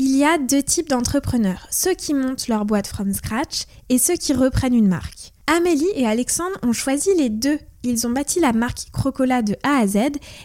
Il 0.00 0.16
y 0.16 0.24
a 0.24 0.38
deux 0.38 0.62
types 0.62 0.88
d'entrepreneurs, 0.88 1.66
ceux 1.72 1.92
qui 1.92 2.14
montent 2.14 2.46
leur 2.46 2.64
boîte 2.64 2.86
from 2.86 3.12
scratch 3.12 3.64
et 3.88 3.98
ceux 3.98 4.14
qui 4.14 4.32
reprennent 4.32 4.74
une 4.74 4.86
marque. 4.86 5.32
Amélie 5.48 5.90
et 5.96 6.06
Alexandre 6.06 6.56
ont 6.62 6.72
choisi 6.72 7.10
les 7.16 7.30
deux. 7.30 7.58
Ils 7.82 8.06
ont 8.06 8.10
bâti 8.10 8.38
la 8.38 8.52
marque 8.52 8.92
Crocola 8.92 9.42
de 9.42 9.56
A 9.64 9.78
à 9.78 9.86
Z 9.88 9.98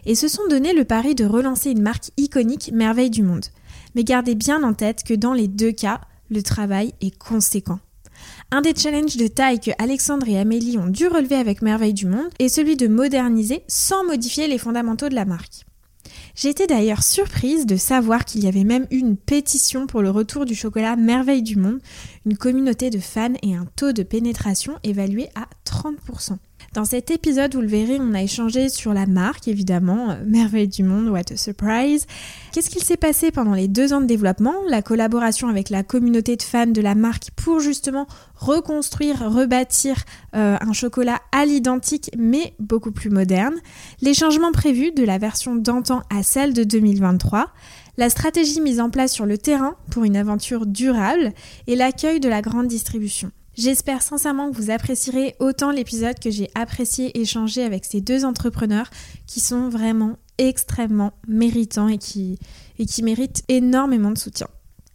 et 0.07 0.15
se 0.15 0.27
sont 0.27 0.47
donné 0.49 0.73
le 0.73 0.85
pari 0.85 1.13
de 1.13 1.25
relancer 1.25 1.69
une 1.69 1.83
marque 1.83 2.09
iconique 2.17 2.71
merveille 2.73 3.11
du 3.11 3.21
monde. 3.21 3.45
Mais 3.93 4.03
gardez 4.03 4.33
bien 4.33 4.63
en 4.63 4.73
tête 4.73 5.03
que 5.03 5.13
dans 5.13 5.34
les 5.34 5.47
deux 5.47 5.71
cas, 5.71 6.01
le 6.31 6.41
travail 6.41 6.95
est 7.01 7.15
conséquent. 7.15 7.79
Un 8.49 8.61
des 8.61 8.73
challenges 8.73 9.17
de 9.17 9.27
taille 9.27 9.59
que 9.59 9.71
Alexandre 9.77 10.27
et 10.27 10.39
Amélie 10.39 10.79
ont 10.79 10.88
dû 10.88 11.07
relever 11.07 11.35
avec 11.35 11.61
Merveille 11.61 11.93
du 11.93 12.07
Monde 12.07 12.29
est 12.39 12.49
celui 12.49 12.75
de 12.75 12.88
moderniser 12.88 13.63
sans 13.67 14.04
modifier 14.04 14.47
les 14.47 14.57
fondamentaux 14.57 15.09
de 15.09 15.15
la 15.15 15.25
marque. 15.25 15.65
Été 16.41 16.68
d'ailleurs 16.68 17.04
surprise 17.04 17.65
de 17.65 17.77
savoir 17.77 18.25
qu'il 18.25 18.43
y 18.43 18.47
avait 18.47 18.65
même 18.65 18.86
une 18.91 19.15
pétition 19.15 19.88
pour 19.88 20.02
le 20.02 20.09
retour 20.09 20.45
du 20.45 20.55
chocolat 20.55 20.95
Merveille 20.95 21.42
du 21.42 21.56
Monde, 21.56 21.79
une 22.25 22.37
communauté 22.37 22.89
de 22.89 23.00
fans 23.00 23.33
et 23.42 23.56
un 23.56 23.65
taux 23.78 23.93
de 23.93 24.04
pénétration 24.04 24.78
évalué 24.83 25.29
à 25.36 25.47
30%. 25.65 26.37
Dans 26.73 26.86
cet 26.86 27.11
épisode, 27.11 27.54
vous 27.54 27.61
le 27.61 27.68
verrez, 27.68 28.00
on 28.00 28.15
a 28.15 28.23
échangé 28.23 28.68
sur 28.68 28.95
la 28.95 29.05
marque, 29.05 29.47
évidemment, 29.47 30.09
euh, 30.09 30.15
Merveille 30.25 30.68
du 30.68 30.81
Monde, 30.81 31.07
what 31.07 31.31
a 31.31 31.37
surprise. 31.37 32.08
Qu'est-ce 32.52 32.72
qu'il 32.72 32.83
s'est 32.83 32.97
passé 32.97 33.30
pendant 33.30 33.53
les 33.53 33.67
deux 33.67 33.94
ans 33.94 34.02
de 34.02 34.08
développement, 34.08 34.55
la 34.67 34.81
collaboration 34.81 35.50
avec 35.50 35.69
la 35.69 35.83
communauté 35.83 36.36
de 36.36 36.41
fans 36.41 36.66
de 36.66 36.81
la 36.81 36.95
marque 36.95 37.30
pour 37.36 37.59
justement 37.59 38.08
reconstruire, 38.33 39.31
rebâtir 39.31 39.97
euh, 40.36 40.58
un 40.59 40.73
chocolat 40.73 41.22
à 41.31 41.45
l'identique 41.45 42.09
mais 42.17 42.55
beaucoup 42.58 42.92
plus 42.92 43.11
moderne, 43.11 43.55
les 44.02 44.16
changements 44.16 44.52
prévus 44.52 44.92
de 44.92 45.03
la 45.03 45.19
version 45.19 45.55
d'antan 45.55 46.02
à 46.09 46.23
celle 46.23 46.53
de 46.53 46.64
2023, 46.64 47.52
la 47.97 48.09
stratégie 48.09 48.61
mise 48.61 48.80
en 48.80 48.89
place 48.89 49.14
sur 49.14 49.28
le 49.28 49.38
terrain 49.38 49.75
pour 49.92 50.05
une 50.05 50.17
aventure 50.17 50.66
durable 50.66 51.33
et 51.67 51.75
l'accueil 51.75 52.19
de 52.19 52.30
la 52.30 52.42
grande 52.42 52.66
distribution. 52.66 53.31
J'espère 53.56 54.02
sincèrement 54.02 54.50
que 54.50 54.58
vous 54.58 54.72
apprécierez 54.72 55.36
autant 55.40 55.70
l'épisode 55.70 56.20
que 56.20 56.32
j'ai 56.32 56.50
apprécié 56.56 57.20
échanger 57.20 57.64
avec 57.64 57.86
ces 57.86 58.02
deux 58.02 58.26
entrepreneurs 58.26 58.90
qui 59.28 59.40
sont 59.40 59.70
vraiment 59.70 60.18
extrêmement 60.40 61.14
méritants 61.28 61.88
et 61.88 62.00
qui, 62.00 62.40
et 62.80 62.88
qui 62.88 63.04
méritent 63.04 63.44
énormément 63.50 64.10
de 64.10 64.18
soutien. 64.18 64.48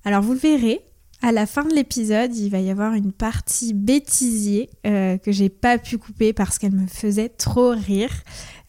Alors 0.04 0.22
vous 0.22 0.32
le 0.32 0.40
verrez, 0.40 0.80
à 1.22 1.30
la 1.30 1.46
fin 1.46 1.64
de 1.64 1.72
l'épisode, 1.72 2.34
il 2.34 2.50
va 2.50 2.58
y 2.58 2.70
avoir 2.70 2.94
une 2.94 3.12
partie 3.12 3.74
bêtisier 3.74 4.70
euh, 4.86 5.18
que 5.18 5.30
j'ai 5.30 5.48
pas 5.50 5.78
pu 5.78 5.96
couper 5.96 6.32
parce 6.32 6.58
qu'elle 6.58 6.74
me 6.74 6.88
faisait 6.88 7.28
trop 7.28 7.70
rire. 7.70 8.10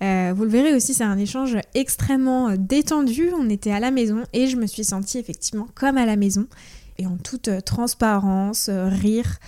Euh, 0.04 0.34
vous 0.36 0.44
le 0.44 0.50
verrez 0.50 0.76
aussi, 0.76 0.94
c'est 0.94 1.04
un 1.04 1.18
échange 1.18 1.58
extrêmement 1.74 2.56
détendu. 2.56 3.32
On 3.36 3.50
était 3.50 3.72
à 3.72 3.80
la 3.80 3.90
maison 3.90 4.24
et 4.34 4.46
je 4.46 4.56
me 4.56 4.68
suis 4.68 4.84
sentie 4.84 5.18
effectivement 5.18 5.68
comme 5.74 5.98
à 5.98 6.06
la 6.06 6.16
maison 6.16 6.48
et 7.00 7.08
en 7.08 7.18
toute 7.18 7.50
transparence, 7.66 8.70
rire 8.70 9.40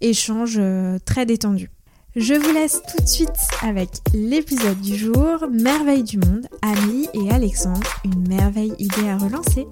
échange 0.00 0.56
euh, 0.58 0.98
très 1.04 1.26
détendu. 1.26 1.70
Je 2.16 2.34
vous 2.34 2.52
laisse 2.52 2.82
tout 2.90 3.02
de 3.02 3.08
suite 3.08 3.28
avec 3.62 3.88
l'épisode 4.12 4.80
du 4.80 4.96
jour, 4.96 5.46
Merveille 5.52 6.02
du 6.02 6.18
monde, 6.18 6.46
Amélie 6.62 7.08
et 7.14 7.30
Alexandre, 7.30 7.86
une 8.04 8.26
merveille 8.26 8.74
idée 8.78 9.08
à 9.08 9.16
relancer. 9.16 9.66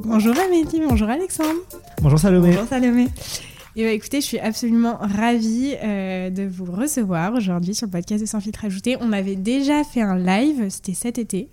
Bonjour 0.00 0.38
Amélie, 0.38 0.82
bonjour 0.86 1.08
Alexandre. 1.08 1.60
Bonjour 2.02 2.18
Salomé. 2.18 2.50
Bonjour 2.50 2.68
Salomé. 2.68 3.06
Et 3.76 3.84
bah 3.84 3.92
écoutez, 3.92 4.20
je 4.20 4.26
suis 4.26 4.38
absolument 4.40 4.98
ravie 5.00 5.76
euh, 5.82 6.28
de 6.28 6.42
vous 6.42 6.64
recevoir 6.64 7.32
aujourd'hui 7.34 7.74
sur 7.74 7.86
le 7.86 7.92
podcast 7.92 8.20
de 8.20 8.26
Sans 8.26 8.40
filtre 8.40 8.64
ajouté. 8.64 8.96
On 9.00 9.12
avait 9.12 9.36
déjà 9.36 9.84
fait 9.84 10.02
un 10.02 10.18
live, 10.18 10.68
c'était 10.68 10.94
cet 10.94 11.18
été, 11.18 11.48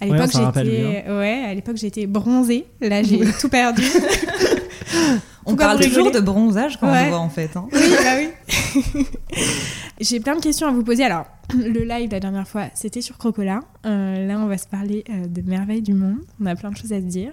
à 0.00 0.06
l'époque, 0.06 0.30
j'étais 0.32 1.04
ouais, 1.08 1.44
à 1.48 1.54
l'époque 1.54 1.76
j'étais 1.76 2.06
bronzée. 2.06 2.66
Là, 2.80 3.02
j'ai 3.02 3.20
tout 3.40 3.48
perdu. 3.48 3.82
on 5.46 5.54
parle 5.56 5.80
toujours 5.80 6.10
de 6.10 6.20
bronzage 6.20 6.78
quand 6.78 6.88
on 6.88 7.08
voit 7.08 7.18
en 7.18 7.28
fait. 7.28 7.50
Hein. 7.56 7.68
Oui, 7.72 7.94
bah 8.02 8.10
oui. 8.18 9.04
j'ai 10.00 10.18
plein 10.18 10.34
de 10.34 10.40
questions 10.40 10.66
à 10.66 10.70
vous 10.70 10.82
poser. 10.82 11.04
Alors, 11.04 11.26
le 11.54 11.84
live 11.84 12.10
la 12.10 12.20
dernière 12.20 12.48
fois, 12.48 12.68
c'était 12.74 13.02
sur 13.02 13.18
Crocola. 13.18 13.60
Euh, 13.84 14.26
là, 14.26 14.38
on 14.38 14.46
va 14.46 14.56
se 14.56 14.66
parler 14.66 15.04
euh, 15.10 15.26
de 15.26 15.42
merveilles 15.42 15.82
du 15.82 15.92
monde. 15.92 16.18
On 16.40 16.46
a 16.46 16.56
plein 16.56 16.70
de 16.70 16.76
choses 16.76 16.92
à 16.92 17.00
se 17.00 17.06
dire. 17.06 17.32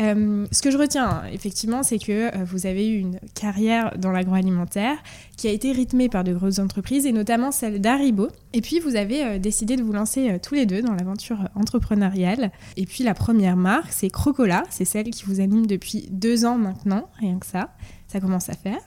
Euh, 0.00 0.46
ce 0.50 0.62
que 0.62 0.70
je 0.70 0.78
retiens, 0.78 1.22
effectivement, 1.32 1.82
c'est 1.82 1.98
que 1.98 2.44
vous 2.44 2.66
avez 2.66 2.88
eu 2.88 2.98
une 2.98 3.18
carrière 3.34 3.96
dans 3.98 4.10
l'agroalimentaire 4.10 4.96
qui 5.36 5.48
a 5.48 5.50
été 5.50 5.72
rythmée 5.72 6.08
par 6.08 6.24
de 6.24 6.32
grosses 6.32 6.60
entreprises 6.60 7.04
et 7.04 7.12
notamment 7.12 7.50
celle 7.50 7.80
d'Aribo. 7.80 8.28
Et 8.52 8.60
puis, 8.60 8.80
vous 8.80 8.96
avez 8.96 9.38
décidé 9.38 9.76
de 9.76 9.82
vous 9.82 9.92
lancer 9.92 10.38
tous 10.42 10.54
les 10.54 10.66
deux 10.66 10.82
dans 10.82 10.94
l'aventure 10.94 11.48
entrepreneuriale. 11.54 12.52
Et 12.76 12.86
puis, 12.86 13.04
la 13.04 13.14
première 13.14 13.56
marque, 13.56 13.92
c'est 13.92 14.08
Crocola. 14.08 14.62
C'est 14.70 14.84
celle 14.84 15.10
qui 15.10 15.24
vous 15.24 15.40
anime 15.40 15.66
depuis 15.66 16.08
deux 16.10 16.44
ans 16.44 16.58
maintenant, 16.58 17.10
rien 17.18 17.38
que 17.38 17.46
ça. 17.46 17.74
Ça 18.06 18.20
commence 18.20 18.48
à 18.48 18.54
faire. 18.54 18.80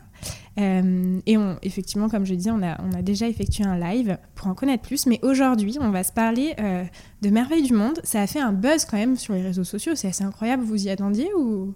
Euh, 0.60 1.20
et 1.26 1.38
effectivement, 1.64 2.10
comme 2.10 2.26
je 2.26 2.34
dis, 2.34 2.50
on 2.52 2.62
a, 2.62 3.02
déjà 3.02 3.28
effectué 3.28 3.64
un 3.64 3.78
live 3.78 4.18
pour 4.36 4.48
en 4.48 4.54
connaître 4.54 4.84
plus. 4.84 5.06
Mais 5.06 5.20
aujourd'hui, 5.24 5.78
on 5.80 5.92
va 5.92 6.04
se 6.04 6.12
parler 6.12 6.54
euh, 6.60 6.84
de 7.22 7.30
Merveille 7.30 7.64
du 7.64 7.74
Monde. 7.74 8.00
Ça 8.04 8.22
a 8.22 8.28
fait 8.28 8.40
un 8.40 8.54
buzz 8.54 8.86
quand 8.86 8.98
même 8.98 9.16
sur 9.16 9.34
les 9.34 9.42
réseaux 9.42 9.64
sociaux. 9.64 9.94
C'est 9.96 10.10
assez 10.10 10.24
incroyable. 10.24 10.64
Vous 10.64 10.86
y 10.86 10.90
attendiez 10.90 11.30
ou? 11.38 11.74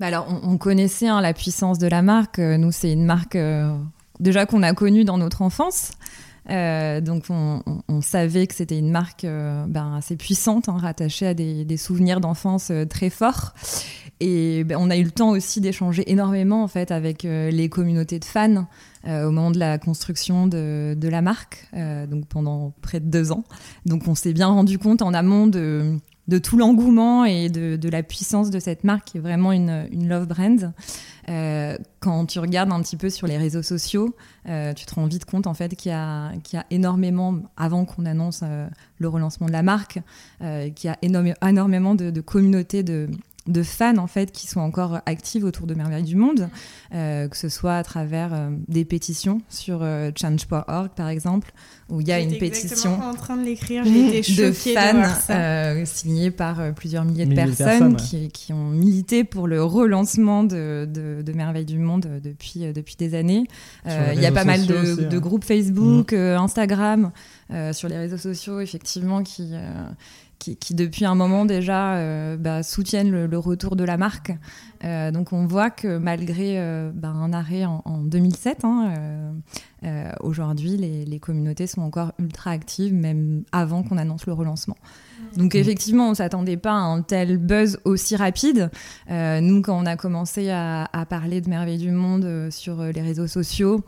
Bah 0.00 0.06
alors, 0.08 0.26
on, 0.42 0.58
connaissait 0.58 1.06
hein, 1.06 1.20
la 1.20 1.32
puissance 1.32 1.78
de 1.78 1.86
la 1.86 2.02
marque. 2.02 2.38
Euh, 2.38 2.56
nous, 2.56 2.72
c'est 2.72 2.92
une 2.92 3.04
marque 3.04 3.38
déjà 4.20 4.46
qu'on 4.46 4.62
a 4.62 4.74
connue 4.74 5.04
dans 5.04 5.18
notre 5.18 5.42
enfance. 5.42 5.92
donc 6.48 7.24
on, 7.30 8.00
savait 8.00 8.46
que 8.48 8.54
c'était 8.54 8.78
une 8.78 8.90
marque 8.90 9.24
ben, 9.24 9.94
assez 9.96 10.16
puissante, 10.16 10.68
hein, 10.68 10.76
rattachée 10.76 11.26
à 11.28 11.34
des 11.34 11.76
souvenirs 11.76 12.20
d'enfance 12.20 12.72
très 12.90 13.10
forts. 13.10 13.54
Et 14.24 14.62
ben, 14.62 14.78
on 14.78 14.88
a 14.88 14.96
eu 14.96 15.02
le 15.02 15.10
temps 15.10 15.30
aussi 15.30 15.60
d'échanger 15.60 16.08
énormément 16.08 16.62
en 16.62 16.68
fait 16.68 16.92
avec 16.92 17.24
euh, 17.24 17.50
les 17.50 17.68
communautés 17.68 18.20
de 18.20 18.24
fans 18.24 18.68
euh, 19.08 19.26
au 19.26 19.32
moment 19.32 19.50
de 19.50 19.58
la 19.58 19.78
construction 19.78 20.46
de, 20.46 20.96
la 21.02 21.22
marque, 21.22 21.66
euh, 21.74 22.06
donc 22.06 22.26
pendant 22.26 22.72
près 22.82 23.00
de 23.00 23.06
deux 23.06 23.32
ans. 23.32 23.42
Donc 23.84 24.06
on 24.06 24.14
s'est 24.14 24.32
bien 24.32 24.46
rendu 24.46 24.78
compte 24.78 25.02
en 25.02 25.12
amont 25.12 25.48
de, 25.48 25.98
tout 26.40 26.56
l'engouement 26.56 27.24
et 27.24 27.48
de, 27.48 27.88
la 27.88 28.04
puissance 28.04 28.50
de 28.50 28.60
cette 28.60 28.84
marque 28.84 29.08
qui 29.08 29.18
est 29.18 29.20
vraiment 29.20 29.50
une, 29.50 29.88
love 30.08 30.28
brand. 30.28 30.72
quand 31.98 32.26
tu 32.26 32.38
regardes 32.38 32.72
un 32.72 32.80
petit 32.80 32.96
peu 32.96 33.10
sur 33.10 33.26
les 33.26 33.38
réseaux 33.38 33.62
sociaux, 33.62 34.14
tu 34.46 34.86
te 34.86 34.94
rends 34.94 35.06
vite 35.06 35.24
compte 35.24 35.48
en 35.48 35.54
fait 35.54 35.74
qu'il 35.74 35.90
y, 35.90 35.94
a 35.94 36.32
énormément, 36.70 37.40
avant 37.56 37.84
qu'on 37.84 38.06
annonce 38.06 38.44
le 38.98 39.08
relancement 39.08 39.48
de 39.48 39.52
la 39.52 39.64
marque, 39.64 39.98
qu'il 40.38 40.88
y 40.88 40.88
a 40.88 40.96
énormément 41.02 41.96
de, 41.96 42.10
de 42.10 42.20
communautés 42.20 42.82
de, 42.84 43.10
de 43.46 43.62
fans 43.62 43.98
en 43.98 44.06
fait 44.06 44.30
qui 44.30 44.46
sont 44.46 44.60
encore 44.60 45.00
actives 45.06 45.44
autour 45.44 45.66
de 45.66 45.74
Merveille 45.74 46.04
du 46.04 46.14
Monde, 46.14 46.48
euh, 46.94 47.26
que 47.26 47.36
ce 47.36 47.48
soit 47.48 47.74
à 47.74 47.82
travers 47.82 48.32
euh, 48.32 48.50
des 48.68 48.84
pétitions 48.84 49.40
sur 49.48 49.80
euh, 49.82 50.10
change.org 50.16 50.90
par 50.94 51.08
exemple, 51.08 51.52
où 51.88 52.00
il 52.00 52.06
y 52.06 52.12
a 52.12 52.20
une 52.20 52.38
pétition 52.38 53.00
en 53.02 53.14
train 53.14 53.36
de 53.36 53.44
l'écrire, 53.44 53.84
de 53.84 54.52
fans 54.52 55.84
signée 55.84 56.30
par 56.30 56.72
plusieurs 56.74 57.04
milliers 57.04 57.26
de 57.26 57.34
personnes, 57.34 57.96
Qui, 57.96 58.52
ont 58.52 58.70
milité 58.70 59.24
pour 59.24 59.48
le 59.48 59.62
relancement 59.64 60.44
de, 60.44 60.88
de, 60.88 61.32
Merveille 61.32 61.64
du 61.64 61.78
Monde 61.78 62.20
depuis, 62.22 62.72
depuis 62.72 62.96
des 62.96 63.14
années. 63.14 63.46
Il 63.86 64.20
y 64.20 64.26
a 64.26 64.32
pas 64.32 64.44
mal 64.44 64.66
de, 64.66 65.08
de, 65.08 65.18
groupes 65.18 65.44
Facebook, 65.44 66.12
mmh. 66.12 66.16
Instagram, 66.16 67.10
sur 67.72 67.88
les 67.88 67.98
réseaux 67.98 68.18
sociaux 68.18 68.60
effectivement 68.60 69.22
qui 69.22 69.52
qui, 70.42 70.74
depuis 70.74 71.04
un 71.04 71.14
moment 71.14 71.44
déjà 71.44 71.94
euh, 71.94 72.36
bah, 72.36 72.62
soutiennent 72.62 73.10
le, 73.10 73.38
retour 73.38 73.76
de 73.76 73.84
la 73.84 73.96
marque. 73.96 74.32
Euh, 74.84 75.10
donc 75.10 75.32
on 75.32 75.46
voit 75.46 75.70
que 75.70 75.98
malgré 75.98 76.58
euh, 76.58 76.90
bah, 76.92 77.08
un 77.08 77.32
arrêt 77.32 77.64
en, 77.64 78.02
2007, 78.04 78.64
hein, 78.64 78.92
aujourd'hui 80.20 80.76
les, 80.76 81.04
les, 81.04 81.20
communautés 81.20 81.66
sont 81.66 81.82
encore 81.82 82.12
ultra 82.18 82.50
actives, 82.50 82.94
même 82.94 83.44
avant 83.52 83.82
qu'on 83.82 83.98
annonce 83.98 84.26
le 84.26 84.32
relancement. 84.32 84.76
Donc 85.36 85.54
effectivement, 85.54 86.10
on 86.10 86.14
s'attendait 86.14 86.56
pas 86.56 86.72
à 86.72 86.74
un 86.74 87.02
tel 87.02 87.38
buzz 87.38 87.78
aussi 87.84 88.16
rapide. 88.16 88.70
Euh, 89.10 89.40
nous, 89.40 89.62
quand 89.62 89.80
on 89.80 89.86
a 89.86 89.96
commencé 89.96 90.50
à, 90.50 90.88
parler 91.08 91.40
de 91.40 91.48
Merveille 91.48 91.78
du 91.78 91.90
Monde 91.90 92.24
euh, 92.24 92.50
sur 92.50 92.80
euh, 92.80 92.92
les 92.92 93.02
réseaux 93.02 93.26
sociaux, 93.26 93.82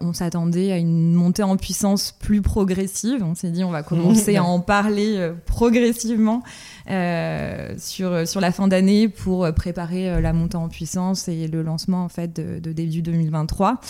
on 0.00 0.12
s'attendait 0.12 0.70
à 0.70 0.78
une 0.78 1.14
montée 1.14 1.42
en 1.42 1.56
puissance 1.56 2.12
plus 2.12 2.42
progressive. 2.42 3.24
On 3.24 3.34
s'est 3.34 3.50
dit, 3.50 3.64
on 3.64 3.72
va 3.72 3.82
commencer 3.82 4.36
à 4.36 4.44
en 4.44 4.60
parler 4.60 5.32
progressivement 5.46 6.44
sur, 6.86 8.28
sur 8.28 8.40
la 8.40 8.52
fin 8.52 8.68
d'année 8.68 9.08
pour 9.08 9.52
préparer 9.52 10.20
la 10.22 10.32
montée 10.32 10.56
en 10.56 10.68
puissance 10.68 11.26
et 11.26 11.48
le 11.48 11.62
lancement 11.62 12.04
en 12.04 12.08
fait 12.08 12.36
de, 12.36 12.60
de 12.60 12.72
début 12.72 13.02
2023. 13.02 13.80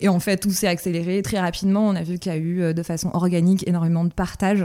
Et 0.00 0.08
en 0.08 0.18
fait, 0.18 0.38
tout 0.38 0.50
s'est 0.50 0.66
accéléré 0.66 1.20
très 1.20 1.40
rapidement. 1.40 1.86
On 1.86 1.94
a 1.94 2.02
vu 2.02 2.18
qu'il 2.18 2.32
y 2.32 2.34
a 2.34 2.38
eu 2.38 2.72
de 2.72 2.82
façon 2.82 3.10
organique 3.12 3.68
énormément 3.68 4.04
de 4.04 4.14
partage 4.14 4.64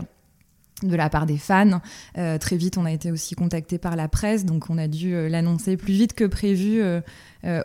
de 0.83 0.95
la 0.95 1.09
part 1.09 1.25
des 1.25 1.37
fans. 1.37 1.81
Euh, 2.17 2.37
très 2.37 2.57
vite, 2.57 2.77
on 2.77 2.85
a 2.85 2.91
été 2.91 3.11
aussi 3.11 3.35
contacté 3.35 3.77
par 3.77 3.95
la 3.95 4.07
presse, 4.07 4.45
donc 4.45 4.69
on 4.69 4.77
a 4.77 4.87
dû 4.87 5.13
euh, 5.13 5.29
l'annoncer 5.29 5.77
plus 5.77 5.93
vite 5.93 6.13
que 6.13 6.25
prévu 6.25 6.81
euh, 6.81 7.01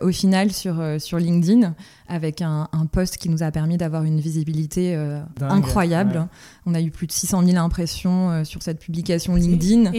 au 0.01 0.11
final 0.11 0.51
sur, 0.51 0.81
sur 0.99 1.17
LinkedIn, 1.17 1.75
avec 2.07 2.41
un, 2.41 2.67
post 2.91 3.17
qui 3.17 3.29
nous 3.29 3.43
a 3.43 3.51
permis 3.51 3.77
d'avoir 3.77 4.03
une 4.03 4.21
visibilité 4.21 4.95
incroyable. 5.41 6.29
On 6.65 6.73
a 6.73 6.79
eu 6.79 6.91
plus 6.91 7.07
de 7.07 7.11
600 7.11 7.43
000 7.45 7.57
impressions 7.57 8.45
sur 8.45 8.63
cette 8.63 8.79
publication 8.79 9.35
LinkedIn. 9.35 9.91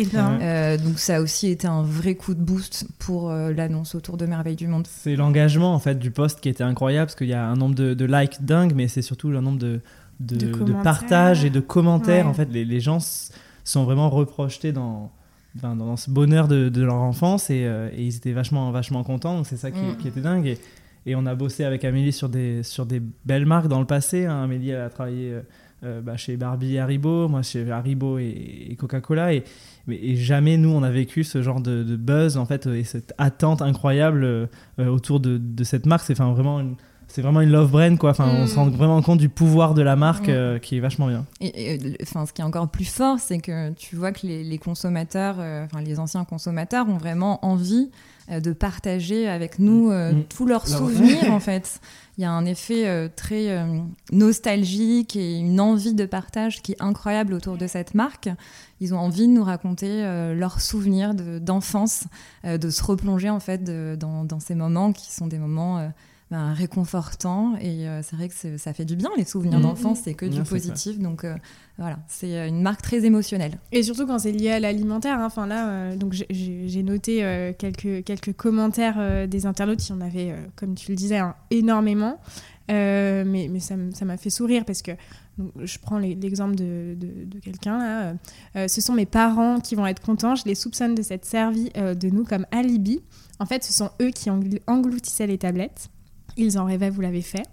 donc 0.78 0.98
ça 0.98 1.16
a 1.16 1.20
aussi 1.20 1.48
été 1.48 1.66
un 1.66 1.82
vrai 1.82 2.14
coup 2.14 2.32
de 2.32 2.40
boost 2.40 2.86
pour 2.98 3.30
l'annonce 3.30 3.94
autour 3.94 4.16
de 4.16 4.24
Merveille 4.24 4.56
du 4.56 4.66
Monde. 4.66 4.86
C'est 4.88 5.14
l'engagement 5.14 5.74
en 5.74 5.78
fait 5.78 5.98
du 5.98 6.10
post 6.10 6.40
qui 6.40 6.48
était 6.48 6.64
incroyable, 6.64 7.08
parce 7.08 7.16
qu'il 7.16 7.28
y 7.28 7.34
a 7.34 7.44
un 7.44 7.56
nombre 7.56 7.74
de, 7.74 7.92
de 7.92 8.04
likes 8.06 8.42
dingue, 8.42 8.72
mais 8.74 8.88
c'est 8.88 9.02
surtout 9.02 9.28
le 9.28 9.42
nombre 9.42 9.58
de 9.58 9.82
de, 10.20 10.82
partage 10.82 11.44
et 11.44 11.50
de 11.50 11.60
commentaires. 11.60 12.26
En 12.26 12.34
fait, 12.34 12.48
les, 12.50 12.80
gens 12.80 12.98
sont 13.64 13.84
vraiment 13.84 14.10
reprojetés 14.10 14.72
dans, 14.72 15.10
dans, 15.54 15.96
ce 15.96 16.10
bonheur 16.10 16.48
de, 16.48 16.82
leur 16.82 16.96
enfance 16.96 17.48
euh, 17.50 17.90
et, 17.96 18.04
ils 18.04 18.16
étaient 18.16 18.32
vachement, 18.32 18.70
vachement 18.70 19.04
contents. 19.04 19.36
Donc 19.36 19.46
c'est 19.46 19.56
ça 19.56 19.70
qui, 19.70 19.80
mm. 19.80 20.06
était 20.06 20.20
dingue. 20.20 20.46
Et, 20.46 20.58
et, 21.06 21.14
on 21.14 21.26
a 21.26 21.34
bossé 21.34 21.64
avec 21.64 21.84
Amélie 21.84 22.12
sur 22.12 22.28
des, 22.28 22.62
sur 22.62 22.86
des 22.86 23.02
belles 23.24 23.46
marques 23.46 23.68
dans 23.68 23.80
le 23.80 23.86
passé. 23.86 24.26
Hein. 24.26 24.42
Amélie, 24.42 24.70
elle 24.70 24.80
a 24.80 24.90
travaillé 24.90 25.32
euh, 25.32 25.40
euh, 25.84 26.00
bah, 26.00 26.16
chez 26.16 26.36
Barbie 26.36 26.76
et 26.76 26.80
Haribo, 26.80 27.28
moi 27.28 27.42
chez 27.42 27.70
Haribo 27.70 28.18
et, 28.18 28.74
Coca-Cola. 28.78 29.34
Et, 29.34 29.44
et, 29.88 30.16
jamais 30.16 30.56
nous, 30.56 30.70
on 30.70 30.82
a 30.82 30.90
vécu 30.90 31.24
ce 31.24 31.42
genre 31.42 31.60
de, 31.60 31.84
buzz 31.96 32.38
en 32.38 32.46
fait 32.46 32.66
et 32.66 32.84
cette 32.84 33.12
attente 33.18 33.60
incroyable 33.60 34.48
autour 34.78 35.20
de, 35.20 35.36
de 35.38 35.64
cette 35.64 35.86
marque. 35.86 36.04
C'est 36.04 36.18
enfin, 36.18 36.32
vraiment 36.32 36.60
une 36.60 36.76
c'est 37.16 37.22
vraiment 37.22 37.40
une 37.40 37.50
love 37.50 37.70
brand 37.70 37.96
quoi. 37.96 38.10
Enfin, 38.10 38.28
on 38.28 38.46
se 38.46 38.56
rend 38.56 38.66
mm. 38.66 38.74
vraiment 38.76 39.00
compte 39.00 39.18
du 39.18 39.30
pouvoir 39.30 39.72
de 39.72 39.80
la 39.80 39.96
marque 39.96 40.28
mm. 40.28 40.32
euh, 40.32 40.58
qui 40.58 40.76
est 40.76 40.80
vachement 40.80 41.06
bien. 41.06 41.24
Et, 41.40 41.96
enfin, 42.02 42.26
ce 42.26 42.34
qui 42.34 42.42
est 42.42 42.44
encore 42.44 42.68
plus 42.68 42.84
fort, 42.84 43.20
c'est 43.20 43.38
que 43.38 43.70
tu 43.70 43.96
vois 43.96 44.12
que 44.12 44.26
les, 44.26 44.58
consommateurs, 44.58 45.36
euh, 45.38 45.64
enfin 45.64 45.80
les 45.80 45.98
anciens 45.98 46.26
consommateurs, 46.26 46.86
ont 46.90 46.98
vraiment 46.98 47.42
envie 47.42 47.90
euh, 48.30 48.40
de 48.40 48.52
partager 48.52 49.28
avec 49.28 49.58
nous 49.58 49.90
mm. 49.90 50.24
tous 50.28 50.44
leurs 50.44 50.68
souvenirs 50.68 51.32
en 51.32 51.40
fait. 51.40 51.80
Il 52.18 52.22
y 52.22 52.24
a 52.26 52.30
un 52.30 52.44
effet 52.44 53.10
très 53.14 53.62
nostalgique 54.10 55.16
et 55.16 55.38
une 55.38 55.60
envie 55.60 55.92
de 55.92 56.06
partage 56.06 56.62
qui 56.62 56.72
est 56.72 56.82
incroyable 56.82 57.34
autour 57.34 57.58
de 57.58 57.66
cette 57.66 57.94
marque. 57.94 58.30
Ils 58.80 58.94
ont 58.94 58.98
envie 58.98 59.26
de 59.26 59.32
nous 59.32 59.44
raconter 59.44 60.02
leurs 60.34 60.62
souvenirs 60.62 61.12
d'enfance, 61.14 62.04
de, 62.42 62.70
se 62.70 62.82
replonger 62.82 63.28
en 63.28 63.38
fait 63.38 63.64
dans, 63.98 64.24
dans, 64.24 64.40
ces 64.40 64.54
moments 64.54 64.92
qui 64.94 65.12
sont 65.12 65.26
des 65.26 65.38
moments 65.38 65.92
ben, 66.28 66.52
réconfortant. 66.55 67.55
Et 67.61 67.88
euh, 67.88 68.02
c'est 68.02 68.17
vrai 68.17 68.28
que 68.28 68.56
ça 68.56 68.73
fait 68.73 68.84
du 68.84 68.96
bien, 68.96 69.11
les 69.17 69.25
souvenirs 69.25 69.61
mmh. 69.61 69.62
d'enfance, 69.62 70.00
c'est 70.05 70.14
que 70.14 70.26
du 70.26 70.43
positif. 70.43 70.99
Donc 70.99 71.23
euh, 71.23 71.37
voilà, 71.78 71.99
c'est 72.08 72.37
euh, 72.37 72.49
une 72.49 72.62
marque 72.62 72.82
très 72.82 73.05
émotionnelle. 73.05 73.58
Et 73.70 73.84
surtout 73.84 74.08
quand 74.08 74.19
c'est 74.19 74.32
lié 74.32 74.50
à 74.50 74.61
l'alimentaire. 74.61 75.20
Hein. 75.20 75.26
Enfin 75.26 75.46
là, 75.46 75.94
donc 75.94 76.14
j'ai 76.28 76.82
noté 76.82 77.55
quelques, 77.58 78.02
quelques 78.05 78.32
commentaires 78.32 79.28
des 79.28 79.46
internautes. 79.46 79.88
Il 79.88 79.93
y 79.93 79.94
en 79.94 80.00
avait, 80.00 80.34
comme 80.56 80.75
tu 80.75 80.90
le 80.90 80.96
disais, 80.96 81.19
hein, 81.19 81.37
énormément. 81.50 82.19
mais, 82.69 83.25
mais 83.25 83.61
ça 83.61 83.76
m'a 83.76 84.17
fait 84.17 84.31
sourire 84.31 84.64
parce 84.64 84.82
que 84.82 84.93
je 85.62 85.78
prends 85.78 85.99
l'exemple 85.99 86.56
de, 86.56 86.96
de, 86.96 87.38
quelqu'un. 87.38 88.17
ce 88.55 88.81
sont 88.81 88.94
mes 88.94 89.06
parents 89.06 89.61
qui 89.61 89.76
vont 89.76 89.87
être 89.87 90.02
contents. 90.02 90.34
Je 90.34 90.44
les 90.44 90.56
soupçonne 90.56 90.96
de 90.96 91.02
s'être 91.02 91.25
servi 91.25 91.70
de 91.70 92.11
nous 92.11 92.25
comme 92.25 92.46
alibi. 92.50 93.00
En 93.38 93.46
fait, 93.46 93.62
ce 93.62 93.73
sont 93.73 93.90
eux 94.02 94.11
qui 94.11 94.28
engloutissaient 94.67 95.28
les 95.28 95.38
tablettes. 95.38 95.90
Ils 96.37 96.59
en 96.59 96.65
rêvaient, 96.65 96.91
vous 96.91 97.00
l'avez 97.00 97.23
fait. 97.23 97.44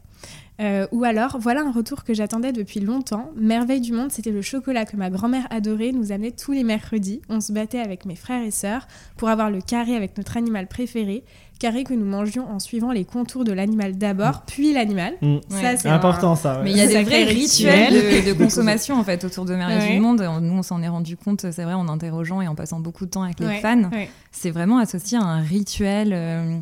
Euh, 0.61 0.85
ou 0.91 1.03
alors, 1.03 1.37
voilà 1.39 1.61
un 1.61 1.71
retour 1.71 2.03
que 2.03 2.13
j'attendais 2.13 2.51
depuis 2.51 2.79
longtemps. 2.79 3.31
Merveille 3.35 3.81
du 3.81 3.91
monde, 3.91 4.11
c'était 4.11 4.31
le 4.31 4.41
chocolat 4.41 4.85
que 4.85 4.95
ma 4.95 5.09
grand-mère 5.09 5.47
adorait, 5.49 5.91
nous 5.91 6.11
amenait 6.11 6.31
tous 6.31 6.51
les 6.51 6.63
mercredis. 6.63 7.21
On 7.27 7.41
se 7.41 7.51
battait 7.51 7.79
avec 7.79 8.05
mes 8.05 8.15
frères 8.15 8.43
et 8.43 8.51
sœurs 8.51 8.87
pour 9.17 9.29
avoir 9.29 9.49
le 9.49 9.61
carré 9.61 9.95
avec 9.95 10.15
notre 10.17 10.37
animal 10.37 10.67
préféré, 10.67 11.23
carré 11.59 11.83
que 11.83 11.93
nous 11.95 12.05
mangions 12.05 12.47
en 12.49 12.59
suivant 12.59 12.91
les 12.91 13.03
contours 13.03 13.43
de 13.43 13.51
l'animal 13.51 13.97
d'abord, 13.97 14.35
mm. 14.35 14.41
puis 14.45 14.73
l'animal. 14.73 15.15
Mm. 15.21 15.37
Ça, 15.49 15.77
c'est 15.77 15.89
important 15.89 16.35
ça. 16.35 16.61
Mais 16.63 16.71
il 16.71 16.77
y 16.77 16.81
a 16.81 16.87
des 16.87 17.03
vrais 17.03 17.23
rituels 17.23 17.93
de, 18.25 18.33
consommation 18.33 18.95
en 18.95 19.03
fait 19.03 19.23
autour 19.23 19.45
de 19.45 19.55
Merveille 19.55 19.95
du 19.95 19.99
monde. 19.99 20.21
Nous, 20.41 20.53
on 20.53 20.63
s'en 20.63 20.83
est 20.83 20.87
rendu 20.87 21.17
compte, 21.17 21.51
c'est 21.51 21.63
vrai, 21.63 21.73
en 21.73 21.89
interrogeant 21.89 22.41
et 22.41 22.47
en 22.47 22.53
passant 22.53 22.79
beaucoup 22.79 23.05
de 23.05 23.11
temps 23.11 23.23
avec 23.23 23.39
les 23.39 23.59
fans. 23.59 23.89
C'est 24.31 24.51
vraiment 24.51 24.77
associé 24.77 25.17
à 25.17 25.23
un 25.23 25.41
rituel. 25.41 26.11
Euh, 26.13 26.59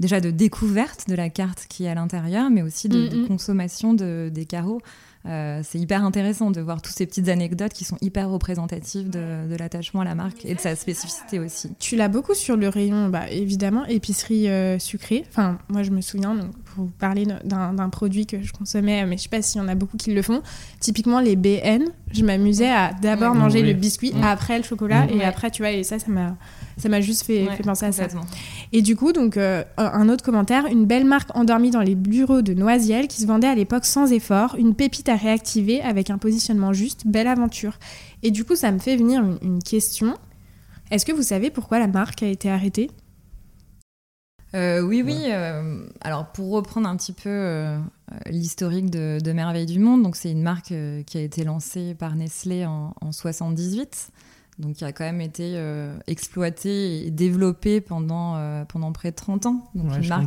déjà 0.00 0.20
de 0.20 0.30
découverte 0.30 1.08
de 1.08 1.14
la 1.14 1.30
carte 1.30 1.66
qui 1.68 1.84
est 1.84 1.88
à 1.88 1.94
l'intérieur, 1.94 2.50
mais 2.50 2.62
aussi 2.62 2.88
de, 2.88 3.08
mm, 3.08 3.22
mm. 3.22 3.28
consommation 3.28 3.94
de, 3.94 4.30
des 4.32 4.44
carreaux. 4.44 4.80
Euh, 5.26 5.62
c'est 5.64 5.78
hyper 5.78 6.04
intéressant 6.04 6.50
de 6.50 6.60
voir 6.60 6.82
toutes 6.82 6.94
ces 6.94 7.06
petites 7.06 7.30
anecdotes 7.30 7.72
qui 7.72 7.84
sont 7.84 7.96
hyper 8.02 8.28
représentatives 8.28 9.08
de, 9.08 9.56
l'attachement 9.58 10.02
à 10.02 10.04
la 10.04 10.14
marque 10.14 10.44
et 10.44 10.54
de 10.54 10.60
sa 10.60 10.76
spécificité 10.76 11.38
aussi. 11.38 11.70
Tu 11.78 11.96
l'as 11.96 12.08
beaucoup 12.08 12.34
sur 12.34 12.56
le 12.56 12.68
rayon, 12.68 13.08
bah, 13.08 13.30
évidemment, 13.30 13.86
épicerie 13.86 14.48
euh, 14.48 14.78
sucrée. 14.78 15.24
Enfin, 15.30 15.58
moi, 15.70 15.82
je 15.82 15.92
me 15.92 16.02
souviens, 16.02 16.34
donc, 16.34 16.52
pour 16.64 16.84
vous 16.84 16.90
parler 16.90 17.26
d'un 17.44 17.88
produit 17.88 18.26
que 18.26 18.42
je 18.42 18.52
consommais, 18.52 19.06
mais 19.06 19.16
je 19.16 19.22
sais 19.22 19.28
pas 19.30 19.40
s'il 19.40 19.62
y 19.62 19.64
en 19.64 19.68
a 19.68 19.74
beaucoup 19.74 19.96
qui 19.96 20.12
le 20.12 20.20
font. 20.20 20.42
Typiquement, 20.80 21.20
les 21.20 21.36
BN, 21.36 21.84
je 22.12 22.22
m'amusais 22.22 22.70
à 22.70 22.92
d'abord 22.92 23.34
manger 23.34 23.62
le 23.62 23.72
biscuit, 23.72 24.12
mm. 24.12 24.22
après 24.24 24.58
le 24.58 24.64
chocolat, 24.64 25.06
et 25.10 25.24
après, 25.24 25.50
tu 25.50 25.62
vois, 25.62 25.70
et 25.70 25.84
ça, 25.84 25.98
ça 25.98 26.10
m'a 26.10 26.36
ça 26.76 26.88
m'a 26.88 27.00
juste 27.00 27.24
fait, 27.24 27.46
penser 27.62 27.86
à 27.86 27.92
ça. 27.92 28.06
Et 28.72 28.82
du 28.82 28.96
coup, 28.96 29.12
donc, 29.12 29.36
euh, 29.36 29.62
un 29.76 30.08
autre 30.08 30.24
commentaire 30.24 30.66
une 30.66 30.86
belle 30.86 31.04
marque 31.04 31.34
endormie 31.36 31.70
dans 31.70 31.80
les 31.80 31.94
bureaux 31.94 32.42
de 32.42 32.52
Noisiel 32.54 33.06
qui 33.06 33.20
se 33.20 33.26
vendait 33.26 33.46
à 33.46 33.54
l'époque 33.54 33.84
sans 33.84 34.12
effort, 34.12 34.56
une 34.56 34.74
pépite 34.74 35.08
à 35.08 35.16
réactiver 35.16 35.80
avec 35.82 36.10
un 36.10 36.18
positionnement 36.18 36.72
juste, 36.72 37.06
belle 37.06 37.28
aventure. 37.28 37.78
Et 38.22 38.30
du 38.30 38.44
coup, 38.44 38.56
ça 38.56 38.72
me 38.72 38.78
fait 38.78 38.96
venir 38.96 39.22
une, 39.42 39.62
question. 39.62 40.16
Est-ce 40.90 41.06
que 41.06 41.12
vous 41.12 41.22
savez 41.22 41.50
pourquoi 41.50 41.78
la 41.78 41.86
marque 41.86 42.22
a 42.22 42.28
été 42.28 42.50
arrêtée? 42.50 42.90
Euh, 44.54 44.80
oui, 44.80 45.02
oui. 45.04 45.16
Euh, 45.26 45.86
alors, 46.00 46.26
pour 46.32 46.50
reprendre 46.52 46.88
un 46.88 46.96
petit 46.96 47.12
peu 47.12 47.76
l'historique 48.26 48.90
de, 48.90 49.18
de, 49.22 49.32
Merveille 49.32 49.66
du 49.66 49.78
Monde, 49.78 50.02
donc 50.02 50.16
c'est 50.16 50.30
une 50.30 50.42
marque 50.42 50.72
qui 51.06 51.18
a 51.18 51.20
été 51.20 51.44
lancée 51.44 51.94
par 51.94 52.16
Nestlé 52.16 52.66
en, 52.66 52.94
en 53.00 53.12
78 53.12 54.10
donc 54.58 54.76
qui 54.76 54.84
a 54.84 54.92
quand 54.92 55.04
même 55.04 55.20
été 55.20 55.54
euh, 55.56 55.96
exploité 56.06 57.06
et 57.06 57.10
développé 57.10 57.80
pendant, 57.80 58.36
euh, 58.36 58.64
pendant 58.64 58.92
près 58.92 59.10
de 59.10 59.16
30 59.16 59.46
ans. 59.46 59.70
Donc 59.74 59.96
une 59.96 60.08
marque 60.08 60.26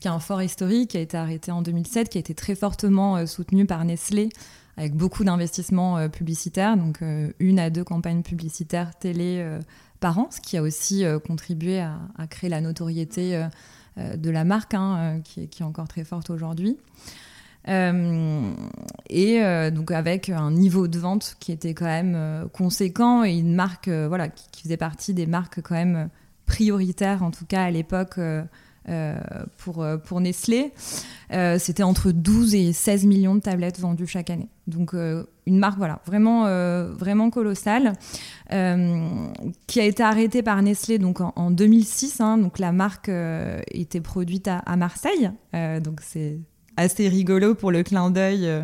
qui, 0.00 0.08
a 0.08 0.12
un, 0.12 0.18
fort 0.18 0.42
historique, 0.42 0.90
qui 0.90 0.96
a 0.96 1.00
été 1.00 1.16
arrêtée 1.16 1.52
en 1.52 1.62
2007, 1.62 2.08
qui 2.08 2.18
a 2.18 2.20
été 2.20 2.34
très 2.34 2.54
fortement 2.54 3.16
euh, 3.16 3.26
soutenue 3.26 3.66
par 3.66 3.84
Nestlé, 3.84 4.30
avec 4.76 4.94
beaucoup 4.94 5.24
d'investissements 5.24 6.08
publicitaires, 6.08 6.74
donc 6.76 7.02
une 7.38 7.58
à 7.58 7.68
deux 7.68 7.84
campagnes 7.84 8.22
publicitaires 8.22 8.94
télé 8.98 9.44
par 9.98 10.18
an, 10.18 10.28
ce 10.30 10.40
qui 10.40 10.56
a 10.56 10.62
aussi 10.62 11.04
contribué 11.26 11.80
à, 11.80 11.98
créer 12.30 12.48
la 12.48 12.62
notoriété 12.62 13.46
de 13.98 14.30
la 14.30 14.44
marque, 14.44 14.72
hein, 14.72 15.20
qui, 15.22 15.48
qui, 15.48 15.62
est 15.62 15.66
encore 15.66 15.86
très 15.86 16.04
forte 16.04 16.30
aujourd'hui. 16.30 16.78
Euh, 17.68 18.52
et 19.10 19.42
euh, 19.42 19.70
donc 19.70 19.90
avec 19.90 20.30
un 20.30 20.50
niveau 20.50 20.88
de 20.88 20.98
vente 20.98 21.36
qui 21.40 21.52
était 21.52 21.74
quand 21.74 21.84
même 21.84 22.14
euh, 22.16 22.48
conséquent 22.48 23.22
et 23.22 23.36
une 23.36 23.54
marque 23.54 23.88
voilà, 23.88 24.28
qui, 24.28 24.62
faisait 24.62 24.76
partie 24.76 25.14
des 25.14 25.26
marques 25.26 25.60
quand 25.62 25.74
même 25.74 26.08
prioritaires, 26.46 27.22
en 27.22 27.30
tout 27.30 27.46
cas 27.46 27.62
à 27.64 27.70
l'époque. 27.70 28.18
pour, 29.58 29.86
pour 30.04 30.20
Nestlé, 30.20 30.72
c'était 31.58 31.84
entre 31.84 32.10
12 32.10 32.56
et 32.56 32.72
16 32.72 33.06
millions 33.06 33.36
de 33.36 33.40
tablettes 33.40 33.78
vendues 33.78 34.06
chaque 34.06 34.30
année. 34.30 34.48
Donc 34.66 34.94
une 34.94 35.58
marque 35.58 35.78
voilà, 35.78 36.00
vraiment, 36.06 36.44
vraiment 36.94 37.30
colossale, 37.30 37.92
qui 38.48 39.80
a 39.80 39.84
été 39.84 40.02
arrêtée 40.02 40.42
par 40.42 40.60
Nestlé 40.60 40.98
donc, 40.98 41.20
en, 41.20 41.50
2006. 41.52 42.20
Hein. 42.20 42.38
donc 42.38 42.58
la 42.58 42.72
marque 42.72 43.10
était 43.70 44.00
produite 44.00 44.48
à, 44.48 44.58
à 44.58 44.76
Marseille, 44.76 45.30
donc 45.52 46.00
c'est 46.02 46.40
assez 46.80 47.08
rigolo 47.08 47.54
pour 47.54 47.70
le 47.70 47.82
clin 47.82 48.10
d'œil, 48.10 48.46
euh, 48.46 48.62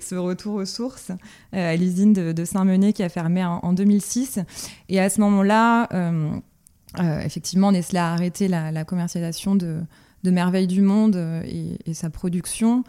ce 0.00 0.14
retour 0.16 0.54
aux 0.54 0.64
sources 0.64 1.10
euh, 1.54 1.72
à 1.72 1.76
l'usine 1.76 2.12
de, 2.12 2.44
Saint-Menet 2.44 2.92
qui 2.92 3.02
a 3.02 3.08
fermé 3.08 3.44
en, 3.44 3.72
2006. 3.72 4.40
Et 4.88 5.00
à 5.00 5.08
ce 5.08 5.20
moment-là, 5.20 5.88
euh, 5.94 7.20
effectivement, 7.20 7.72
Nestlé 7.72 7.98
a 7.98 8.12
arrêté 8.12 8.48
la, 8.48 8.84
commercialisation 8.84 9.54
de, 9.54 9.80
de 10.24 10.30
Merveille 10.30 10.66
du 10.66 10.82
Monde 10.82 11.16
et, 11.44 11.94
sa 11.94 12.10
production 12.10 12.82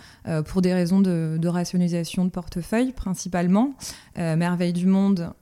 pour 0.48 0.62
des 0.62 0.74
raisons 0.74 1.02
de, 1.02 1.48
rationalisation 1.48 2.26
de 2.26 2.30
portefeuille 2.30 2.94
principalement. 2.94 3.76
Merveille 4.18 4.74
du 4.74 4.88
Monde, 4.88 5.34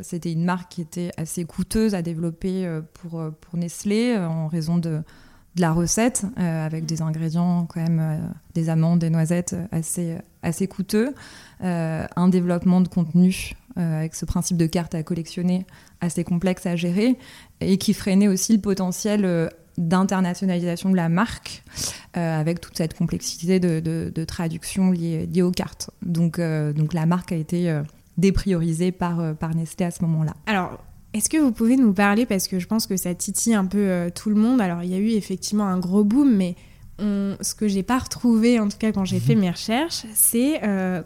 c'était 0.00 0.32
une 0.32 0.44
marque 0.44 0.72
qui 0.72 0.80
était 0.80 1.10
assez 1.18 1.44
coûteuse 1.44 1.94
à 1.94 2.02
développer 2.02 2.80
pour 3.02 3.32
Nestlé 3.54 4.16
en 4.16 4.48
raison 4.48 4.78
de 4.78 5.02
de 5.56 5.60
la 5.60 5.72
recette 5.72 6.24
euh, 6.38 6.66
avec 6.66 6.86
des 6.86 7.02
ingrédients 7.02 7.66
quand 7.66 7.80
même 7.80 8.00
euh, 8.00 8.18
des 8.54 8.68
amandes, 8.68 9.00
des 9.00 9.10
noisettes 9.10 9.54
euh, 9.54 9.66
assez, 9.72 10.16
assez 10.42 10.68
coûteux, 10.68 11.14
un 11.62 12.28
développement 12.28 12.80
de 12.80 12.88
contenu 12.88 13.52
avec 13.76 14.14
ce 14.14 14.24
principe 14.24 14.56
de 14.56 14.64
carte 14.64 14.94
à 14.94 15.02
collectionner 15.02 15.66
assez 16.00 16.24
complexe 16.24 16.64
à 16.64 16.74
gérer 16.74 17.18
et 17.60 17.76
qui 17.76 17.92
freinait 17.92 18.28
aussi 18.28 18.54
le 18.54 18.60
potentiel 18.62 19.50
d'internationalisation 19.76 20.88
de 20.88 20.96
la 20.96 21.10
marque 21.10 21.62
avec 22.14 22.62
toute 22.62 22.78
cette 22.78 22.94
complexité 22.96 23.60
de, 23.60 23.80
de, 23.80 24.24
traduction 24.24 24.90
liée, 24.90 25.26
liée, 25.26 25.42
aux 25.42 25.50
cartes. 25.50 25.90
Donc, 26.00 26.40
donc 26.40 26.94
la 26.94 27.04
marque 27.04 27.32
a 27.32 27.36
été 27.36 27.78
dépriorisé 28.16 28.90
par, 28.90 29.34
par 29.36 29.54
Nestlé 29.54 29.84
à 29.84 29.90
ce 29.90 30.02
moment-là. 30.04 30.32
Alors, 30.46 30.82
est-ce 31.12 31.28
que 31.28 31.36
vous 31.36 31.52
pouvez 31.52 31.76
nous 31.76 31.92
parler, 31.92 32.26
parce 32.26 32.48
que 32.48 32.58
je 32.58 32.66
pense 32.66 32.86
que 32.86 32.96
ça 32.96 33.14
titille 33.14 33.54
un 33.54 33.66
peu 33.66 34.10
tout 34.14 34.30
le 34.30 34.36
monde, 34.36 34.60
alors 34.60 34.82
il 34.82 34.90
y 34.90 34.94
a 34.94 34.98
eu 34.98 35.10
effectivement 35.10 35.66
un 35.66 35.78
gros 35.78 36.04
boom, 36.04 36.36
mais 36.36 36.54
ce 36.98 37.54
que 37.54 37.66
j'ai 37.66 37.82
pas 37.82 37.98
retrouvé, 37.98 38.60
en 38.60 38.68
tout 38.68 38.78
cas 38.78 38.92
quand 38.92 39.04
j'ai 39.04 39.18
fait 39.18 39.34
mhm. 39.34 39.40
mes 39.40 39.50
recherches, 39.50 40.04
c'est 40.14 40.60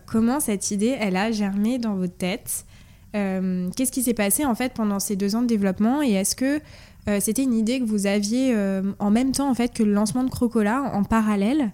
comment 0.04 0.40
cette 0.40 0.70
idée, 0.70 0.94
elle 0.98 1.16
a 1.16 1.32
germé 1.32 1.78
dans 1.78 1.94
votre 1.94 2.16
tête. 2.16 2.66
Qu'est-ce 3.12 3.92
qui 3.92 4.02
s'est 4.02 4.14
passé 4.14 4.44
en 4.44 4.54
fait 4.54 4.74
pendant 4.74 5.00
ces 5.00 5.16
deux 5.16 5.36
ans 5.36 5.42
de 5.42 5.46
développement 5.46 6.02
et 6.02 6.12
est-ce 6.12 6.36
que 6.36 6.60
euh, 7.08 7.18
c'était 7.20 7.42
une 7.42 7.54
idée 7.54 7.80
que 7.80 7.84
vous 7.84 8.06
aviez 8.06 8.54
euh, 8.54 8.82
en 8.98 9.10
même 9.10 9.32
temps 9.32 9.50
en 9.50 9.54
fait 9.54 9.74
que 9.74 9.82
le 9.82 9.92
lancement 9.92 10.24
de 10.24 10.30
Crocola 10.30 10.90
en 10.94 11.04
parallèle? 11.04 11.72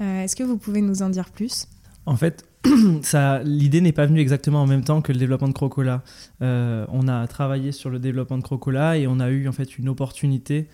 Euh, 0.00 0.22
est-ce 0.22 0.36
que 0.36 0.42
vous 0.42 0.58
pouvez 0.58 0.82
nous 0.82 1.02
en 1.02 1.08
dire 1.08 1.30
plus? 1.30 1.66
En 2.04 2.16
fait, 2.16 2.44
l'idée 3.44 3.80
n'est 3.80 3.92
pas 3.92 4.06
venue 4.06 4.20
exactement 4.20 4.62
en 4.62 4.66
même 4.66 4.84
temps 4.84 5.00
que 5.02 5.12
le 5.12 5.18
développement 5.18 5.48
de 5.48 5.52
Crocola. 5.52 6.02
on 6.40 7.08
a 7.08 7.26
travaillé 7.26 7.72
sur 7.72 7.90
le 7.90 7.98
développement 7.98 8.38
de 8.38 8.42
Crocola 8.42 8.98
et 8.98 9.06
on 9.06 9.20
a 9.20 9.30
eu 9.30 9.48
en 9.48 9.52
fait 9.52 9.78
une 9.78 9.88
opportunité 9.88 10.68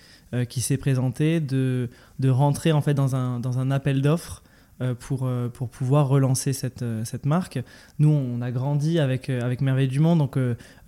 qui 0.48 0.60
s'est 0.60 0.78
présentée 0.78 1.40
de, 1.40 1.90
de 2.18 2.28
rentrer 2.30 2.72
en 2.72 2.80
fait 2.80 2.94
dans 2.94 3.14
un, 3.14 3.40
dans 3.40 3.58
un 3.58 3.70
appel 3.70 4.00
d'offres 4.02 4.42
euh, 4.82 4.94
pour, 4.94 5.26
euh, 5.26 5.48
pour 5.48 5.68
pouvoir 5.68 6.08
relancer 6.08 6.52
cette, 6.52 6.82
euh, 6.82 7.04
cette 7.04 7.26
marque. 7.26 7.60
Nous, 7.98 8.08
on 8.08 8.40
a 8.40 8.50
grandi 8.50 8.98
avec, 8.98 9.28
avec 9.28 9.60
Merveille 9.60 9.86
du 9.86 10.00
Monde, 10.00 10.18
donc 10.18 10.38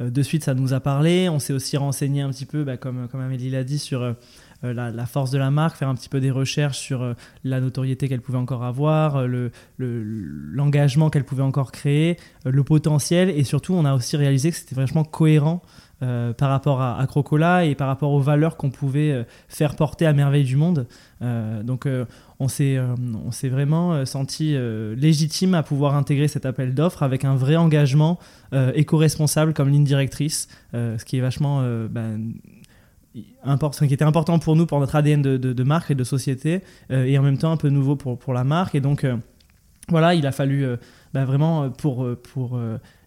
de 0.01 0.23
suite, 0.23 0.43
ça 0.43 0.55
nous 0.55 0.73
a 0.73 0.81
parlé. 0.81 1.29
On 1.29 1.39
s'est 1.39 1.53
aussi 1.53 1.77
renseigné 1.77 2.23
un 2.23 2.31
petit 2.31 2.47
peu, 2.47 2.65
bah, 2.65 2.77
comme, 2.77 3.09
comme 3.09 3.21
Amélie 3.21 3.51
l'a 3.51 3.63
dit, 3.63 3.79
sur 3.79 4.17
la, 4.65 5.07
force 5.07 5.31
de 5.31 5.39
la 5.39 5.51
marque, 5.51 5.77
faire 5.77 5.89
un 5.89 5.95
petit 5.95 6.09
peu 6.09 6.21
des 6.21 6.31
recherches 6.31 6.79
sur 6.79 7.15
la 7.45 7.61
notoriété 7.61 8.09
qu'elle 8.09 8.21
pouvait 8.21 8.39
encore 8.39 8.65
avoir, 8.65 9.25
l'engagement 9.79 11.07
le, 11.07 11.11
qu'elle 11.11 11.25
pouvait 11.25 11.43
encore 11.43 11.73
créer, 11.73 12.17
le 12.45 12.65
potentiel, 12.65 13.31
et 13.31 13.45
surtout, 13.45 13.75
on 13.75 13.85
a 13.85 13.95
aussi 13.95 14.17
réalisé 14.17 14.51
que 14.51 14.57
c'était 14.57 14.75
vraiment 14.75 15.05
cohérent 15.05 15.63
par 16.01 16.51
rapport 16.51 16.83
à, 16.83 17.05
Crocola 17.07 17.65
et 17.65 17.75
par 17.75 17.89
rapport 17.89 18.13
aux 18.13 18.21
valeurs 18.21 18.57
qu'on 18.57 18.71
pouvait 18.71 19.25
faire 19.49 19.77
porter 19.77 20.07
à 20.07 20.13
Merveille 20.13 20.45
du 20.45 20.57
Monde. 20.57 20.87
donc 21.21 21.87
on 22.41 22.49
s'est 22.49 22.77
euh, 22.77 23.49
vraiment 23.51 23.93
euh, 23.93 24.05
senti 24.05 24.55
euh, 24.55 24.95
légitime 24.97 25.55
à 25.55 25.63
pouvoir 25.63 25.95
intégrer 25.95 26.29
cet 26.29 26.47
appel 26.47 26.75
d'offres 26.75 27.03
avec 27.03 27.25
un 27.25 27.37
vrai 27.37 27.57
engagement 27.57 28.19
éco-responsable 28.77 29.53
comme 29.53 29.69
ligne 29.69 29.83
directrice, 29.83 30.47
ce 30.73 31.05
qui 31.05 31.19
est 31.19 31.21
vachement 31.21 31.61
ben, 31.91 32.35
important, 33.45 33.87
qui 33.87 33.95
était 33.95 34.05
important 34.05 34.39
pour 34.39 34.57
nous, 34.57 34.67
pour 34.67 34.81
notre 34.81 34.97
ADN 34.97 35.23
de, 35.23 35.63
marque 35.63 35.91
et 35.91 35.95
de 35.95 36.05
société, 36.05 36.63
et 36.91 37.19
en 37.19 37.23
même 37.23 37.39
temps 37.39 37.53
un 37.53 37.57
peu 37.57 37.69
nouveau 37.69 37.97
pour, 37.97 38.35
la 38.35 38.45
marque. 38.45 38.75
Et 38.75 38.81
donc, 38.81 39.07
voilà, 39.89 40.15
il 40.15 40.27
a 40.27 40.33
fallu 40.33 40.67
ben, 41.13 41.25
vraiment, 41.25 41.71
pour, 41.71 42.07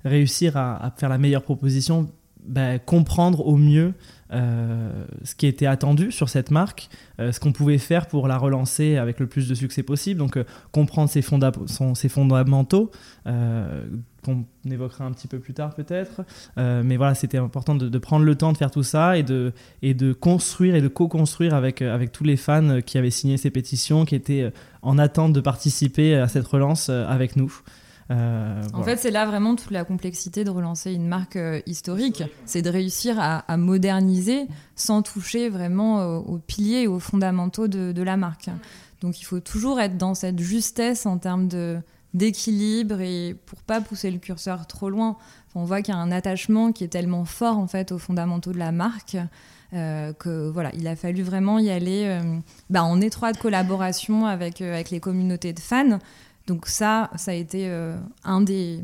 réussir 0.05 0.55
à, 0.55 0.93
faire 0.97 1.09
la 1.09 1.17
meilleure 1.17 1.43
proposition, 1.43 2.09
ben, 2.47 2.79
comprendre 2.79 3.45
au 3.45 3.57
mieux 3.57 3.93
euh, 4.31 5.05
ce 5.23 5.35
qui 5.35 5.47
était 5.47 5.65
attendu 5.65 6.11
sur 6.11 6.27
cette 6.27 6.51
marque, 6.51 6.89
euh, 7.19 7.31
ce 7.31 7.39
qu'on 7.39 7.53
pouvait 7.53 7.77
faire 7.77 8.07
pour 8.07 8.27
la 8.27 8.37
relancer 8.37 8.97
avec 8.97 9.19
le 9.19 9.27
plus 9.27 9.47
de 9.47 9.55
succès 9.55 9.83
possible. 9.83 10.19
Donc, 10.19 10.37
euh, 10.37 10.43
comprendre 10.71 11.09
ses 11.09 11.21
fondamentaux, 12.09 12.91
qu'on 14.31 14.45
évoquera 14.69 15.05
un 15.05 15.11
petit 15.11 15.27
peu 15.27 15.39
plus 15.39 15.53
tard 15.53 15.73
peut-être. 15.73 16.21
mais 16.57 16.97
voilà, 16.97 17.15
c'était 17.15 17.37
important 17.37 17.75
de, 17.75 17.97
prendre 17.97 18.25
le 18.25 18.35
temps 18.35 18.51
de 18.51 18.57
faire 18.57 18.71
tout 18.71 18.83
ça 18.83 19.17
et 19.17 19.23
de, 19.23 19.53
et 19.81 19.93
de 19.93 20.13
construire 20.13 20.75
et 20.75 20.81
de 20.81 20.87
co-construire 20.87 21.53
avec, 21.53 21.81
avec 21.81 22.11
tous 22.11 22.23
les 22.23 22.37
fans 22.37 22.81
qui 22.85 22.97
avaient 22.97 23.09
signé 23.09 23.37
ces 23.37 23.49
pétitions, 23.49 24.05
qui 24.05 24.15
étaient 24.15 24.51
en 24.81 24.97
attente 24.97 25.33
de 25.33 25.41
participer 25.41 26.15
à 26.15 26.27
cette 26.27 26.47
relance 26.47 26.89
avec 26.89 27.35
nous. 27.35 27.61
Euh, 28.09 28.63
en 28.73 28.83
fait, 28.83 28.97
c'est 28.97 29.11
là 29.11 29.25
vraiment 29.25 29.55
toute 29.55 29.71
la 29.71 29.83
complexité 29.83 30.43
de 30.43 30.49
relancer 30.49 30.93
une 30.93 31.07
marque 31.07 31.35
euh, 31.35 31.59
historique. 31.65 32.23
C'est 32.45 32.61
de 32.61 32.69
réussir 32.69 33.17
à, 33.19 33.57
moderniser 33.57 34.47
sans 34.75 35.01
toucher 35.01 35.49
vraiment 35.49 35.99
euh, 35.99 36.17
aux 36.17 36.37
piliers 36.37 36.83
et 36.83 36.87
aux 36.87 36.99
fondamentaux 36.99 37.67
de, 37.67 38.01
la 38.01 38.17
marque. 38.17 38.49
Donc 39.01 39.19
il 39.19 39.25
faut 39.25 39.39
toujours 39.39 39.79
être 39.79 39.97
dans 39.97 40.15
cette 40.15 40.39
justesse 40.39 41.05
en 41.05 41.17
termes 41.17 41.47
de 41.47 41.79
d'équilibre 42.13 43.01
et 43.01 43.35
pour 43.45 43.61
pas 43.61 43.81
pousser 43.81 44.11
le 44.11 44.17
curseur 44.17 44.65
trop 44.67 44.89
loin. 44.89 45.17
on 45.55 45.63
voit 45.63 45.81
qu'il 45.81 45.93
y 45.93 45.97
a 45.97 45.99
un 45.99 46.11
attachement 46.11 46.71
qui 46.71 46.83
est 46.83 46.89
tellement 46.89 47.25
fort 47.25 47.57
en 47.57 47.67
fait 47.67 47.91
aux 47.91 47.97
fondamentaux 47.97 48.53
de 48.53 48.59
la 48.59 48.71
marque 48.71 49.17
que 49.71 50.49
voilà, 50.49 50.71
il 50.75 50.87
a 50.87 50.95
fallu 50.95 51.23
vraiment 51.23 51.59
y 51.59 51.69
aller 51.69 52.21
bah, 52.69 52.83
en 52.83 53.01
étroite 53.01 53.37
collaboration 53.37 54.25
avec, 54.25 54.61
avec 54.61 54.91
les 54.91 55.01
communautés 55.01 55.51
de 55.51 55.59
fans 55.59 55.99
donc 56.47 56.67
ça, 56.67 57.11
ça 57.17 57.31
a 57.31 57.33
été 57.33 57.67
euh, 57.67 57.95
un 58.23 58.41
des, 58.41 58.79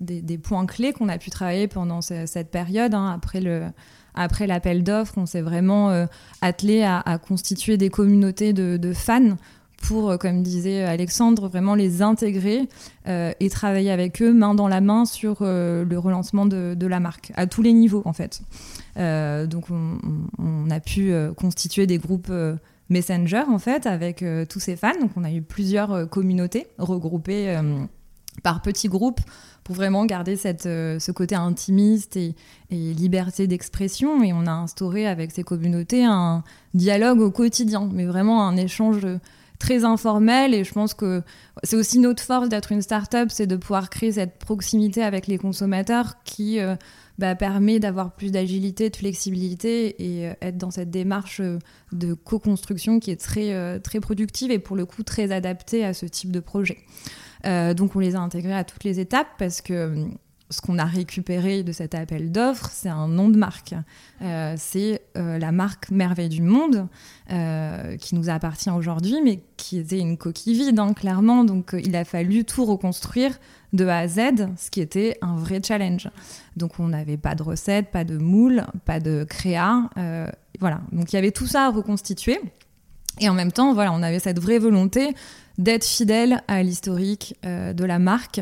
des, 0.00 0.38
points 0.38 0.66
clés 0.66 0.94
qu'on 0.94 1.10
a 1.10 1.18
pu 1.18 1.30
travailler 1.30 1.68
pendant 1.68 2.00
cette 2.00 2.50
période. 2.50 2.94
Hein. 2.94 3.12
après 3.14 3.40
le 3.40 3.66
après 4.14 4.46
l'appel 4.46 4.82
d'offres, 4.82 5.14
on 5.16 5.24
s'est 5.24 5.40
vraiment 5.40 5.88
euh, 5.88 6.04
attelé 6.42 6.82
à, 6.82 7.18
constituer 7.18 7.78
des 7.78 7.88
communautés 7.88 8.52
de, 8.52 8.92
fans 8.92 9.36
pour, 9.82 10.10
euh, 10.10 10.16
comme 10.16 10.42
disait 10.42 10.82
Alexandre, 10.84 11.48
vraiment 11.48 11.74
les 11.74 12.00
intégrer 12.02 12.68
et 13.06 13.50
travailler 13.50 13.90
avec 13.90 14.22
eux 14.22 14.32
main 14.32 14.54
dans 14.54 14.68
la 14.68 14.80
main 14.80 15.04
sur 15.04 15.38
le 15.42 15.96
relancement 15.96 16.46
de, 16.46 16.86
la 16.86 17.00
marque, 17.00 17.32
à 17.34 17.46
tous 17.46 17.62
les 17.62 17.72
niveaux 17.72 18.02
en 18.04 18.12
fait. 18.12 18.42
donc 18.96 19.64
on, 19.70 20.70
a 20.70 20.80
pu 20.80 21.12
constituer 21.36 21.86
des 21.86 21.98
groupes 21.98 22.30
Messenger 22.92 23.44
en 23.48 23.58
fait 23.58 23.86
avec 23.86 24.22
euh, 24.22 24.44
tous 24.44 24.60
ces 24.60 24.76
fans. 24.76 24.98
Donc 25.00 25.10
on 25.16 25.24
a 25.24 25.32
eu 25.32 25.42
plusieurs 25.42 25.92
euh, 25.92 26.06
communautés 26.06 26.68
regroupées 26.78 27.56
euh, 27.56 27.84
par 28.42 28.62
petits 28.62 28.88
groupes 28.88 29.20
pour 29.64 29.74
vraiment 29.74 30.04
garder 30.06 30.36
cette, 30.36 30.62
ce 30.62 31.12
côté 31.12 31.34
intimiste 31.36 32.16
et, 32.16 32.34
liberté 32.70 33.46
d'expression. 33.46 34.22
Et 34.22 34.32
on 34.32 34.46
a 34.46 34.50
instauré 34.50 35.06
avec 35.06 35.30
ces 35.30 35.44
communautés 35.44 36.04
un 36.04 36.42
dialogue 36.74 37.20
au 37.20 37.30
quotidien, 37.30 37.88
mais 37.92 38.06
vraiment 38.06 38.46
un 38.46 38.56
échange 38.56 39.06
très 39.62 39.84
informel. 39.84 40.54
Et 40.54 40.64
je 40.64 40.72
pense 40.72 40.92
que 40.94 41.22
c'est 41.62 41.76
aussi 41.76 41.98
notre 41.98 42.22
force 42.22 42.48
d'être 42.48 42.72
une 42.72 42.82
start-up, 42.82 43.28
c'est 43.30 43.46
de 43.46 43.56
pouvoir 43.56 43.90
créer 43.90 44.12
cette 44.12 44.38
proximité 44.38 45.02
avec 45.02 45.26
les 45.26 45.38
consommateurs 45.38 46.22
qui 46.24 46.58
bah, 47.18 47.34
permet 47.34 47.78
d'avoir 47.78 48.14
plus 48.16 48.32
d'agilité, 48.32 48.88
de 48.90 48.96
flexibilité 48.96 50.02
et 50.02 50.28
euh, 50.28 50.34
être 50.40 50.56
dans 50.56 50.70
cette 50.70 50.90
démarche 50.90 51.40
euh, 51.40 51.58
de 51.92 52.14
co-construction 52.14 53.00
qui 53.00 53.10
est 53.10 53.20
très, 53.20 53.52
euh, 53.52 53.78
très 53.78 54.00
productive 54.00 54.50
et 54.50 54.58
pour 54.58 54.76
le 54.76 54.86
coup 54.86 55.02
très 55.02 55.30
adaptée 55.30 55.84
à 55.84 55.92
ce 55.92 56.06
type 56.06 56.32
de 56.32 56.40
projet. 56.40 56.78
donc 57.44 57.96
on 57.96 57.98
les 57.98 58.16
a 58.16 58.20
intégrés 58.20 58.54
à 58.54 58.64
toutes 58.64 58.84
les 58.84 58.98
étapes 58.98 59.28
parce 59.38 59.60
que 59.60 60.06
ce 60.52 60.60
qu'on 60.60 60.78
a 60.78 60.84
récupéré 60.84 61.62
de 61.62 61.72
cet 61.72 61.94
appel 61.94 62.30
d'offres, 62.30 62.70
c'est 62.72 62.88
un 62.88 63.08
nom 63.08 63.28
de 63.28 63.36
marque. 63.36 63.74
Euh, 64.20 64.54
c'est 64.56 65.02
euh, 65.16 65.38
la 65.38 65.50
marque 65.50 65.90
Merveille 65.90 66.28
du 66.28 66.42
Monde, 66.42 66.86
euh, 67.30 67.96
qui 67.96 68.14
nous 68.14 68.28
appartient 68.28 68.70
aujourd'hui, 68.70 69.16
mais 69.24 69.40
qui 69.56 69.78
était 69.78 69.98
une 69.98 70.16
coquille 70.16 70.54
vide, 70.54 70.78
hein, 70.78 70.92
clairement. 70.92 71.44
Donc 71.44 71.74
il 71.82 71.96
a 71.96 72.04
fallu 72.04 72.44
tout 72.44 72.64
reconstruire 72.64 73.38
de 73.72 73.86
A 73.86 73.98
à 73.98 74.08
Z, 74.08 74.20
ce 74.56 74.70
qui 74.70 74.80
était 74.80 75.16
un 75.22 75.36
vrai 75.36 75.60
challenge. 75.66 76.08
Donc 76.56 76.78
on 76.78 76.88
n'avait 76.88 77.16
pas 77.16 77.34
de 77.34 77.42
recette, 77.42 77.90
pas 77.90 78.04
de 78.04 78.18
moule, 78.18 78.64
pas 78.84 79.00
de 79.00 79.24
créa. 79.28 79.88
voilà. 80.60 80.82
Donc 80.92 81.12
il 81.12 81.16
y 81.16 81.18
avait 81.18 81.32
tout 81.32 81.46
ça 81.46 81.66
à 81.66 81.70
reconstituer. 81.70 82.38
Et 83.20 83.28
en 83.28 83.34
même 83.34 83.52
temps, 83.52 83.74
voilà, 83.74 83.92
on 83.92 84.02
avait 84.02 84.20
cette 84.20 84.38
vraie 84.38 84.58
volonté 84.58 85.14
d'être 85.58 85.84
fidèle 85.84 86.42
à 86.48 86.62
l'historique 86.62 87.36
de 87.42 87.84
la 87.84 87.98
marque. 87.98 88.40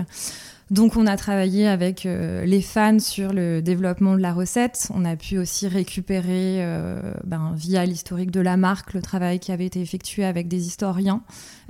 Donc 0.71 0.97
on 0.97 1.09
a 1.09 1.17
travaillé 1.17 1.67
avec 1.67 2.07
euh, 2.07 2.45
les 2.45 2.63
fans 2.63 3.01
sur 3.01 3.33
le 3.33 3.61
développement 3.61 4.15
de 4.15 4.21
la 4.21 4.33
recette. 4.33 4.89
On 4.95 5.05
a 5.05 5.17
pu 5.17 5.37
aussi 5.37 5.67
récupérer 5.67 6.63
euh, 6.63 7.13
ben, 7.25 7.53
via 7.57 7.85
l'historique 7.85 8.31
de 8.31 8.41
la 8.41 8.57
marque 8.57 8.95
le 8.95 9.03
travail 9.03 9.41
qui 9.41 9.51
avait 9.51 9.67
été 9.67 9.81
effectué 9.81 10.25
avec 10.25 10.47
des 10.47 10.69
historiens, 10.69 11.23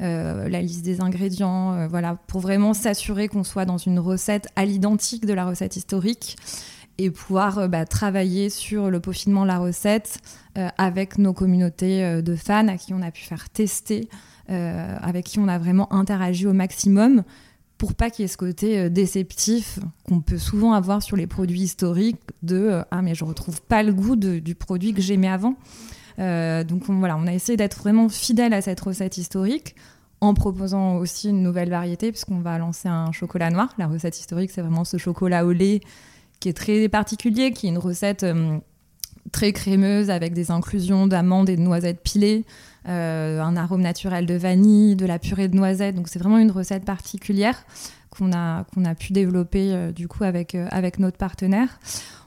euh, 0.02 0.50
la 0.50 0.60
liste 0.60 0.84
des 0.84 1.00
ingrédients, 1.00 1.88
voilà, 1.88 2.16
pour 2.26 2.40
vraiment 2.40 2.74
s'assurer 2.74 3.28
qu'on 3.28 3.42
soit 3.42 3.64
dans 3.64 3.78
une 3.78 3.98
recette 3.98 4.48
à 4.54 4.66
l'identique 4.66 5.24
de 5.24 5.32
la 5.32 5.46
recette 5.46 5.76
historique 5.76 6.36
et 6.98 7.10
pouvoir 7.10 7.70
bah, 7.70 7.86
travailler 7.86 8.50
sur 8.50 8.90
le 8.90 9.00
peaufinement 9.00 9.42
de 9.42 9.48
la 9.48 9.58
recette 9.58 10.18
avec 10.76 11.16
nos 11.16 11.32
communautés 11.32 12.20
de 12.20 12.36
fans 12.36 12.68
à 12.68 12.76
qui 12.76 12.92
on 12.92 13.00
a 13.00 13.10
pu 13.10 13.22
faire 13.22 13.48
tester, 13.48 14.10
avec 14.48 15.24
qui 15.24 15.38
on 15.38 15.48
a 15.48 15.58
vraiment 15.58 15.90
interagi 15.94 16.46
au 16.46 16.52
maximum 16.52 17.22
pour 17.80 17.94
pas 17.94 18.10
qu'il 18.10 18.24
y 18.24 18.26
ait 18.26 18.28
ce 18.28 18.36
côté 18.36 18.78
euh, 18.78 18.88
déceptif 18.90 19.78
qu'on 20.04 20.20
peut 20.20 20.36
souvent 20.36 20.74
avoir 20.74 21.02
sur 21.02 21.16
les 21.16 21.26
produits 21.26 21.62
historiques 21.62 22.20
de 22.42 22.56
euh, 22.56 22.82
ah 22.90 23.00
mais 23.00 23.14
je 23.14 23.24
retrouve 23.24 23.62
pas 23.62 23.82
le 23.82 23.94
goût 23.94 24.16
du 24.16 24.54
produit 24.54 24.92
que 24.92 25.00
j'aimais 25.00 25.28
avant. 25.28 25.56
Euh, 26.18 26.62
donc 26.62 26.90
on, 26.90 26.98
voilà, 26.98 27.16
on 27.16 27.26
a 27.26 27.32
essayé 27.32 27.56
d'être 27.56 27.78
vraiment 27.78 28.10
fidèle 28.10 28.52
à 28.52 28.60
cette 28.60 28.80
recette 28.80 29.16
historique 29.16 29.76
en 30.20 30.34
proposant 30.34 30.96
aussi 30.96 31.30
une 31.30 31.42
nouvelle 31.42 31.70
variété 31.70 32.12
puisqu'on 32.12 32.40
va 32.40 32.58
lancer 32.58 32.86
un 32.86 33.12
chocolat 33.12 33.48
noir. 33.48 33.72
La 33.78 33.86
recette 33.86 34.20
historique, 34.20 34.50
c'est 34.50 34.60
vraiment 34.60 34.84
ce 34.84 34.98
chocolat 34.98 35.46
au 35.46 35.52
lait 35.52 35.80
qui 36.38 36.50
est 36.50 36.54
très 36.54 36.86
particulier, 36.90 37.52
qui 37.52 37.66
est 37.66 37.70
une 37.70 37.78
recette 37.78 38.26
très 39.32 39.54
crémeuse 39.54 40.10
avec 40.10 40.34
des 40.34 40.50
inclusions 40.50 41.06
d'amandes 41.06 41.48
et 41.48 41.56
de 41.56 41.62
noisettes 41.62 42.02
pilées. 42.02 42.44
Euh, 42.88 43.40
un 43.42 43.56
arôme 43.56 43.82
naturel 43.82 44.24
de 44.24 44.34
vanille, 44.34 44.96
de 44.96 45.04
la 45.04 45.18
purée 45.18 45.48
de 45.48 45.56
noisettes. 45.56 45.94
Donc 45.94 46.08
c'est 46.08 46.18
vraiment 46.18 46.38
une 46.38 46.50
recette 46.50 46.84
particulière 46.84 47.66
qu'on 48.08 48.32
a, 48.32 48.64
a 48.84 48.94
pu 48.94 49.12
développer 49.12 49.92
du 49.94 50.08
coup 50.08 50.24
avec, 50.24 50.54
avec 50.54 50.98
notre 50.98 51.18
partenaire. 51.18 51.78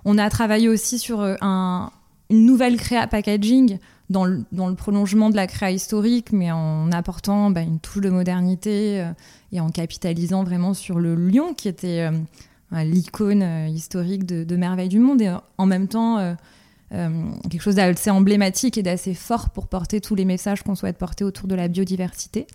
On 0.05 0.17
a 0.17 0.29
travaillé 0.29 0.69
aussi 0.69 0.99
sur 0.99 1.21
un, 1.21 1.91
une 2.29 2.45
nouvelle 2.45 2.77
créa 2.77 3.07
packaging 3.07 3.79
dans 4.09 4.25
le, 4.25 4.43
dans 4.51 4.67
le, 4.67 4.75
prolongement 4.75 5.29
de 5.29 5.35
la 5.35 5.47
créa 5.47 5.71
historique, 5.71 6.31
mais 6.31 6.51
en 6.51 6.91
apportant 6.91 7.49
bah, 7.49 7.61
une 7.61 7.79
touche 7.79 8.01
de 8.01 8.09
modernité 8.09 9.05
et 9.51 9.59
en 9.59 9.69
capitalisant 9.69 10.43
vraiment 10.43 10.73
sur 10.73 10.99
le 10.99 11.15
lion 11.15 11.53
qui 11.53 11.67
était 11.67 12.09
l'icône 12.71 13.43
historique 13.69 14.25
de, 14.25 14.43
de 14.43 14.55
Merveille 14.55 14.89
du 14.89 14.99
Monde. 14.99 15.21
Et 15.21 15.31
en 15.57 15.65
même 15.65 15.87
temps, 15.87 16.35
euh, 16.93 17.31
quelque 17.49 17.61
chose 17.61 17.75
d'assez 17.75 18.09
emblématique 18.09 18.77
et 18.77 18.83
d'assez 18.83 19.13
fort 19.13 19.49
pour 19.49 19.67
porter 19.67 19.99
tous 19.99 20.15
les 20.15 20.25
messages 20.25 20.61
qu'on 20.61 20.75
souhaite 20.75 20.97
porter 20.97 21.23
autour 21.23 21.47
de 21.47 21.55
la 21.55 21.67
biodiversité. 21.67 22.45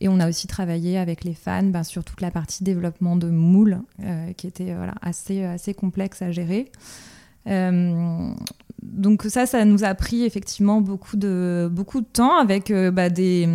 Et 0.00 0.08
on 0.08 0.18
a 0.18 0.28
aussi 0.28 0.46
travaillé 0.46 0.98
avec 0.98 1.24
les 1.24 1.34
fans 1.34 1.62
ben, 1.62 1.82
sur 1.82 2.02
toute 2.02 2.20
la 2.20 2.30
partie 2.30 2.64
développement 2.64 3.16
de 3.16 3.28
moules, 3.28 3.80
euh, 4.02 4.32
qui 4.32 4.46
était 4.46 4.74
voilà, 4.74 4.94
assez, 5.02 5.44
assez 5.44 5.74
complexe 5.74 6.22
à 6.22 6.30
gérer. 6.30 6.70
Euh, 7.48 8.32
donc 8.82 9.24
ça, 9.24 9.46
ça 9.46 9.64
nous 9.64 9.84
a 9.84 9.94
pris 9.94 10.24
effectivement 10.24 10.80
beaucoup 10.80 11.16
de, 11.16 11.68
beaucoup 11.70 12.00
de 12.00 12.06
temps 12.06 12.38
avec 12.38 12.72
bah, 12.72 13.10
des, 13.10 13.48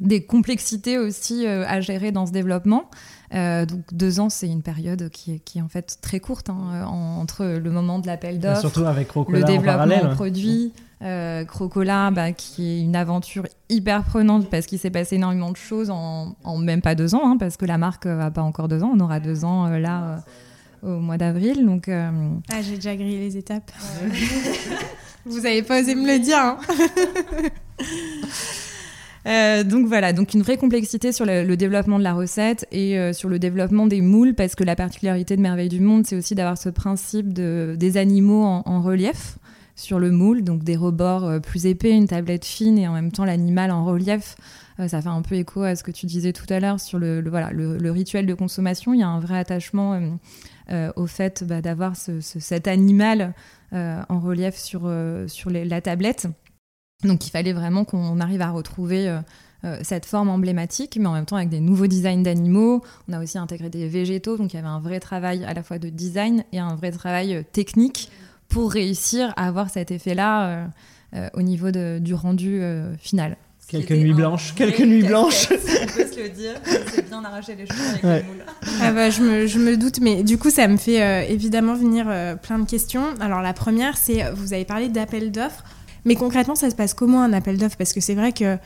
des 0.00 0.22
complexités 0.22 0.98
aussi 0.98 1.46
à 1.46 1.80
gérer 1.80 2.12
dans 2.12 2.26
ce 2.26 2.32
développement. 2.32 2.90
Euh, 3.34 3.66
donc 3.66 3.82
deux 3.92 4.20
ans, 4.20 4.28
c'est 4.30 4.48
une 4.48 4.62
période 4.62 5.08
qui 5.10 5.34
est, 5.34 5.38
qui 5.40 5.58
est, 5.58 5.62
en 5.62 5.68
fait 5.68 5.98
très 6.00 6.20
courte 6.20 6.50
hein, 6.50 6.84
entre 6.86 7.44
le 7.44 7.70
moment 7.70 7.98
de 7.98 8.06
l'appel 8.06 8.38
d'offres, 8.38 8.60
surtout 8.60 8.84
avec 8.84 9.14
le 9.14 9.42
développement 9.42 10.14
produit. 10.14 10.72
Euh, 11.02 11.44
Crocola, 11.44 12.10
bah, 12.10 12.32
qui 12.32 12.66
est 12.66 12.80
une 12.80 12.96
aventure 12.96 13.46
hyper 13.68 14.02
prenante 14.02 14.48
parce 14.48 14.64
qu'il 14.64 14.78
s'est 14.78 14.90
passé 14.90 15.16
énormément 15.16 15.50
de 15.50 15.56
choses 15.56 15.90
en, 15.90 16.34
même 16.58 16.80
pas 16.80 16.94
deux 16.94 17.14
ans, 17.14 17.20
hein, 17.22 17.36
parce 17.36 17.58
que 17.58 17.66
la 17.66 17.76
marque 17.76 18.06
n'a 18.06 18.30
pas 18.30 18.40
encore 18.40 18.66
deux 18.68 18.82
ans, 18.82 18.92
on 18.94 19.00
aura 19.00 19.20
deux 19.20 19.44
ans 19.44 19.66
euh, 19.66 19.78
là 19.78 20.24
au 20.82 21.00
mois 21.00 21.18
d'avril. 21.18 21.66
Donc, 21.66 21.88
Ah, 21.88 22.62
j'ai 22.62 22.76
déjà 22.76 22.96
grillé 22.96 23.18
les 23.18 23.36
étapes. 23.36 23.72
Vous 25.26 25.40
n'avez 25.40 25.62
pas 25.62 25.80
osé 25.80 25.94
me 25.96 26.06
le 26.06 26.20
dire. 26.20 26.38
Hein. 26.38 26.58
Euh, 29.26 29.64
donc 29.64 29.86
voilà, 29.86 30.12
donc 30.12 30.34
une 30.34 30.42
vraie 30.42 30.56
complexité 30.56 31.10
sur 31.10 31.26
le, 31.26 31.56
développement 31.56 31.98
de 31.98 32.04
la 32.04 32.14
recette 32.14 32.66
et 32.70 32.96
euh, 32.96 33.12
sur 33.12 33.28
le 33.28 33.38
développement 33.38 33.86
des 33.86 34.00
moules, 34.00 34.34
parce 34.34 34.54
que 34.54 34.62
la 34.62 34.76
particularité 34.76 35.36
de 35.36 35.42
Merveille 35.42 35.68
du 35.68 35.80
Monde, 35.80 36.06
c'est 36.06 36.16
aussi 36.16 36.34
d'avoir 36.36 36.56
ce 36.56 36.68
principe 36.68 37.32
de, 37.32 37.74
des 37.76 37.96
animaux 37.96 38.44
en, 38.44 38.80
relief 38.82 39.38
sur 39.74 39.98
le 39.98 40.10
moule, 40.10 40.44
donc 40.44 40.62
des 40.62 40.76
rebords 40.76 41.24
euh, 41.24 41.40
plus 41.40 41.66
épais, 41.66 41.90
une 41.90 42.06
tablette 42.06 42.44
fine 42.44 42.78
et 42.78 42.86
en 42.86 42.92
même 42.92 43.10
temps 43.10 43.24
l'animal 43.24 43.72
en 43.72 43.84
relief. 43.84 44.36
ça 44.86 45.02
fait 45.02 45.08
un 45.08 45.22
peu 45.22 45.34
écho 45.34 45.62
à 45.62 45.74
ce 45.74 45.82
que 45.82 45.90
tu 45.90 46.06
disais 46.06 46.32
tout 46.32 46.46
à 46.48 46.60
l'heure 46.60 46.78
sur 46.78 46.98
le, 46.98 47.22
voilà, 47.28 47.50
le, 47.50 47.90
rituel 47.90 48.26
de 48.26 48.34
consommation. 48.34 48.94
Il 48.94 49.00
y 49.00 49.02
a 49.02 49.08
un 49.08 49.20
vrai 49.20 49.38
attachement 49.38 50.00
au 50.96 51.06
fait 51.06 51.44
bah, 51.44 51.62
d'avoir 51.62 51.96
ce, 51.96 52.20
cet 52.20 52.68
animal 52.68 53.34
en 53.72 54.20
relief 54.20 54.56
sur, 54.56 54.90
sur 55.26 55.50
la 55.50 55.80
tablette. 55.80 56.28
Donc 57.04 57.26
il 57.26 57.30
fallait 57.30 57.52
vraiment 57.52 57.84
qu'on 57.84 58.20
arrive 58.20 58.40
à 58.40 58.50
retrouver 58.50 59.08
euh, 59.08 59.18
euh, 59.64 59.78
cette 59.82 60.06
forme 60.06 60.28
emblématique, 60.30 60.96
mais 60.98 61.06
en 61.06 61.12
même 61.12 61.26
temps 61.26 61.36
avec 61.36 61.50
des 61.50 61.60
nouveaux 61.60 61.86
designs 61.86 62.22
d'animaux. 62.22 62.82
On 63.08 63.12
a 63.12 63.22
aussi 63.22 63.38
intégré 63.38 63.68
des 63.68 63.86
végétaux, 63.86 64.36
donc 64.36 64.52
il 64.52 64.56
y 64.56 64.58
avait 64.58 64.68
un 64.68 64.80
vrai 64.80 64.98
travail 64.98 65.44
à 65.44 65.52
la 65.52 65.62
fois 65.62 65.78
de 65.78 65.88
design 65.88 66.44
et 66.52 66.58
un 66.58 66.74
vrai 66.74 66.90
travail 66.90 67.34
euh, 67.34 67.42
technique 67.52 68.10
pour 68.48 68.72
réussir 68.72 69.34
à 69.36 69.48
avoir 69.48 69.70
cet 69.70 69.90
effet-là 69.90 70.68
au 71.34 71.42
niveau 71.42 71.72
du 71.72 72.14
rendu 72.14 72.62
final. 73.00 73.36
Quelques 73.66 73.90
nuits 73.90 74.12
blanches, 74.12 74.54
quelques 74.54 74.82
nuits 74.82 75.02
blanches. 75.02 75.48
On 75.50 75.86
peut 75.86 76.06
se 76.06 76.22
le 76.22 76.28
dire, 76.28 76.54
c'est 76.94 77.08
bien 77.08 77.24
arracher 77.24 77.56
les 77.56 77.66
cheveux 77.66 77.88
avec 77.88 78.04
ouais. 78.04 78.20
les 78.20 78.28
moules. 78.28 78.44
Ah 78.80 78.92
bah, 78.92 79.10
je, 79.10 79.20
me, 79.20 79.46
je, 79.48 79.58
me, 79.58 79.76
doute, 79.76 79.98
mais 80.00 80.22
du 80.22 80.38
coup, 80.38 80.50
ça 80.50 80.68
me 80.68 80.76
fait 80.76 81.28
évidemment 81.28 81.74
venir 81.74 82.06
plein 82.40 82.60
de 82.60 82.70
questions. 82.70 83.02
Alors, 83.18 83.42
la 83.42 83.52
première, 83.52 83.96
c'est 83.96 84.30
vous 84.30 84.52
avez 84.52 84.64
parlé 84.64 84.88
d'appel 84.88 85.32
d'offres. 85.32 85.64
Mais 86.06 86.14
concrètement, 86.14 86.54
ça 86.54 86.70
se 86.70 86.76
passe 86.76 86.94
comment 86.94 87.22
un 87.22 87.32
appel 87.32 87.58
d'offres? 87.58 87.76
Parce 87.76 87.92
que 87.92 88.00
c'est 88.00 88.14
vrai 88.14 88.32
que 88.32 88.56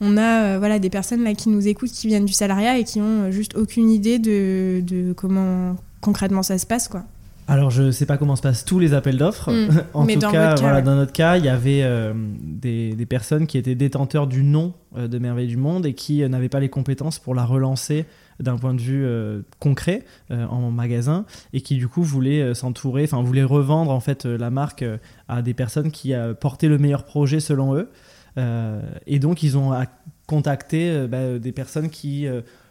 on 0.00 0.16
a 0.16 0.42
euh, 0.42 0.58
voilà, 0.58 0.78
des 0.78 0.90
personnes 0.90 1.24
là 1.24 1.34
qui 1.34 1.48
nous 1.48 1.66
écoutent, 1.66 1.90
qui 1.90 2.06
viennent 2.06 2.24
du 2.24 2.32
salariat 2.32 2.78
et 2.78 2.84
qui 2.84 3.00
ont 3.00 3.24
euh, 3.24 3.30
juste 3.30 3.56
aucune 3.56 3.88
idée 3.90 4.18
de, 4.18 4.80
de 4.80 5.12
comment 5.12 5.76
concrètement 6.00 6.42
ça 6.42 6.58
se 6.58 6.66
passe. 6.66 6.88
quoi. 6.88 7.04
Alors, 7.48 7.70
je 7.70 7.84
ne 7.84 7.90
sais 7.90 8.06
pas 8.06 8.18
comment 8.18 8.36
se 8.36 8.42
passent 8.42 8.64
tous 8.64 8.78
les 8.78 8.94
appels 8.94 9.16
d'offres. 9.16 9.50
Hmm. 9.50 9.82
en 9.94 10.06
tout 10.06 10.18
cas, 10.18 10.54
voilà, 10.56 10.82
dans 10.82 10.94
notre 10.94 11.12
cas, 11.12 11.38
il 11.38 11.44
y 11.44 11.48
avait 11.48 11.82
euh, 11.82 12.12
des, 12.14 12.94
des, 12.94 13.06
personnes 13.06 13.46
qui 13.46 13.58
étaient 13.58 13.74
détenteurs 13.74 14.26
du 14.26 14.42
nom 14.42 14.74
de 14.96 15.18
Merveille 15.18 15.48
du 15.48 15.56
Monde 15.56 15.86
et 15.86 15.94
qui 15.94 16.28
n'avaient 16.28 16.48
pas 16.48 16.60
les 16.60 16.68
compétences 16.68 17.18
pour 17.18 17.34
la 17.34 17.44
relancer 17.44 18.04
d'un 18.42 18.56
point 18.56 18.74
de 18.74 18.80
vue 18.80 19.04
euh, 19.04 19.42
concret 19.58 20.04
euh, 20.30 20.46
en 20.46 20.70
magasin 20.70 21.24
et 21.52 21.60
qui 21.60 21.76
du 21.76 21.88
coup 21.88 22.02
voulait 22.02 22.42
euh, 22.42 22.54
s'entourer, 22.54 23.04
enfin 23.04 23.22
voulait 23.22 23.44
revendre 23.44 23.90
en 23.90 24.00
fait 24.00 24.24
la 24.24 24.50
marque 24.50 24.84
à 25.28 25.42
des 25.42 25.54
personnes 25.54 25.90
qui 25.90 26.12
portaient 26.40 26.68
le 26.68 26.78
meilleur 26.78 27.04
projet 27.04 27.40
selon 27.40 27.74
eux. 27.74 27.90
et 29.06 29.18
donc 29.18 29.42
ils 29.42 29.56
ont 29.56 29.72
contacté 30.26 31.06
bah, 31.08 31.38
des 31.38 31.52
personnes 31.52 31.90
qui 31.90 32.26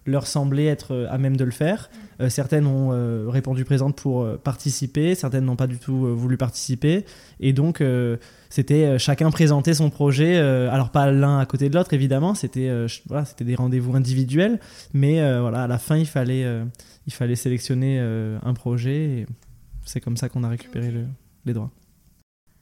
leur 0.06 0.26
semblaient 0.26 0.66
être 0.66 1.08
à 1.10 1.18
même 1.18 1.38
de 1.38 1.44
le 1.44 1.52
faire. 1.52 1.90
certaines 2.30 2.66
ont 2.66 3.30
répondu 3.30 3.66
présentes 3.66 3.96
pour 3.96 4.28
participer, 4.40 5.16
certaines 5.16 5.46
n'ont 5.46 5.56
pas 5.56 5.68
du 5.68 5.78
tout 5.78 6.16
voulu 6.16 6.38
participer. 6.38 7.06
Et 7.40 7.54
donc 7.54 7.82
c'était 8.52 8.84
euh, 8.84 8.98
chacun 8.98 9.32
présenter 9.32 9.74
son 9.74 9.90
projet, 9.90 10.38
euh, 10.38 10.70
alors 10.70 10.90
pas 10.90 11.10
l'un 11.10 11.40
à 11.40 11.46
côté 11.46 11.70
de 11.70 11.76
l'autre 11.76 11.94
évidemment, 11.94 12.36
c'était 12.36 12.68
euh, 12.68 12.86
voilà, 13.08 13.26
des 13.40 13.56
rendez-vous 13.56 13.96
individuels, 13.96 14.60
mais 14.94 15.22
voilà, 15.40 15.64
à 15.64 15.68
la 15.68 15.78
fin 15.78 15.96
il 15.96 16.06
fallait, 16.06 16.46
il 17.08 17.14
fallait 17.14 17.38
sélectionner 17.38 17.98
un 18.00 18.54
projet 18.54 19.06
et 19.06 19.26
c'est 19.86 20.02
comme 20.02 20.18
ça 20.18 20.28
qu'on 20.28 20.44
a 20.44 20.50
récupéré 20.50 20.94
les 21.46 21.54
droits. 21.54 21.72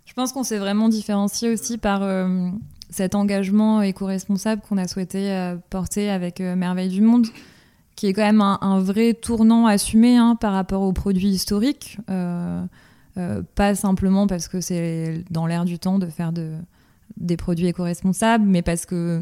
Je 0.06 0.13
pense 0.13 0.32
qu'on 0.32 0.43
s'est 0.43 0.60
vraiment 0.60 0.89
différencié 0.89 1.52
aussi 1.52 1.80
par 1.80 2.02
cet 2.89 3.15
engagement 3.15 3.82
éco-responsable 3.82 4.62
qu'on 4.67 4.78
a 4.78 4.88
souhaité 4.88 5.54
porter 5.69 6.10
avec 6.10 6.39
Merveille 6.39 6.89
du 6.89 7.02
Monde, 7.02 7.28
qui 7.95 8.08
est 8.08 8.13
quand 8.13 8.23
même 8.23 8.41
un, 8.41 8.80
vrai 8.80 9.13
tournant 9.13 9.67
assumé 9.67 10.17
hein, 10.17 10.36
par 10.36 10.54
rapport 10.54 10.82
aux 10.82 10.93
produits 10.93 11.30
historiques. 11.30 11.97
Euh, 13.19 13.41
pas 13.56 13.75
simplement 13.75 14.28
parce 14.28 14.47
que 14.47 14.62
c'est 14.62 15.23
dans 15.30 15.45
l'air 15.45 15.65
du 15.65 15.80
temps 15.80 15.99
de 15.99 16.06
faire 16.06 16.32
de, 16.32 16.52
des 17.20 17.38
produits 17.38 17.68
éco-responsables, 17.68 18.46
mais 18.46 18.62
parce 18.62 18.86
que 18.86 19.22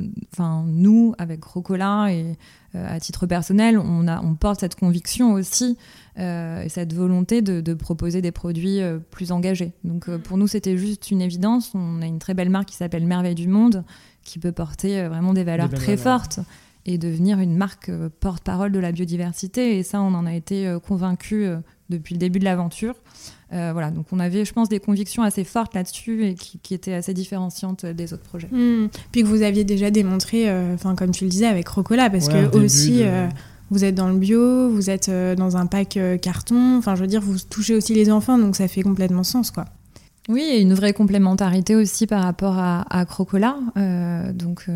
nous, 0.65 1.13
avec 1.17 1.43
Rocola 1.43 2.07
et 2.11 2.37
euh, 2.75 2.95
à 2.95 2.99
titre 2.99 3.25
personnel, 3.25 3.77
on, 3.77 4.07
a, 4.07 4.21
on 4.21 4.35
porte 4.35 4.59
cette 4.59 4.75
conviction 4.75 5.33
aussi 5.33 5.77
euh, 6.19 6.63
et 6.63 6.69
cette 6.69 6.93
volonté 6.93 7.41
de, 7.41 7.73
proposer 7.73 8.21
des 8.21 8.31
produits 8.31 8.79
plus 9.11 9.31
engagés. 9.31 9.73
Donc 9.83 10.09
pour 10.17 10.37
nous, 10.37 10.47
c'était 10.47 10.77
juste 10.77 11.11
une 11.11 11.21
évidence. 11.21 11.71
On 11.73 12.01
a 12.01 12.05
une 12.05 12.19
très 12.19 12.33
belle 12.33 12.49
marque 12.49 12.69
qui 12.69 12.75
s'appelle 12.75 13.05
Merveille 13.05 13.35
du 13.35 13.47
Monde, 13.47 13.83
qui 14.23 14.39
peut 14.39 14.51
porter 14.51 15.07
vraiment 15.07 15.33
des 15.33 15.43
valeurs 15.43 15.69
très 15.69 15.97
fortes 15.97 16.39
et 16.85 16.97
devenir 16.97 17.39
une 17.39 17.57
marque 17.57 17.91
porte-parole 18.19 18.71
de 18.71 18.79
la 18.79 18.91
biodiversité. 18.91 19.77
Et 19.77 19.83
ça, 19.83 20.01
on 20.01 20.13
en 20.13 20.25
a 20.25 20.33
été 20.33 20.77
convaincus 20.85 21.49
depuis 21.89 22.15
le 22.15 22.19
début 22.19 22.39
de 22.39 22.45
l'aventure. 22.45 22.95
Euh, 23.53 23.69
voilà, 23.71 23.91
donc 23.91 24.07
on 24.11 24.19
avait, 24.19 24.43
je 24.43 24.53
pense, 24.53 24.67
des 24.67 24.79
convictions 24.79 25.23
assez 25.23 25.43
fortes 25.43 25.73
là-dessus 25.73 26.25
et 26.25 26.35
qui, 26.35 26.73
étaient 26.73 26.93
assez 26.93 27.13
différenciantes 27.13 27.85
des 27.85 28.13
autres 28.13 28.23
projets. 28.23 28.49
Hmm. 28.51 28.87
Puis 29.11 29.23
que 29.23 29.27
vous 29.27 29.41
aviez 29.41 29.63
déjà 29.63 29.89
démontré, 29.89 30.49
euh, 30.49 30.73
enfin 30.73 30.95
comme 30.95 31.11
tu 31.11 31.23
le 31.23 31.29
disais, 31.29 31.47
avec 31.47 31.67
Rocola, 31.67 32.09
parce 32.09 32.27
que 32.27 32.55
aussi. 32.57 33.03
Euh, 33.03 33.27
vous 33.69 33.83
êtes 33.83 33.95
dans 33.95 34.07
le 34.07 34.15
bio, 34.15 34.69
vous 34.69 34.89
êtes 34.89 35.09
dans 35.09 35.57
un 35.57 35.65
pack 35.65 35.99
carton, 36.21 36.77
enfin 36.77 36.95
je 36.95 37.01
veux 37.01 37.07
dire, 37.07 37.19
vous 37.19 37.35
touchez 37.37 37.75
aussi 37.75 37.93
les 37.93 38.09
enfants, 38.09 38.37
donc 38.37 38.55
ça 38.55 38.69
fait 38.69 38.81
complètement 38.81 39.25
sens 39.25 39.51
quoi. 39.51 39.65
Oui, 40.29 40.41
et 40.41 40.61
une 40.61 40.73
vraie 40.73 40.93
complémentarité 40.93 41.75
aussi 41.75 42.07
par 42.07 42.23
rapport 42.23 42.57
à, 42.57 42.85
à 42.89 43.03
Crocola. 43.03 43.57
donc, 44.33 44.67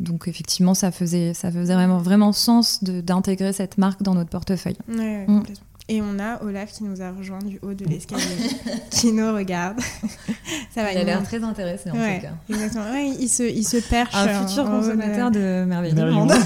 donc 0.00 0.28
effectivement, 0.28 0.72
ça 0.72 0.90
faisait, 0.90 1.34
ça 1.34 1.52
faisait 1.52 1.74
vraiment, 1.74 1.98
vraiment 1.98 2.32
sens 2.32 2.82
d'intégrer 2.82 3.52
cette 3.52 3.76
marque 3.76 4.02
dans 4.02 4.14
notre 4.14 4.30
portefeuille. 4.30 4.78
Ouais, 4.88 5.24
mm. 5.24 5.40
complètement. 5.40 5.67
Et 5.90 6.02
on 6.02 6.18
a 6.18 6.42
Olaf 6.42 6.72
qui 6.72 6.84
nous 6.84 7.00
a 7.00 7.10
rejoint 7.10 7.38
du 7.38 7.58
haut 7.62 7.72
de 7.72 7.84
l'escalier, 7.88 8.22
qui 8.90 9.12
nous 9.12 9.32
regarde. 9.34 9.80
Ça 10.74 10.82
va, 10.82 10.92
il 10.92 10.98
a 10.98 11.04
l'air 11.04 11.22
très 11.22 11.42
intéressé 11.42 11.90
en 11.90 11.94
tout 11.94 11.98
cas. 11.98 12.32
Exactement. 12.48 12.94
il, 12.94 13.28
se, 13.28 13.42
il 13.42 13.64
se 13.64 13.78
perche. 13.78 14.14
Un 14.14 14.46
futur 14.46 14.64
consommateur 14.64 15.30
de, 15.30 15.64
merveille 15.64 15.94
du 15.94 16.04
monde. 16.04 16.32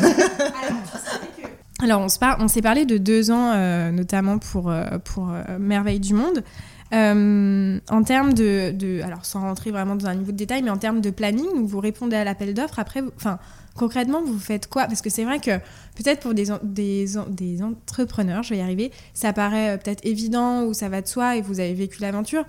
Alors, 1.83 2.01
on, 2.01 2.09
se 2.09 2.19
on 2.39 2.47
s'est 2.47 2.63
parlé 2.63 2.87
de 2.87 2.97
deux 2.97 3.33
ans, 3.33 3.51
euh, 3.55 3.91
notamment 3.91 4.39
pour, 4.39 4.71
euh, 4.71 4.99
pour 5.05 5.31
euh, 5.31 5.59
Merveille 5.59 5.99
du 5.99 6.15
Monde. 6.15 6.45
en 6.93 8.03
termes 8.05 8.35
de, 8.35 8.71
de, 8.71 9.03
Alors, 9.03 9.25
sans 9.25 9.41
rentrer 9.41 9.73
vraiment 9.73 9.97
dans 9.97 10.07
un 10.07 10.15
niveau 10.15 10.31
de 10.31 10.37
détail, 10.37 10.63
mais 10.63 10.71
en 10.71 10.77
termes 10.77 11.01
de 11.01 11.11
planning, 11.11 11.67
vous 11.67 11.81
répondez 11.81 12.15
à 12.15 12.23
l'appel 12.23 12.55
d'offres. 12.55 12.79
Après, 12.79 13.03
enfin, 13.17 13.41
concrètement, 13.75 14.23
vous 14.23 14.39
faites 14.39 14.69
quoi? 14.69 14.87
Parce 14.87 15.03
que 15.03 15.11
c'est 15.11 15.25
vrai 15.25 15.39
que 15.39 15.59
peut-être 15.97 16.21
pour 16.21 16.35
des, 16.35 16.47
des, 16.63 17.07
des, 17.29 17.63
entrepreneurs, 17.63 18.43
je 18.43 18.51
vais 18.51 18.59
y 18.59 18.63
arriver, 18.63 18.93
ça 19.15 19.33
paraît 19.33 19.71
euh, 19.71 19.77
peut-être 19.79 20.05
évident 20.05 20.65
ou 20.65 20.75
ça 20.75 20.89
va 20.89 21.03
de 21.03 21.07
soi 21.07 21.37
et 21.37 21.43
vous 21.43 21.61
avez 21.61 21.75
vécu 21.75 22.01
l'aventure. 22.01 22.45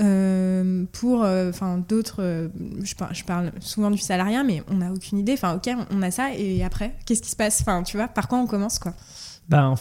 Euh, 0.00 0.84
pour 0.92 1.24
euh, 1.24 1.50
d'autres 1.88 2.48
je, 2.84 3.24
parle 3.24 3.50
souvent 3.58 3.90
du 3.90 3.98
salariat 3.98 4.44
mais 4.44 4.62
on 4.70 4.76
n'a 4.76 4.92
aucune 4.92 5.18
idée. 5.18 5.32
Enfin 5.32 5.56
ok 5.56 5.74
on 5.90 6.02
a 6.02 6.12
ça 6.12 6.32
et 6.34 6.62
après 6.62 6.94
qu'est-ce 7.04 7.22
qui 7.22 7.30
se 7.30 7.36
passe? 7.36 7.60
Enfin 7.62 7.82
tu 7.82 7.96
vois 7.96 8.06
par 8.06 8.28
quoi 8.28 8.38
on 8.38 8.46
commence 8.46 8.78
quoi? 8.78 8.94
Bah, 9.48 9.74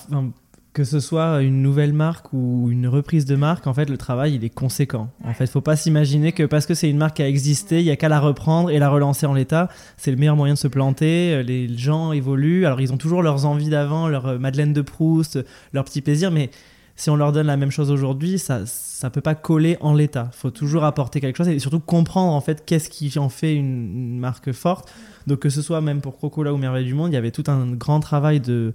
que 0.78 0.84
ce 0.84 1.00
soit 1.00 1.42
une 1.42 1.64
nouvelle 1.64 1.92
marque 1.92 2.32
ou 2.34 2.70
une 2.70 2.88
reprise 2.88 3.26
de 3.26 3.36
marque, 3.36 3.66
en 3.66 3.74
fait, 3.74 3.90
le 3.90 3.98
travail, 3.98 4.36
il 4.36 4.44
est 4.44 4.52
conséquent. 4.52 5.10
En 5.24 5.34
fait, 5.34 5.48
faut 5.48 5.60
pas 5.60 5.76
s'imaginer 5.76 6.34
que 6.34 6.44
parce 6.44 6.68
que 6.68 6.76
c'est 6.76 6.88
une 6.88 7.00
marque 7.00 7.16
qui 7.16 7.24
a 7.24 7.28
existé, 7.28 7.80
il 7.80 7.86
y 7.86 7.90
a 7.90 7.96
qu'à 7.96 8.10
la 8.10 8.20
reprendre 8.20 8.70
et 8.70 8.78
la 8.78 8.88
relancer 8.88 9.26
en 9.26 9.34
l'état. 9.34 9.70
C'est 9.98 10.12
le 10.12 10.18
meilleur 10.18 10.36
moyen 10.36 10.54
de 10.54 10.60
se 10.60 10.68
planter. 10.68 11.42
Les 11.42 11.76
gens 11.76 12.12
évoluent. 12.12 12.68
Alors, 12.68 12.80
ils 12.80 12.94
ont 12.94 12.98
toujours 12.98 13.24
leurs 13.24 13.48
envies 13.48 13.72
d'avant, 13.72 14.08
leur 14.08 14.28
euh, 14.28 14.38
Madeleine 14.38 14.72
de 14.72 14.82
Proust, 14.82 15.44
leurs 15.74 15.84
petits 15.84 16.02
plaisirs, 16.02 16.30
mais 16.30 16.52
si 16.96 17.10
on 17.10 17.16
leur 17.16 17.32
donne 17.32 17.48
la 17.48 17.58
même 17.58 17.72
chose 17.72 17.90
aujourd'hui, 17.90 18.38
ça 18.38 18.68
ça 18.98 19.12
peut 19.12 19.22
pas 19.22 19.36
coller 19.36 19.78
en 19.80 19.94
l'état. 19.94 20.32
Il 20.34 20.38
faut 20.38 20.50
toujours 20.50 20.84
apporter 20.84 21.22
quelque 21.22 21.38
chose 21.38 21.50
et 21.50 21.60
surtout 21.60 21.80
comprendre 21.80 22.34
en 22.34 22.42
fait 22.42 22.66
qu'est-ce 22.66 22.90
qui 22.90 23.20
en 23.20 23.30
fait 23.30 23.54
une, 23.54 24.18
marque 24.18 24.52
forte. 24.54 24.92
Donc 25.28 25.38
que 25.38 25.50
ce 25.50 25.62
soit 25.62 25.82
même 25.82 26.02
pour 26.02 26.18
Crocola 26.18 26.52
ou 26.52 26.58
Merveille 26.58 26.86
du 26.86 26.96
Monde, 26.96 27.12
il 27.12 27.14
y 27.14 27.18
avait 27.18 27.30
tout 27.30 27.44
un 27.46 27.68
grand 27.74 28.00
travail 28.00 28.40
de 28.40 28.54
euh, 28.54 28.72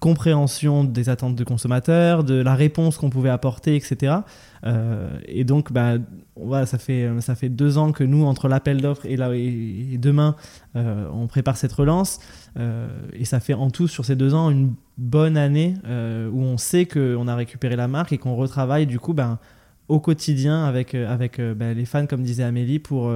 compréhension 0.00 0.84
des 0.84 1.08
attentes 1.08 1.36
de 1.36 1.44
consommateurs, 1.44 2.24
de 2.24 2.34
la 2.34 2.54
réponse 2.54 2.96
qu'on 2.96 3.10
pouvait 3.10 3.30
apporter, 3.30 3.76
etc. 3.76 4.16
Euh, 4.64 5.18
et 5.26 5.44
donc, 5.44 5.72
bah, 5.72 5.94
voilà, 6.36 6.66
ça, 6.66 6.78
fait, 6.78 7.08
ça 7.20 7.34
fait 7.34 7.48
deux 7.48 7.78
ans 7.78 7.92
que 7.92 8.04
nous, 8.04 8.24
entre 8.24 8.48
l'appel 8.48 8.80
d'offres 8.80 9.04
et, 9.06 9.14
et, 9.14 9.98
demain, 9.98 10.36
euh, 10.76 11.08
on 11.12 11.26
prépare 11.26 11.56
cette 11.56 11.72
relance. 11.72 12.20
et 13.12 13.24
ça 13.24 13.40
fait 13.40 13.54
en 13.54 13.70
tout, 13.70 13.88
sur 13.88 14.04
ces 14.04 14.16
deux 14.16 14.34
ans, 14.34 14.50
une 14.50 14.74
bonne 14.98 15.36
année 15.36 15.74
où 15.86 16.42
on 16.42 16.56
sait 16.56 16.86
qu'on 16.86 17.28
a 17.28 17.34
récupéré 17.34 17.76
la 17.76 17.88
marque 17.88 18.12
et 18.12 18.18
qu'on 18.18 18.36
retravaille 18.36 18.86
du 18.86 18.98
coup 18.98 19.14
ben, 19.14 19.38
au 19.88 20.00
quotidien 20.00 20.64
avec, 20.64 20.94
avec 20.94 21.40
ben, 21.40 21.76
les 21.76 21.84
fans, 21.84 22.06
comme 22.06 22.22
disait 22.22 22.44
Amélie, 22.44 22.78
pour 22.78 23.12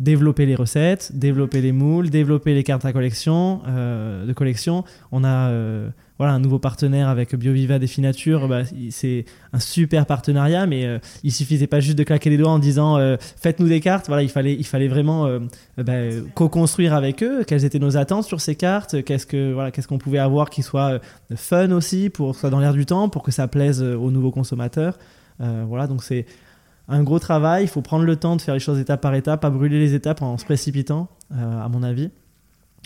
développer 0.00 0.46
les 0.46 0.54
recettes, 0.54 1.12
développer 1.14 1.60
les 1.60 1.72
moules, 1.72 2.08
développer 2.08 2.54
les 2.54 2.64
cartes 2.64 2.86
à 2.86 2.92
collection, 2.92 3.60
euh, 3.68 4.26
de 4.26 4.32
collection. 4.32 4.84
On 5.12 5.24
a 5.24 5.50
euh, 5.50 5.90
voilà, 6.18 6.32
un 6.32 6.38
nouveau 6.38 6.58
partenaire 6.58 7.08
avec 7.08 7.34
BioViva 7.34 7.78
Définature. 7.78 8.48
Bah, 8.48 8.62
c'est 8.90 9.26
un 9.52 9.60
super 9.60 10.06
partenariat, 10.06 10.66
mais 10.66 10.86
euh, 10.86 10.98
il 11.22 11.32
suffisait 11.32 11.66
pas 11.66 11.80
juste 11.80 11.98
de 11.98 12.02
claquer 12.02 12.30
les 12.30 12.38
doigts 12.38 12.50
en 12.50 12.58
disant 12.58 12.98
faites-nous 13.36 13.68
des 13.68 13.80
cartes. 13.80 14.06
Voilà, 14.06 14.22
il 14.22 14.30
fallait, 14.30 14.54
il 14.54 14.66
fallait 14.66 14.88
vraiment 14.88 15.28
bah, 15.76 15.92
co-construire 16.34 16.94
avec 16.94 17.22
eux 17.22 17.44
quelles 17.44 17.66
étaient 17.66 17.78
nos 17.78 17.98
attentes 17.98 18.24
sur 18.24 18.40
ces 18.40 18.54
cartes, 18.54 19.04
qu'est-ce 19.04 19.26
que 19.26 19.52
voilà, 19.52 19.70
qu'est-ce 19.70 19.86
qu'on 19.86 19.98
pouvait 19.98 20.18
avoir 20.18 20.48
qui 20.48 20.62
soit 20.62 21.00
fun 21.36 21.70
aussi, 21.72 22.08
pour 22.08 22.34
soit 22.34 22.48
dans 22.48 22.60
l'air 22.60 22.72
du 22.72 22.86
temps, 22.86 23.10
pour 23.10 23.22
que 23.22 23.30
ça 23.30 23.48
plaise 23.48 23.82
aux 23.82 24.10
nouveaux 24.10 24.30
consommateurs. 24.30 24.98
voilà, 25.38 25.86
donc 25.86 26.02
c'est 26.02 26.24
un 26.90 27.02
gros 27.02 27.18
travail. 27.18 27.64
Il 27.64 27.68
faut 27.68 27.82
prendre 27.82 28.04
le 28.04 28.16
temps 28.16 28.36
de 28.36 28.42
faire 28.42 28.54
les 28.54 28.60
choses 28.60 28.78
étape 28.78 29.00
par 29.00 29.14
étape, 29.14 29.40
pas 29.40 29.50
brûler 29.50 29.78
les 29.78 29.94
étapes 29.94 30.22
en 30.22 30.36
se 30.36 30.44
précipitant, 30.44 31.08
euh, 31.32 31.64
à 31.64 31.68
mon 31.68 31.82
avis. 31.82 32.10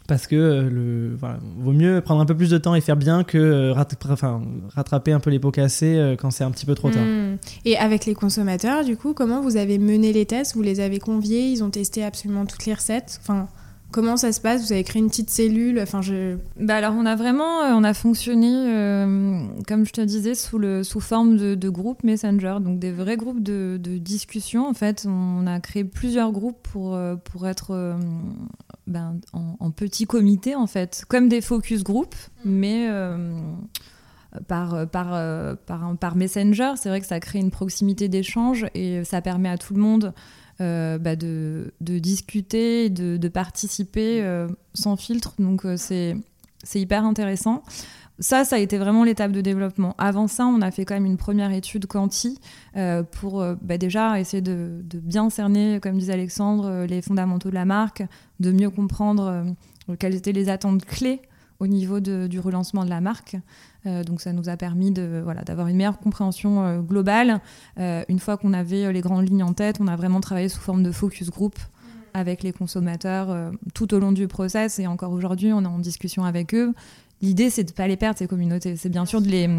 Parce 0.07 0.27
que 0.27 0.37
euh, 0.37 0.69
le, 0.69 1.19
vaut 1.59 1.73
mieux 1.73 2.03
prendre 2.03 2.21
un 2.21 2.27
peu 2.27 2.37
plus 2.37 2.51
de 2.51 2.59
temps 2.59 2.75
et 2.75 2.83
faire 2.83 2.97
bien 2.97 3.25
que 3.25 3.39
euh, 3.39 3.73
rattraper 3.73 5.13
un 5.13 5.21
peu 5.21 5.31
les 5.31 5.39
pots 5.39 5.51
cassés 5.51 6.15
quand 6.19 6.31
c'est 6.31 6.45
un 6.45 6.51
petit 6.51 6.67
peu 6.67 6.75
trop 6.75 6.91
tard. 6.91 7.05
Hmm. 7.05 7.37
Et 7.65 7.79
avec 7.79 8.05
les 8.05 8.15
consommateurs, 8.15 8.85
du 8.85 8.99
coup, 8.99 9.15
comment 9.15 9.41
vous 9.41 9.57
avez 9.57 9.79
mené 9.79 10.13
les 10.13 10.27
tests? 10.27 10.55
Vous 10.55 10.63
les 10.63 10.81
avez 10.81 10.99
conviés 10.99 11.49
Ils 11.49 11.65
ont 11.65 11.71
testé 11.71 12.05
absolument 12.05 12.45
toutes 12.45 12.67
les 12.67 12.75
recettes? 12.75 13.19
Enfin, 13.23 13.49
Comment 13.95 14.17
ça 14.17 14.33
se 14.33 14.41
passe? 14.41 14.67
Vous 14.67 14.73
avez 14.73 14.83
créé 14.83 15.01
une 15.01 15.09
petite 15.09 15.31
cellule? 15.31 15.79
Enfin, 15.79 16.03
je... 16.03 16.37
bah 16.59 16.75
alors 16.75 16.95
on 16.99 17.07
a 17.07 17.15
vraiment 17.15 17.63
euh, 17.63 17.75
on 17.75 17.85
a 17.85 17.95
fonctionné, 17.95 18.53
euh, 18.53 19.47
comme 19.69 19.87
je 19.87 19.93
te 19.93 20.01
disais, 20.01 20.35
sous, 20.35 20.59
le, 20.59 20.83
sous 20.83 20.99
forme 20.99 21.37
de, 21.37 21.55
de 21.55 21.69
groupes 21.69 22.03
Messenger, 22.03 22.57
donc 22.61 22.81
des 22.81 22.91
vrais 22.91 23.17
groupes 23.17 23.41
de, 23.41 23.79
de, 23.81 23.97
discussion. 23.99 24.67
En 24.67 24.75
fait, 24.75 25.07
on 25.09 25.47
a 25.47 25.61
créé 25.61 25.85
plusieurs 25.85 26.33
groupes 26.33 26.59
pour, 26.73 26.97
euh, 26.97 27.15
pour 27.15 27.47
être 27.47 27.97
ben, 28.89 29.21
en, 29.33 29.55
en, 29.61 29.71
petit 29.71 30.07
comité, 30.07 30.57
en 30.57 30.67
fait, 30.67 31.05
comme 31.07 31.29
des 31.29 31.41
focus 31.41 31.85
group, 31.85 32.17
mais 32.45 32.89
par, 34.49 34.89
par, 34.89 35.57
par, 35.67 35.97
par 35.97 36.17
Messenger. 36.17 36.73
C'est 36.79 36.89
vrai 36.89 37.01
que 37.01 37.07
ça 37.07 37.21
crée 37.21 37.39
une 37.39 37.53
proximité 37.53 38.09
d'échange 38.09 38.67
et 38.75 39.05
ça 39.05 39.21
permet 39.21 39.51
à 39.51 39.57
tout 39.57 39.73
le 39.73 39.81
monde 39.81 40.13
euh, 40.61 40.99
bah 40.99 41.17
de, 41.17 41.73
discuter, 41.81 42.89
de, 42.89 43.29
participer 43.29 44.23
euh, 44.23 44.49
sans 44.73 44.97
filtre. 44.97 45.35
Donc 45.39 45.65
euh, 45.65 45.77
c'est 45.77 46.17
hyper 46.75 47.05
intéressant. 47.05 47.63
Ça, 48.21 48.45
ça 48.45 48.57
a 48.57 48.59
été 48.61 48.79
vraiment 48.79 49.03
l'étape 49.03 49.33
de 49.33 49.41
développement. 49.41 49.97
Avant 49.99 50.29
ça, 50.29 50.47
on 50.47 50.61
a 50.61 50.71
fait 50.71 50.85
quand 50.85 50.95
même 50.95 51.07
une 51.07 51.17
première 51.17 51.51
étude 51.51 51.87
quanti 51.87 52.39
pour 53.11 53.45
bah 53.61 53.77
déjà 53.77 54.21
essayer 54.21 54.41
de, 54.41 54.83
de, 54.85 55.01
bien 55.01 55.29
cerner, 55.31 55.81
comme 55.83 55.99
disait 55.99 56.13
Alexandre, 56.13 56.85
les 56.85 57.03
fondamentaux 57.03 57.49
de 57.49 57.55
la 57.55 57.65
marque, 57.65 58.05
de 58.39 58.53
mieux 58.53 58.71
comprendre 58.71 59.45
quelles 59.99 60.15
étaient 60.15 60.31
les 60.31 60.49
attentes 60.49 60.85
clés 60.85 61.23
au 61.59 61.67
niveau 61.67 61.99
du 61.99 62.39
relancement 62.39 62.85
de 62.85 62.91
la 62.91 63.01
marque. 63.01 63.37
Euh, 63.87 64.03
donc 64.03 64.21
ça 64.21 64.33
nous 64.33 64.49
a 64.49 64.57
permis 64.57 64.91
de, 64.91 65.21
voilà, 65.23 65.43
d'avoir 65.43 65.69
une 65.69 65.77
meilleure 65.77 65.99
compréhension 65.99 66.65
euh, 66.65 66.81
globale. 66.81 67.41
Euh, 67.79 68.03
une 68.09 68.19
fois 68.19 68.37
qu'on 68.37 68.53
avait 68.53 68.93
les 68.93 69.01
grandes 69.01 69.29
lignes 69.29 69.43
en 69.43 69.53
tête, 69.53 69.77
on 69.81 69.89
a 69.89 69.97
vraiment 69.97 70.21
travaillé 70.21 70.49
sous 70.49 70.61
forme 70.61 70.83
de 70.83 70.91
focus 70.91 71.31
group 71.31 71.59
avec 72.15 72.45
les 72.45 72.53
consommateurs 72.53 73.53
tout 73.75 73.93
au 73.93 73.99
long 73.99 74.13
du 74.13 74.29
process 74.29 74.79
et 74.79 74.87
encore 74.87 75.11
aujourd'hui 75.11 75.53
on 75.53 75.63
est 75.63 75.67
en 75.67 75.81
discussion 75.81 76.25
avec 76.25 76.55
eux. 76.55 76.73
L'idée 77.23 77.51
c'est 77.51 77.65
de 77.65 77.71
ne 77.71 77.75
pas 77.75 77.89
les 77.89 77.97
perdre 77.97 78.17
ces 78.17 78.29
communautés, 78.29 78.77
c'est 78.77 78.89
bien 78.89 79.05
sûr 79.05 79.21
de 79.21 79.27
les, 79.27 79.51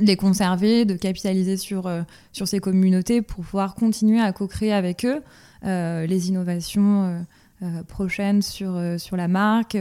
les 0.00 0.16
conserver, 0.16 0.84
de 0.84 0.96
capitaliser 0.96 1.56
sur, 1.56 1.88
sur 2.32 2.48
ces 2.48 2.58
communautés 2.58 3.22
pour 3.22 3.44
pouvoir 3.44 3.76
continuer 3.76 4.20
à 4.20 4.32
co-créer 4.32 4.72
avec 4.72 5.06
eux 5.06 5.22
les 5.62 6.28
innovations 6.28 7.24
prochaines 7.86 8.42
sur, 8.42 8.80
sur 8.98 9.16
la 9.16 9.28
marque, 9.28 9.78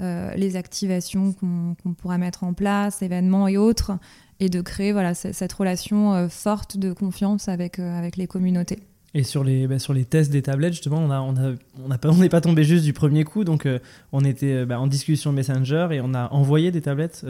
euh, 0.00 0.32
les 0.36 0.54
activations 0.54 1.32
qu'on 1.32 1.92
pourra 1.94 2.18
mettre 2.18 2.44
en 2.44 2.52
place, 2.52 3.02
événements 3.02 3.48
et 3.48 3.56
autres, 3.56 3.92
et 4.38 4.48
de 4.48 4.60
créer 4.60 4.92
voilà, 4.92 5.14
cette 5.14 5.52
relation 5.52 6.14
euh, 6.14 6.28
forte 6.28 6.76
de 6.76 6.92
confiance 6.92 7.48
avec, 7.48 7.80
euh, 7.80 7.98
avec 7.98 8.16
les 8.16 8.28
communautés. 8.28 8.78
Et 9.14 9.24
sur 9.24 9.42
les, 9.42 9.66
bah, 9.66 9.80
sur 9.80 9.94
les 9.94 10.04
tests 10.04 10.30
des 10.30 10.42
tablettes, 10.42 10.74
justement, 10.74 10.98
on 10.98 11.32
n'est 11.32 11.56
on 11.82 11.90
a, 11.90 11.96
on 12.06 12.28
pas, 12.28 12.40
tombé 12.40 12.62
juste 12.62 12.84
du 12.84 12.92
premier 12.92 13.24
coup. 13.24 13.42
Donc, 13.42 13.66
on 14.12 14.24
était 14.24 14.64
bah, 14.64 14.78
en 14.78 14.86
discussion 14.86 15.32
Messenger 15.32 15.88
et 15.90 16.00
on 16.00 16.14
a 16.14 16.28
envoyé 16.32 16.70
des 16.70 16.82
tablettes 16.82 17.26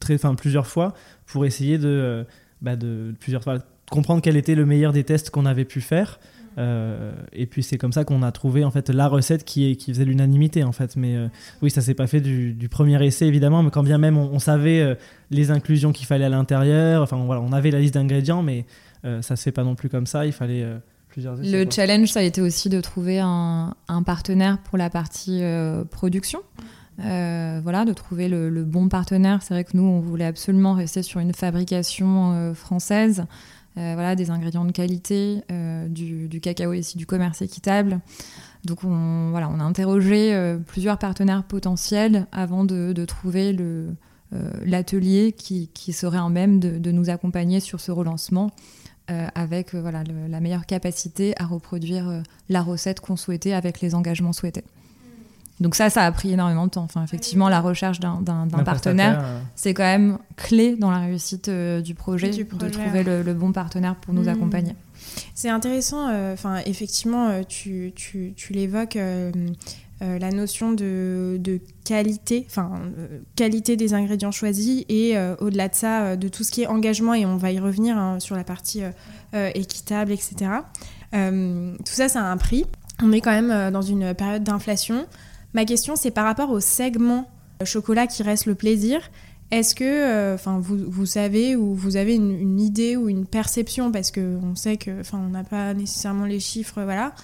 très, 0.00 0.18
plusieurs 0.38 0.66
fois 0.66 0.94
pour 1.26 1.44
essayer 1.44 1.76
de, 1.76 2.24
bah, 2.62 2.76
de 2.76 3.12
plusieurs 3.20 3.42
fois, 3.42 3.58
comprendre 3.90 4.22
quel 4.22 4.36
était 4.36 4.54
le 4.54 4.64
meilleur 4.64 4.92
des 4.92 5.04
tests 5.04 5.28
qu'on 5.28 5.44
avait 5.44 5.64
pu 5.64 5.80
faire. 5.80 6.20
Euh, 6.58 7.12
et 7.32 7.46
puis 7.46 7.62
c'est 7.62 7.76
comme 7.76 7.92
ça 7.92 8.04
qu'on 8.04 8.22
a 8.22 8.32
trouvé 8.32 8.64
en 8.64 8.70
fait 8.70 8.88
la 8.88 9.08
recette 9.08 9.44
qui, 9.44 9.76
qui 9.76 9.92
faisait 9.92 10.04
l'unanimité 10.04 10.64
en 10.64 10.72
fait. 10.72 10.96
Mais 10.96 11.14
euh, 11.14 11.28
oui, 11.62 11.70
ça 11.70 11.82
s'est 11.82 11.94
pas 11.94 12.06
fait 12.06 12.20
du, 12.20 12.68
premier 12.70 13.02
essai 13.04 13.26
évidemment, 13.26 13.62
mais 13.62 13.70
quand 13.70 13.82
bien 13.82 13.98
même 13.98 14.16
on, 14.16 14.38
savait 14.38 14.80
euh, 14.80 14.94
les 15.30 15.50
inclusions 15.50 15.92
qu'il 15.92 16.06
fallait 16.06 16.24
à 16.24 16.28
l'intérieur. 16.28 17.02
Enfin 17.02 17.22
voilà, 17.24 17.40
on 17.42 17.52
avait 17.52 17.70
la 17.70 17.80
liste 17.80 17.94
d'ingrédients, 17.94 18.42
mais 18.42 18.64
ça 19.20 19.36
se 19.36 19.42
fait 19.44 19.52
pas 19.52 19.62
non 19.62 19.76
plus 19.76 19.88
comme 19.88 20.06
ça. 20.06 20.26
Il 20.26 20.32
fallait 20.32 20.66
plusieurs 21.08 21.40
essais. 21.40 21.64
Le 21.64 21.70
challenge, 21.70 22.08
ça 22.08 22.20
a 22.20 22.22
été 22.24 22.40
aussi 22.40 22.68
de 22.68 22.80
trouver 22.80 23.20
un, 23.20 23.72
un 23.86 24.02
partenaire 24.02 24.58
pour 24.58 24.76
la 24.76 24.90
partie 24.90 25.42
production. 25.92 26.40
voilà, 26.98 27.84
de 27.84 27.92
trouver 27.92 28.28
le, 28.28 28.50
le 28.50 28.64
bon 28.64 28.88
partenaire. 28.88 29.42
C'est 29.42 29.54
vrai 29.54 29.62
que 29.62 29.76
nous, 29.76 29.84
on 29.84 30.00
voulait 30.00 30.24
absolument 30.24 30.74
rester 30.74 31.04
sur 31.04 31.20
une 31.20 31.32
fabrication 31.32 32.52
française. 32.54 33.26
Euh, 33.78 33.92
voilà, 33.92 34.16
des 34.16 34.30
ingrédients 34.30 34.64
de 34.64 34.72
qualité, 34.72 35.42
euh, 35.52 35.86
du, 35.88 36.40
cacao 36.40 36.72
et 36.72 36.80
du 36.94 37.04
commerce 37.04 37.42
équitable. 37.42 38.00
Donc 38.64 38.84
on, 38.84 39.30
voilà, 39.30 39.50
on 39.50 39.60
a 39.60 39.62
interrogé 39.62 40.34
euh, 40.34 40.56
plusieurs 40.56 40.98
partenaires 40.98 41.44
potentiels 41.44 42.26
avant 42.32 42.64
de, 42.64 43.04
trouver 43.04 43.54
l'atelier 44.64 45.32
qui, 45.32 45.92
serait 45.92 46.18
en 46.18 46.30
même 46.30 46.58
de, 46.58 46.90
nous 46.90 47.10
accompagner 47.10 47.60
sur 47.60 47.80
ce 47.80 47.92
relancement 47.92 48.50
avec 49.08 49.74
voilà, 49.74 50.02
la 50.28 50.40
meilleure 50.40 50.66
capacité 50.66 51.32
à 51.38 51.44
reproduire 51.44 52.22
la 52.48 52.62
recette 52.62 52.98
qu'on 52.98 53.14
souhaitait 53.14 53.52
avec 53.52 53.80
les 53.80 53.94
engagements 53.94 54.32
souhaités. 54.32 54.64
Donc 55.60 55.74
ça, 55.74 55.88
ça 55.88 56.02
a 56.02 56.12
pris 56.12 56.32
énormément 56.32 56.66
de 56.66 56.70
temps. 56.70 56.82
Enfin, 56.82 57.02
effectivement, 57.02 57.48
la 57.48 57.60
recherche 57.60 57.98
d'un 58.00 58.48
partenaire, 58.64 59.20
euh. 59.22 59.40
c'est 59.54 59.72
quand 59.72 59.84
même 59.84 60.18
clé 60.36 60.76
dans 60.76 60.90
la 60.90 60.98
réussite 60.98 61.48
euh, 61.48 61.80
du, 61.80 61.94
projet, 61.94 62.30
de 62.30 62.68
trouver 62.68 63.02
le, 63.02 63.34
bon 63.34 63.52
partenaire 63.52 63.96
pour 63.96 64.12
nous 64.12 64.24
mmh. 64.24 64.28
accompagner. 64.28 64.74
C'est 65.34 65.48
intéressant. 65.48 66.08
Euh, 66.08 66.34
enfin, 66.34 66.58
effectivement, 66.66 67.42
tu, 67.44 67.92
tu, 67.94 68.34
tu 68.36 68.52
l'évoques. 68.52 68.98
la 70.00 70.30
notion 70.30 70.72
de, 70.72 71.38
de 71.40 71.58
qualité, 71.86 72.44
enfin 72.50 72.70
qualité 73.34 73.76
des 73.76 73.94
ingrédients 73.94 74.30
choisis 74.30 74.84
et 74.90 75.16
au-delà 75.40 75.68
de 75.68 75.74
ça, 75.74 76.16
de 76.16 76.28
tout 76.28 76.44
ce 76.44 76.50
qui 76.50 76.62
est 76.62 76.66
engagement 76.66 77.14
et 77.14 77.24
on 77.24 77.38
va 77.38 77.50
y 77.50 77.58
revenir 77.58 77.96
hein, 77.96 78.20
sur 78.20 78.36
la 78.36 78.44
partie 78.44 78.82
équitable, 79.32 80.12
etc. 80.12 80.50
tout 81.12 81.94
ça, 81.94 82.10
ça 82.10 82.20
a 82.20 82.24
un 82.24 82.36
prix. 82.36 82.66
On 83.02 83.10
est 83.10 83.22
quand 83.22 83.30
même 83.30 83.70
dans 83.72 83.80
une 83.80 84.12
période 84.12 84.44
d'inflation. 84.44 85.06
Ma 85.56 85.64
question, 85.64 85.96
c'est 85.96 86.10
par 86.10 86.26
rapport 86.26 86.50
au 86.50 86.60
segment 86.60 87.30
chocolat 87.64 88.06
qui 88.06 88.22
reste 88.22 88.44
le 88.44 88.54
plaisir. 88.54 89.00
Est-ce 89.50 89.74
que, 89.74 89.84
euh, 89.84 90.34
enfin, 90.34 90.58
vous, 90.60 90.76
vous, 90.86 91.06
savez 91.06 91.56
ou 91.56 91.74
vous 91.74 91.96
avez 91.96 92.14
une, 92.14 92.60
idée 92.60 92.94
ou 92.94 93.08
une 93.08 93.24
perception, 93.24 93.90
parce 93.90 94.10
qu'on 94.10 94.54
sait 94.54 94.76
que, 94.76 95.00
enfin, 95.00 95.18
on 95.18 95.30
n'a 95.30 95.44
pas 95.44 95.72
nécessairement 95.72 96.26
les 96.26 96.40
chiffres, 96.40 96.82
voilà. 96.82 97.14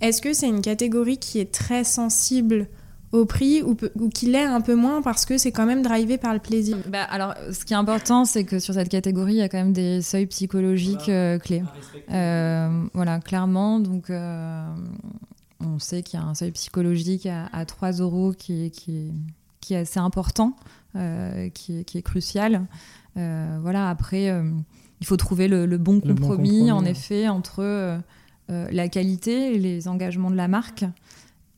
Est-ce 0.00 0.22
que 0.22 0.32
c'est 0.32 0.48
une 0.48 0.62
catégorie 0.62 1.18
qui 1.18 1.38
est 1.38 1.52
très 1.52 1.84
sensible 1.84 2.66
au 3.10 3.26
prix 3.26 3.62
ou, 3.62 3.76
ou 4.00 4.08
qu'il 4.08 4.32
l'est 4.32 4.42
un 4.42 4.62
peu 4.62 4.74
moins 4.74 5.02
parce 5.02 5.26
que 5.26 5.36
c'est 5.36 5.52
quand 5.52 5.66
même 5.66 5.82
drivé 5.82 6.16
par 6.16 6.32
le 6.32 6.40
plaisir? 6.40 6.78
Bah, 6.88 7.02
Alors, 7.10 7.34
ce 7.52 7.66
qui 7.66 7.74
est 7.74 7.76
important, 7.76 8.24
c'est 8.24 8.44
que 8.44 8.58
sur 8.58 8.72
cette 8.72 8.88
catégorie, 8.88 9.34
il 9.34 9.38
y 9.38 9.42
a 9.42 9.50
quand 9.50 9.58
même 9.58 9.74
des 9.74 10.00
seuils 10.00 10.26
psychologiques 10.28 11.10
euh, 11.10 11.38
clés. 11.38 11.62
Euh, 12.10 12.84
voilà, 12.94 13.20
clairement. 13.20 13.80
Donc, 13.80 14.08
euh, 14.08 14.64
on 15.66 15.78
sait 15.78 16.02
qu'il 16.02 16.18
y 16.18 16.22
a 16.22 16.26
un 16.26 16.34
seuil 16.34 16.52
psychologique 16.52 17.26
à, 17.26 17.64
3 17.64 17.92
euros 17.92 18.32
qui, 18.36 18.70
qui, 18.70 19.10
qui, 19.60 19.74
est 19.74 19.78
assez 19.78 20.00
important, 20.00 20.56
qui, 20.94 21.84
qui, 21.84 21.98
est 21.98 22.02
crucial. 22.02 22.66
voilà, 23.14 23.88
après, 23.88 24.32
il 25.00 25.06
faut 25.06 25.16
trouver 25.16 25.48
le, 25.48 25.66
bon, 25.78 26.00
compromis, 26.00 26.70
en 26.70 26.84
effet, 26.84 27.28
entre 27.28 28.00
la 28.48 28.88
qualité 28.88 29.54
et 29.54 29.58
les 29.58 29.88
engagements 29.88 30.30
de 30.30 30.36
la 30.36 30.48
marque. 30.48 30.84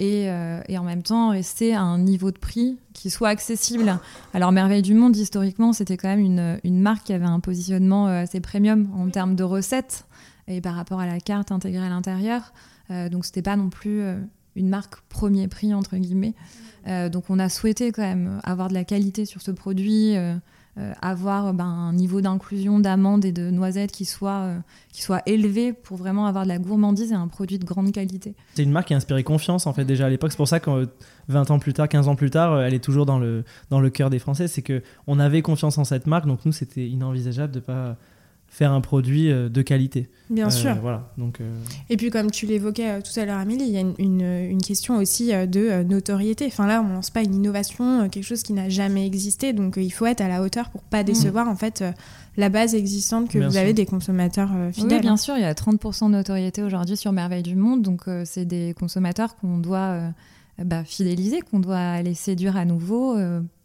Euh, 0.02 0.60
et, 0.68 0.76
en 0.76 0.82
même 0.82 1.02
temps 1.02 1.30
rester 1.30 1.74
à 1.74 1.82
un 1.82 1.98
niveau 1.98 2.30
de 2.30 2.38
prix 2.38 2.76
qui 2.92 3.10
soit 3.10 3.28
accessible. 3.28 3.98
Alors 4.32 4.52
Merveille 4.52 4.82
du 4.82 4.94
Monde, 4.94 5.16
historiquement, 5.16 5.72
c'était 5.72 5.96
quand 5.96 6.08
même 6.08 6.20
une, 6.20 6.58
une, 6.64 6.80
marque 6.80 7.04
qui 7.04 7.12
avait 7.12 7.24
un 7.24 7.40
positionnement 7.40 8.08
euh, 8.08 8.22
assez 8.22 8.40
premium 8.40 8.88
en 8.96 9.08
termes 9.08 9.36
de 9.36 9.44
recettes 9.44 10.06
et 10.48 10.60
par 10.60 10.74
rapport 10.74 11.00
à 11.00 11.06
la 11.06 11.20
carte 11.20 11.52
intégrée 11.52 11.86
à 11.86 11.88
l'intérieur. 11.88 12.52
Euh, 12.90 13.08
donc 13.08 13.24
c'était 13.24 13.42
pas 13.42 13.56
non 13.56 13.70
plus 13.70 14.02
une 14.56 14.68
marque 14.68 15.00
premier 15.08 15.48
prix, 15.48 15.74
entre 15.74 15.96
guillemets. 15.96 16.34
donc 16.86 17.30
on 17.30 17.38
a 17.38 17.48
souhaité 17.48 17.92
quand 17.92 18.02
même 18.02 18.40
avoir 18.44 18.68
de 18.68 18.74
la 18.74 18.84
qualité 18.84 19.24
sur 19.24 19.42
ce 19.42 19.50
produit. 19.50 20.16
Euh, 20.76 20.92
avoir 21.00 21.54
ben, 21.54 21.66
un 21.66 21.92
niveau 21.92 22.20
d'inclusion 22.20 22.80
d'amandes 22.80 23.24
et 23.24 23.30
de 23.30 23.48
noisettes 23.48 23.92
qui 23.92 24.04
soit, 24.04 24.40
euh, 24.40 24.58
qui 24.92 25.02
soit 25.02 25.22
élevé 25.24 25.72
pour 25.72 25.96
vraiment 25.96 26.26
avoir 26.26 26.42
de 26.42 26.48
la 26.48 26.58
gourmandise 26.58 27.12
et 27.12 27.14
un 27.14 27.28
produit 27.28 27.60
de 27.60 27.64
grande 27.64 27.92
qualité. 27.92 28.34
C'est 28.56 28.64
une 28.64 28.72
marque 28.72 28.88
qui 28.88 28.94
a 28.94 28.96
inspiré 28.96 29.22
confiance 29.22 29.68
en 29.68 29.72
fait 29.72 29.84
déjà 29.84 30.06
à 30.06 30.08
l'époque. 30.08 30.32
C'est 30.32 30.36
pour 30.36 30.48
ça 30.48 30.58
que 30.58 30.88
20 31.28 31.52
ans 31.52 31.60
plus 31.60 31.74
tard, 31.74 31.88
15 31.88 32.08
ans 32.08 32.16
plus 32.16 32.30
tard, 32.30 32.60
elle 32.60 32.74
est 32.74 32.82
toujours 32.82 33.06
dans 33.06 33.20
le, 33.20 33.44
dans 33.70 33.78
le 33.78 33.88
cœur 33.88 34.10
des 34.10 34.18
Français. 34.18 34.48
C'est 34.48 34.64
qu'on 34.64 35.20
avait 35.20 35.42
confiance 35.42 35.78
en 35.78 35.84
cette 35.84 36.08
marque, 36.08 36.26
donc 36.26 36.44
nous 36.44 36.50
c'était 36.50 36.88
inenvisageable 36.88 37.52
de 37.52 37.60
pas 37.60 37.96
faire 38.54 38.70
un 38.70 38.80
produit 38.80 39.32
euh, 39.32 39.48
de 39.48 39.62
qualité. 39.62 40.08
Bien 40.30 40.46
euh, 40.46 40.50
sûr. 40.50 40.76
Voilà, 40.80 41.10
donc, 41.18 41.40
euh, 41.40 41.52
Et 41.90 41.96
puis 41.96 42.10
comme 42.10 42.30
tu 42.30 42.46
l'évoquais 42.46 43.02
tout 43.02 43.18
à 43.18 43.24
l'heure 43.24 43.38
Amélie, 43.38 43.64
il 43.64 43.72
y 43.72 43.76
a 43.76 43.80
une, 43.80 43.94
une, 43.98 44.62
question 44.62 44.96
aussi 44.96 45.32
de 45.32 45.82
notoriété. 45.82 46.46
Enfin 46.46 46.68
là, 46.68 46.80
on 46.88 46.94
lance 46.94 47.10
pas 47.10 47.22
une 47.22 47.34
innovation, 47.34 48.08
quelque 48.08 48.24
chose 48.24 48.44
qui 48.44 48.52
n'a 48.52 48.68
jamais 48.68 49.06
existé, 49.06 49.52
donc 49.52 49.74
il 49.76 49.90
faut 49.90 50.06
être 50.06 50.20
à 50.20 50.28
la 50.28 50.40
hauteur 50.40 50.70
pour 50.70 50.82
pas 50.82 51.02
décevoir 51.02 51.48
en 51.48 51.56
fait 51.56 51.82
la 52.36 52.48
base 52.48 52.76
existante 52.76 53.28
que 53.28 53.38
vous 53.38 53.56
avez 53.56 53.72
des 53.72 53.86
consommateurs 53.86 54.50
fidèles. 54.72 54.98
Oui, 54.98 55.00
bien 55.00 55.16
sûr, 55.16 55.36
il 55.36 55.42
y 55.42 55.46
a 55.46 55.52
30% 55.52 56.06
de 56.06 56.12
notoriété 56.12 56.62
aujourd'hui 56.62 56.96
sur 56.96 57.10
Merveille 57.10 57.42
du 57.42 57.56
Monde, 57.56 57.82
donc 57.82 58.02
c'est 58.24 58.44
des 58.44 58.72
consommateurs 58.78 59.34
qu'on 59.36 59.58
doit 59.58 59.98
bah, 60.64 60.84
fidéliser, 60.84 61.40
qu'on 61.40 61.58
doit 61.58 61.76
aller 61.76 62.14
séduire 62.14 62.56
à 62.56 62.64
nouveau 62.64 63.16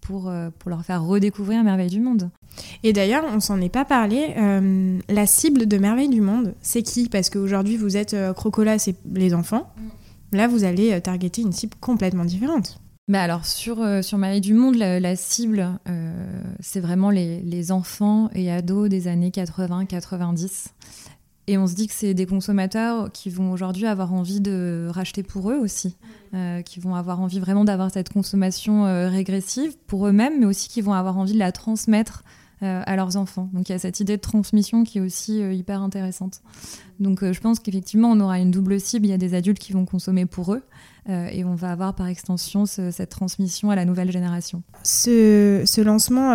pour, 0.09 0.33
pour 0.57 0.71
leur 0.71 0.83
faire 0.83 1.03
redécouvrir 1.03 1.63
Merveille 1.63 1.91
du 1.91 1.99
Monde. 1.99 2.31
Et 2.83 2.93
d'ailleurs, 2.93 3.23
on 3.31 3.39
s'en 3.39 3.61
est 3.61 3.69
pas 3.69 3.85
parlé. 3.85 4.33
Euh, 4.37 4.97
la 5.07 5.25
cible 5.27 5.67
de 5.67 5.77
Merveille 5.77 6.09
du 6.09 6.21
Monde, 6.21 6.55
c'est 6.61 6.81
qui? 6.81 7.09
Parce 7.09 7.29
qu'aujourd'hui, 7.29 7.77
vous 7.77 7.95
êtes 7.95 8.15
euh, 8.15 8.33
Crocola, 8.33 8.79
c'est 8.79 8.95
les 9.13 9.35
enfants. 9.35 9.71
Mm. 9.77 10.37
Là, 10.37 10.47
vous 10.47 10.63
allez 10.63 10.93
euh, 10.93 10.99
targeter 10.99 11.43
une 11.43 11.51
cible 11.51 11.75
complètement 11.79 12.25
différente. 12.25 12.79
Mais 13.07 13.19
alors, 13.19 13.45
sur, 13.45 13.77
sur 14.03 14.17
Merveille 14.19 14.41
du 14.41 14.53
Monde, 14.53 14.75
la, 14.75 15.15
cible, 15.15 15.67
c'est 16.59 16.79
vraiment 16.79 17.09
les, 17.09 17.41
les, 17.41 17.71
enfants 17.71 18.29
et 18.35 18.51
ados 18.51 18.87
des 18.87 19.07
années 19.07 19.31
80-90. 19.31 20.67
Et 21.51 21.57
on 21.57 21.65
se 21.65 21.73
dit 21.73 21.87
que 21.87 21.93
c'est 21.93 22.13
des 22.13 22.27
consommateurs 22.27 23.11
qui 23.11 23.29
vont 23.29 23.51
aujourd'hui 23.51 23.87
avoir 23.87 24.13
envie 24.13 24.39
de 24.39 24.87
racheter 24.91 25.23
pour 25.23 25.49
eux 25.49 25.57
aussi, 25.57 25.97
qui 26.63 26.79
vont 26.79 26.93
avoir 26.93 27.19
envie 27.21 27.39
vraiment 27.39 27.65
d'avoir 27.65 27.89
cette 27.89 28.09
consommation 28.09 28.83
régressive 29.09 29.75
pour 29.87 30.05
eux-mêmes, 30.05 30.39
mais 30.39 30.45
aussi 30.45 30.69
qui 30.69 30.81
vont 30.81 30.93
avoir 30.93 31.17
envie 31.17 31.33
de 31.33 31.39
la 31.39 31.51
transmettre 31.51 32.23
euh, 32.61 32.81
à 32.85 32.97
leurs 32.97 33.15
enfants. 33.15 33.49
Donc 33.53 33.69
il 33.69 33.71
y 33.71 33.75
a 33.75 33.79
cette 33.79 34.01
idée 34.01 34.17
de 34.17 34.21
transmission 34.21 34.83
qui 34.83 34.97
est 34.97 35.01
aussi 35.01 35.41
euh, 35.41 35.53
hyper 35.53 35.81
intéressante. 35.81 36.41
Donc 36.99 37.23
euh, 37.23 37.31
je 37.31 37.39
pense 37.39 37.57
qu'effectivement 37.57 38.11
on 38.11 38.19
aura 38.19 38.37
une 38.37 38.51
double 38.51 38.81
cible. 38.81 39.05
Il 39.05 39.11
y 39.11 39.13
a 39.13 39.17
des 39.17 39.33
adultes 39.33 39.59
qui 39.59 39.71
vont 39.71 39.85
consommer 39.85 40.25
pour 40.25 40.53
eux 40.53 40.61
et 41.09 41.43
on 41.43 41.55
va 41.55 41.71
avoir 41.71 41.93
par 41.93 42.07
extension 42.07 42.65
cette 42.65 43.09
transmission 43.09 43.69
à 43.69 43.75
la 43.75 43.85
nouvelle 43.85 44.11
génération. 44.11 44.63
Ce, 44.83 45.63
ce 45.65 45.81
lancement, 45.81 46.33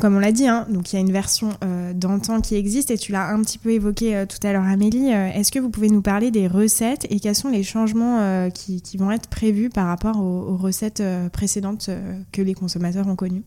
comme 0.00 0.16
on 0.16 0.18
l'a 0.18 0.32
dit, 0.32 0.46
hein, 0.46 0.66
donc 0.68 0.92
il 0.92 0.96
y 0.96 0.98
a 0.98 1.00
une 1.00 1.12
version 1.12 1.50
d'antan 1.94 2.40
qui 2.40 2.54
existe 2.54 2.90
et 2.90 2.98
tu 2.98 3.12
l'as 3.12 3.28
un 3.28 3.40
petit 3.42 3.58
peu 3.58 3.70
évoqué 3.70 4.24
tout 4.28 4.46
à 4.46 4.52
l'heure 4.52 4.64
Amélie. 4.64 5.10
Est-ce 5.10 5.50
que 5.50 5.58
vous 5.58 5.70
pouvez 5.70 5.88
nous 5.88 6.02
parler 6.02 6.30
des 6.30 6.46
recettes 6.46 7.06
et 7.10 7.20
quels 7.20 7.34
sont 7.34 7.48
les 7.48 7.62
changements 7.62 8.48
qui, 8.50 8.82
vont 8.96 9.10
être 9.10 9.28
prévus 9.28 9.70
par 9.70 9.86
rapport 9.86 10.20
aux 10.20 10.56
recettes 10.56 11.02
précédentes 11.32 11.90
que 12.32 12.42
les 12.42 12.54
consommateurs 12.54 13.06
ont 13.08 13.16
connues? 13.16 13.44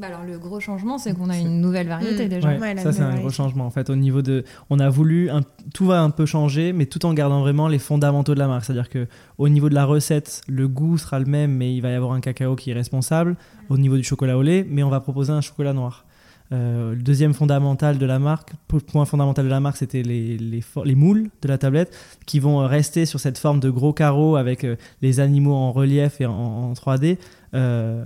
Bah 0.00 0.06
alors 0.06 0.24
le 0.24 0.38
gros 0.38 0.60
changement, 0.60 0.96
c'est 0.96 1.14
qu'on 1.14 1.28
a 1.28 1.36
une 1.36 1.60
nouvelle 1.60 1.86
variété 1.86 2.24
mm. 2.24 2.28
déjà. 2.28 2.58
ça 2.78 2.92
c'est 2.92 3.02
un 3.02 3.18
gros 3.18 3.30
changement 3.30 3.66
en 3.66 3.70
fait. 3.70 3.90
Au 3.90 3.96
niveau 3.96 4.22
de, 4.22 4.44
on 4.70 4.78
a 4.78 4.88
voulu, 4.88 5.28
tout 5.74 5.84
va 5.84 6.00
un 6.00 6.10
peu 6.10 6.24
changer, 6.24 6.72
mais 6.72 6.86
tout 6.86 7.04
en 7.04 7.12
gardant 7.12 7.40
vraiment 7.40 7.68
les 7.68 7.78
fondamentaux 7.78 8.34
de 8.34 8.38
la 8.38 8.48
marque. 8.48 8.64
C'est-à-dire 8.64 8.88
que 8.88 9.06
au 9.36 9.48
niveau 9.48 9.68
de 9.68 9.74
la 9.74 9.84
recette, 9.84 10.40
le 10.48 10.68
goût 10.68 10.96
sera 10.96 11.18
le 11.18 11.26
même, 11.26 11.52
mais 11.52 11.74
il 11.74 11.82
va 11.82 11.90
y 11.90 11.94
avoir 11.94 12.12
un 12.12 12.20
cacao 12.20 12.56
qui 12.56 12.70
est 12.70 12.74
responsable. 12.74 13.36
Au 13.68 13.76
niveau 13.76 13.96
du 13.96 14.02
chocolat 14.02 14.38
au 14.38 14.42
lait, 14.42 14.66
mais 14.68 14.82
on 14.82 14.88
va 14.88 15.00
proposer 15.00 15.32
un 15.32 15.42
chocolat 15.42 15.74
noir. 15.74 16.06
Euh, 16.52 16.94
le 16.94 17.02
deuxième 17.02 17.32
fondamental 17.32 17.98
de 17.98 18.06
la 18.06 18.18
marque, 18.18 18.52
point 18.66 19.04
fondamental 19.04 19.44
de 19.44 19.50
la 19.50 19.60
marque, 19.60 19.76
c'était 19.76 20.02
les, 20.02 20.36
les, 20.36 20.64
les, 20.84 20.94
moules 20.96 21.30
de 21.42 21.48
la 21.48 21.58
tablette 21.58 21.96
qui 22.26 22.40
vont 22.40 22.58
rester 22.66 23.06
sur 23.06 23.20
cette 23.20 23.38
forme 23.38 23.60
de 23.60 23.70
gros 23.70 23.92
carreaux 23.92 24.34
avec 24.34 24.64
euh, 24.64 24.74
les 25.00 25.20
animaux 25.20 25.54
en 25.54 25.70
relief 25.70 26.20
et 26.20 26.26
en, 26.26 26.32
en 26.32 26.72
3D. 26.72 27.18
Euh, 27.54 28.04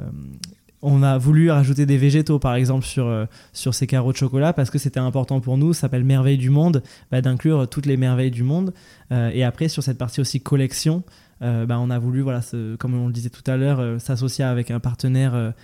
on 0.85 1.03
a 1.03 1.17
voulu 1.17 1.51
rajouter 1.51 1.87
des 1.87 1.97
végétaux, 1.97 2.39
par 2.39 2.55
exemple, 2.55 2.85
sur, 2.85 3.07
euh, 3.07 3.25
sur 3.53 3.75
ces 3.75 3.87
carreaux 3.87 4.13
de 4.13 4.17
chocolat 4.17 4.53
parce 4.53 4.71
que 4.71 4.79
c'était 4.79 5.01
important 5.01 5.41
pour 5.41 5.57
nous. 5.57 5.73
Ça 5.73 5.83
s'appelle 5.83 6.05
Merveille 6.05 6.37
du 6.37 6.51
Monde, 6.51 6.83
bah, 7.11 7.23
d'inclure 7.23 7.67
toutes 7.69 7.87
les 7.87 7.97
merveilles 7.97 8.31
du 8.31 8.43
monde. 8.43 8.75
Euh, 9.11 9.31
et 9.33 9.45
après, 9.45 9.69
sur 9.69 9.83
cette 9.83 9.97
partie 9.97 10.21
aussi 10.21 10.41
collection, 10.41 11.03
euh, 11.43 11.65
bah, 11.65 11.79
on 11.81 11.89
a 11.89 11.99
voulu, 11.99 12.21
voilà, 12.21 12.43
comme 12.79 12.95
on 12.95 13.07
le 13.07 13.15
disait 13.15 13.31
tout 13.31 13.51
à 13.51 13.57
l'heure, 13.57 14.01
s'associer 14.01 14.45
avec 14.45 14.71
un 14.71 14.79
partenaire 14.79 15.55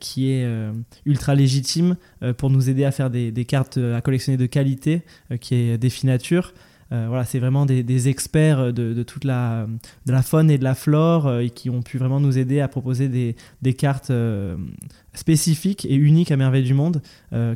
qui 0.00 0.30
est 0.30 0.46
ultra 1.06 1.34
légitime 1.34 1.96
pour 2.36 2.50
nous 2.50 2.68
aider 2.68 2.84
à 2.84 2.90
faire 2.90 3.10
des, 3.10 3.30
des 3.30 3.44
cartes 3.44 3.78
à 3.78 4.00
collectionner 4.00 4.36
de 4.36 4.46
qualité, 4.46 5.02
qui 5.40 5.54
est 5.54 5.78
Définature. 5.78 6.52
Euh, 6.90 7.04
voilà, 7.08 7.24
c'est 7.24 7.38
vraiment 7.38 7.66
des, 7.66 8.08
experts 8.08 8.72
de, 8.72 9.02
toute 9.02 9.24
la, 9.24 9.66
de 10.06 10.12
la 10.12 10.22
faune 10.22 10.50
et 10.50 10.56
de 10.56 10.64
la 10.64 10.74
flore 10.74 11.26
euh, 11.26 11.40
et 11.40 11.50
qui 11.50 11.68
ont 11.68 11.82
pu 11.82 11.98
vraiment 11.98 12.18
nous 12.18 12.38
aider 12.38 12.60
à 12.60 12.68
proposer 12.68 13.08
des, 13.08 13.74
cartes 13.74 14.10
euh, 14.10 14.56
spécifiques 15.12 15.84
et 15.84 15.94
uniques 15.94 16.30
à 16.30 16.36
Merveille 16.36 16.64
du 16.64 16.74
Monde 16.74 17.02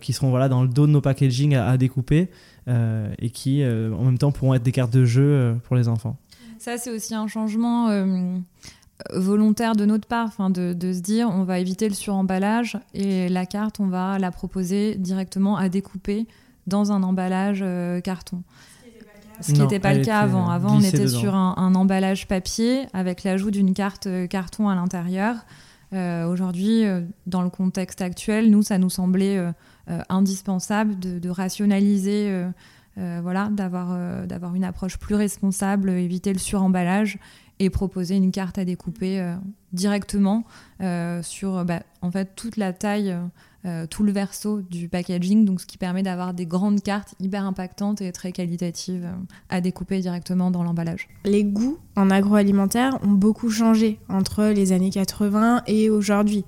qui 0.01 0.12
seront 0.12 0.31
voilà, 0.31 0.49
dans 0.49 0.62
le 0.62 0.68
dos 0.68 0.87
de 0.87 0.92
nos 0.92 1.01
packaging 1.01 1.55
à, 1.55 1.77
découper 1.79 2.29
et 2.66 3.31
qui 3.31 3.64
en 3.64 4.05
même 4.05 4.18
temps 4.18 4.33
pourront 4.33 4.55
être 4.55 4.62
des 4.62 4.73
cartes 4.73 4.92
de 4.92 5.05
jeu 5.05 5.57
pour 5.64 5.77
les 5.77 5.88
enfants. 5.88 6.16
Ça, 6.59 6.77
c'est 6.79 6.90
aussi 6.90 7.14
un 7.14 7.27
changement 7.27 7.88
volontaire 9.11 9.75
de 9.75 9.85
notre 9.85 10.07
part, 10.07 10.27
enfin 10.27 10.51
de, 10.51 10.75
de, 10.75 10.92
se 10.92 11.01
dire 11.01 11.29
on 11.29 11.45
va 11.45 11.59
éviter 11.59 11.88
le 11.88 11.95
suremballage 11.95 12.79
et 12.95 13.29
la 13.29 13.47
carte, 13.47 13.81
on 13.81 13.87
va 13.87 14.18
la 14.18 14.31
proposer 14.31 14.95
directement 14.97 15.57
à 15.57 15.68
découper 15.68 16.27
dans 16.66 16.92
un 16.92 17.03
emballage 17.03 17.64
carton 18.05 18.42
ce 19.40 19.53
qui 19.53 19.61
n'était 19.61 19.79
pas 19.79 19.95
le 19.95 20.05
cas 20.05 20.21
avant. 20.21 20.49
Avant, 20.49 20.77
on 20.77 20.81
était 20.81 21.09
sur 21.09 21.35
un, 21.35 21.75
emballage 21.75 22.29
papier 22.29 22.87
avec 22.92 23.25
l'ajout 23.25 23.51
d'une 23.51 23.75
carte 23.75 24.07
euh, 24.07 24.27
carton 24.27 24.68
à 24.68 24.75
l'intérieur. 24.75 25.37
Euh, 25.92 26.27
aujourd'hui, 26.27 26.85
euh, 26.85 27.03
dans 27.27 27.42
le 27.42 27.51
contexte 27.51 28.01
actuel, 28.01 28.51
nous, 28.51 28.62
ça 28.62 28.79
nous 28.79 28.90
semblait 28.90 29.40
indispensable 30.09 30.99
de, 30.99 31.29
rationaliser, 31.29 32.45
voilà, 32.97 33.49
d'avoir 33.51 34.27
d'avoir 34.27 34.55
une 34.55 34.64
approche 34.64 34.97
plus 34.97 35.14
responsable, 35.14 35.90
éviter 35.90 36.33
le 36.33 36.38
suremballage 36.38 37.18
et 37.59 37.68
proposer 37.68 38.16
une 38.16 38.33
carte 38.33 38.59
à 38.59 38.64
découper 38.64 39.35
directement 39.73 40.45
sur, 41.23 41.64
bah, 41.64 41.83
en 42.01 42.11
fait, 42.11 42.35
toute 42.37 42.57
la 42.57 42.73
taille 42.73 43.16
euh, 43.64 43.87
tout 43.87 44.03
le 44.03 44.11
verso 44.11 44.61
du 44.61 44.88
packaging, 44.88 45.44
donc 45.44 45.61
ce 45.61 45.66
qui 45.66 45.79
permet 45.79 46.03
d'avoir 46.03 46.35
des 46.35 46.46
grandes 46.46 46.83
cartes 46.83 47.14
hyper 47.20 47.44
impactantes 47.44 48.01
et 48.01 48.11
très 48.11 48.33
qualitatives 48.33 49.05
euh, 49.05 49.35
à 49.48 49.61
découper 49.61 50.01
directement 50.01 50.51
dans 50.51 50.64
l'emballage. 50.64 51.09
Les 51.25 51.44
goûts 51.44 51.79
en 51.94 52.11
agroalimentaire 52.11 52.98
ont 53.05 53.12
beaucoup 53.12 53.51
changé 53.51 54.01
entre 54.09 54.46
les 54.46 54.72
années 54.72 54.90
80 54.90 55.62
et 55.68 55.90
aujourd'hui. 55.90 56.44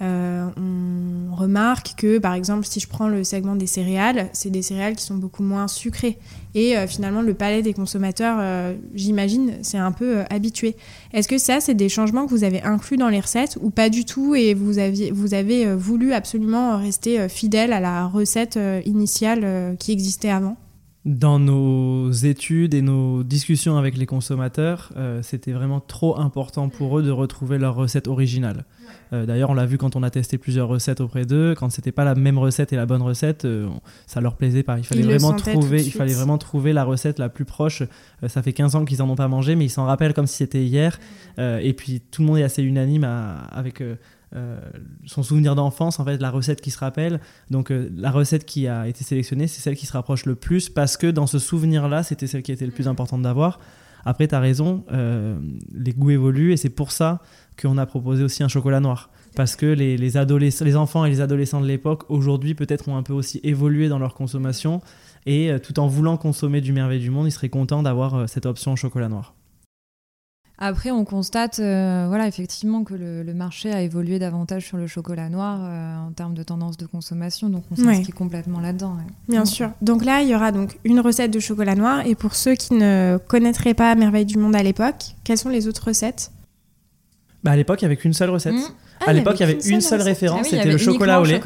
Euh, 0.00 0.48
on 0.56 1.34
remarque 1.34 1.94
que, 1.96 2.18
par 2.18 2.34
exemple, 2.34 2.64
si 2.66 2.78
je 2.80 2.88
prends 2.88 3.08
le 3.08 3.24
segment 3.24 3.56
des 3.56 3.66
céréales, 3.66 4.28
c'est 4.32 4.50
des 4.50 4.62
céréales 4.62 4.94
qui 4.94 5.04
sont 5.04 5.16
beaucoup 5.16 5.42
moins 5.42 5.66
sucrées. 5.66 6.18
Et 6.54 6.76
euh, 6.76 6.86
finalement, 6.86 7.20
le 7.20 7.34
palais 7.34 7.62
des 7.62 7.72
consommateurs, 7.72 8.38
euh, 8.40 8.74
j'imagine, 8.94 9.54
c'est 9.62 9.78
un 9.78 9.92
peu 9.92 10.20
habitué. 10.30 10.76
Est-ce 11.12 11.28
que 11.28 11.38
ça, 11.38 11.60
c'est 11.60 11.74
des 11.74 11.88
changements 11.88 12.26
que 12.26 12.30
vous 12.30 12.44
avez 12.44 12.62
inclus 12.62 12.96
dans 12.96 13.08
les 13.08 13.20
recettes 13.20 13.58
ou 13.60 13.70
pas 13.70 13.88
du 13.88 14.04
tout 14.04 14.34
et 14.34 14.54
vous, 14.54 14.78
aviez, 14.78 15.10
vous 15.10 15.34
avez 15.34 15.74
voulu 15.74 16.12
absolument 16.12 16.78
rester 16.78 17.28
fidèle 17.28 17.72
à 17.72 17.80
la 17.80 18.06
recette 18.06 18.58
initiale 18.84 19.76
qui 19.78 19.92
existait 19.92 20.30
avant? 20.30 20.56
Dans 21.04 21.38
nos 21.38 22.10
études 22.10 22.74
et 22.74 22.82
nos 22.82 23.22
discussions 23.22 23.78
avec 23.78 23.96
les 23.96 24.06
consommateurs, 24.06 24.92
c'était 25.22 25.52
vraiment 25.52 25.80
trop 25.80 26.18
important 26.18 26.68
pour 26.68 26.98
eux 26.98 27.02
de 27.02 27.10
retrouver 27.10 27.58
leur 27.58 27.74
recette 27.74 28.08
originale. 28.08 28.64
Euh, 29.12 29.26
d'ailleurs, 29.26 29.50
on 29.50 29.54
l'a 29.54 29.66
vu 29.66 29.78
quand 29.78 29.96
on 29.96 30.02
a 30.02 30.10
testé 30.10 30.38
plusieurs 30.38 30.68
recettes 30.68 31.00
auprès 31.00 31.24
d'eux, 31.24 31.54
quand 31.56 31.70
c'était 31.70 31.92
pas 31.92 32.04
la 32.04 32.14
même 32.14 32.38
recette 32.38 32.72
et 32.72 32.76
la 32.76 32.86
bonne 32.86 33.02
recette, 33.02 33.44
euh, 33.44 33.68
ça 34.06 34.20
leur 34.20 34.36
plaisait 34.36 34.62
pas. 34.62 34.78
Il 34.78 34.84
fallait 34.84 35.02
vraiment 35.02 35.32
trouver, 35.32 35.82
il 35.82 35.92
fallait 35.92 36.14
vraiment 36.14 36.38
trouver 36.38 36.72
la 36.72 36.84
recette 36.84 37.18
la 37.18 37.28
plus 37.28 37.44
proche. 37.44 37.82
ça 38.26 38.42
fait 38.42 38.52
15 38.52 38.76
ans 38.76 38.84
qu'ils 38.84 39.02
en 39.02 39.08
ont 39.08 39.16
pas 39.16 39.28
mangé, 39.28 39.56
mais 39.56 39.64
ils 39.64 39.70
s'en 39.70 39.84
rappellent 39.84 40.14
comme 40.14 40.26
si 40.26 40.36
c'était 40.36 40.64
hier. 40.64 40.98
et 41.38 41.72
puis 41.72 42.00
tout 42.00 42.22
le 42.22 42.28
monde 42.28 42.38
est 42.38 42.42
assez 42.42 42.62
unanime 42.62 43.04
avec 43.04 43.82
euh, 44.36 44.60
son 45.06 45.22
souvenir 45.22 45.54
d'enfance, 45.54 45.98
en 46.00 46.04
fait, 46.04 46.18
la 46.18 46.30
recette 46.30 46.60
qui 46.60 46.70
se 46.70 46.78
rappelle. 46.78 47.20
Donc 47.50 47.70
euh, 47.70 47.88
la 47.96 48.10
recette 48.10 48.44
qui 48.44 48.68
a 48.68 48.86
été 48.86 49.02
sélectionnée, 49.02 49.46
c'est 49.46 49.62
celle 49.62 49.76
qui 49.76 49.86
se 49.86 49.92
rapproche 49.92 50.26
le 50.26 50.34
plus 50.34 50.68
parce 50.68 50.98
que 50.98 51.06
dans 51.06 51.26
ce 51.26 51.38
souvenir-là, 51.38 52.02
c'était 52.02 52.26
celle 52.26 52.42
qui 52.42 52.52
était 52.52 52.66
le 52.66 52.72
plus 52.72 52.84
mm. 52.86 52.90
importante 52.90 53.22
d'avoir. 53.22 53.58
Après, 54.08 54.26
tu 54.26 54.34
as 54.34 54.40
raison, 54.40 54.84
euh, 54.90 55.38
les 55.74 55.92
goûts 55.92 56.08
évoluent 56.08 56.52
et 56.52 56.56
c'est 56.56 56.70
pour 56.70 56.92
ça 56.92 57.20
qu'on 57.60 57.76
a 57.76 57.84
proposé 57.84 58.24
aussi 58.24 58.42
un 58.42 58.48
chocolat 58.48 58.80
noir. 58.80 59.10
Parce 59.36 59.54
que 59.54 59.66
les, 59.66 60.76
enfants 60.76 61.04
et 61.04 61.10
les 61.10 61.20
adolescents 61.20 61.60
de 61.60 61.66
l'époque, 61.66 62.04
aujourd'hui, 62.08 62.54
peut-être 62.54 62.88
ont 62.88 62.96
un 62.96 63.02
peu 63.02 63.12
aussi 63.12 63.38
évolué 63.42 63.90
dans 63.90 63.98
leur 63.98 64.14
consommation. 64.14 64.80
Et 65.26 65.52
tout 65.62 65.78
en 65.78 65.88
voulant 65.88 66.16
consommer 66.16 66.62
du 66.62 66.72
merveille 66.72 67.00
du 67.00 67.10
monde, 67.10 67.26
ils 67.26 67.32
seraient 67.32 67.50
contents 67.50 67.82
d'avoir 67.82 68.26
cette 68.30 68.46
option 68.46 68.76
chocolat 68.76 69.10
noir. 69.10 69.34
Après, 70.60 70.90
on 70.90 71.04
constate, 71.04 71.60
euh, 71.60 72.06
voilà, 72.08 72.26
effectivement, 72.26 72.82
que 72.82 72.94
le, 72.94 73.32
marché 73.32 73.72
a 73.72 73.80
évolué 73.80 74.18
davantage 74.18 74.66
sur 74.66 74.76
le 74.76 74.88
chocolat 74.88 75.28
noir 75.28 75.60
euh, 75.62 76.08
en 76.08 76.10
termes 76.10 76.34
de 76.34 76.42
tendance 76.42 76.76
de 76.76 76.84
consommation, 76.86 77.48
donc 77.48 77.62
on 77.70 77.76
s'inscrit 77.76 78.12
complètement 78.12 78.58
là-dedans. 78.58 78.96
Bien 79.28 79.44
sûr. 79.44 79.70
Donc 79.82 80.04
là, 80.04 80.22
il 80.22 80.28
y 80.28 80.34
aura 80.34 80.50
donc 80.50 80.78
une 80.82 80.98
recette 80.98 81.30
de 81.30 81.38
chocolat 81.38 81.76
noir, 81.76 82.04
et 82.06 82.16
pour 82.16 82.34
ceux 82.34 82.56
qui 82.56 82.74
ne 82.74 83.18
connaîtraient 83.28 83.74
pas 83.74 83.94
Merveille 83.94 84.26
du 84.26 84.36
Monde 84.36 84.56
à 84.56 84.62
l'époque, 84.64 85.14
quelles 85.22 85.38
sont 85.38 85.48
les 85.48 85.68
autres 85.68 85.86
recettes? 85.86 86.32
Bah 87.44 87.52
À 87.52 87.56
l'époque, 87.56 87.80
il 87.80 87.84
n'y 87.84 87.92
avait 87.92 87.96
qu'une 87.96 88.12
seule 88.12 88.30
recette. 88.30 88.54
Mmh. 88.54 88.74
Ah, 89.00 89.10
à 89.10 89.12
l'époque, 89.12 89.36
il 89.38 89.40
y 89.40 89.44
avait 89.44 89.58
une 89.66 89.80
seule, 89.80 90.02
référence, 90.02 90.42
ah 90.44 90.48
c'était 90.50 90.70
le 90.70 90.78
chocolat 90.78 91.20
au 91.20 91.24
lait. 91.24 91.40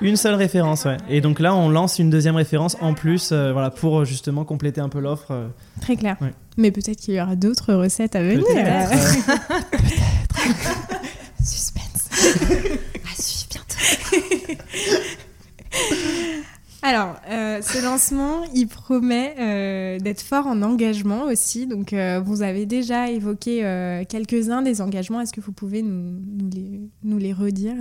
Une 0.00 0.16
seule 0.16 0.34
référence, 0.34 0.84
ouais. 0.84 0.96
Et 1.08 1.20
donc 1.20 1.40
là, 1.40 1.54
on 1.54 1.68
lance 1.68 1.98
une 1.98 2.10
deuxième 2.10 2.36
référence 2.36 2.76
en 2.80 2.94
plus, 2.94 3.30
euh, 3.32 3.52
voilà, 3.52 3.70
pour 3.70 4.04
justement 4.04 4.44
compléter 4.44 4.80
un 4.80 4.88
peu 4.88 5.00
l'offre. 5.00 5.30
Euh. 5.30 5.48
Très 5.80 5.96
clair. 5.96 6.16
Mais 6.56 6.70
peut-être 6.70 6.98
qu'il 6.98 7.14
y 7.14 7.20
aura 7.20 7.36
d'autres 7.36 7.74
recettes 7.74 8.16
à 8.16 8.22
venir. 8.22 8.44
Peut-être. 8.44 8.92
Suspense. 11.44 12.08
à 12.12 13.14
suivre 13.20 13.48
bientôt. 13.50 13.76
Alors, 16.84 17.14
euh, 17.30 17.62
ce 17.62 17.80
lancement, 17.80 18.42
il 18.54 18.66
promet 18.66 19.36
euh, 19.38 19.98
d'être 20.00 20.20
fort 20.20 20.48
en 20.48 20.62
engagement 20.62 21.24
aussi. 21.24 21.68
Donc, 21.68 21.92
euh, 21.92 22.20
vous 22.20 22.42
avez 22.42 22.66
déjà 22.66 23.08
évoqué 23.08 23.60
quelques-uns 24.08 24.62
des 24.62 24.80
engagements. 24.80 25.20
Est-ce 25.20 25.32
que 25.32 25.40
vous 25.40 25.52
pouvez 25.52 25.82
nous, 25.82 27.18
les, 27.18 27.32
redire 27.32 27.74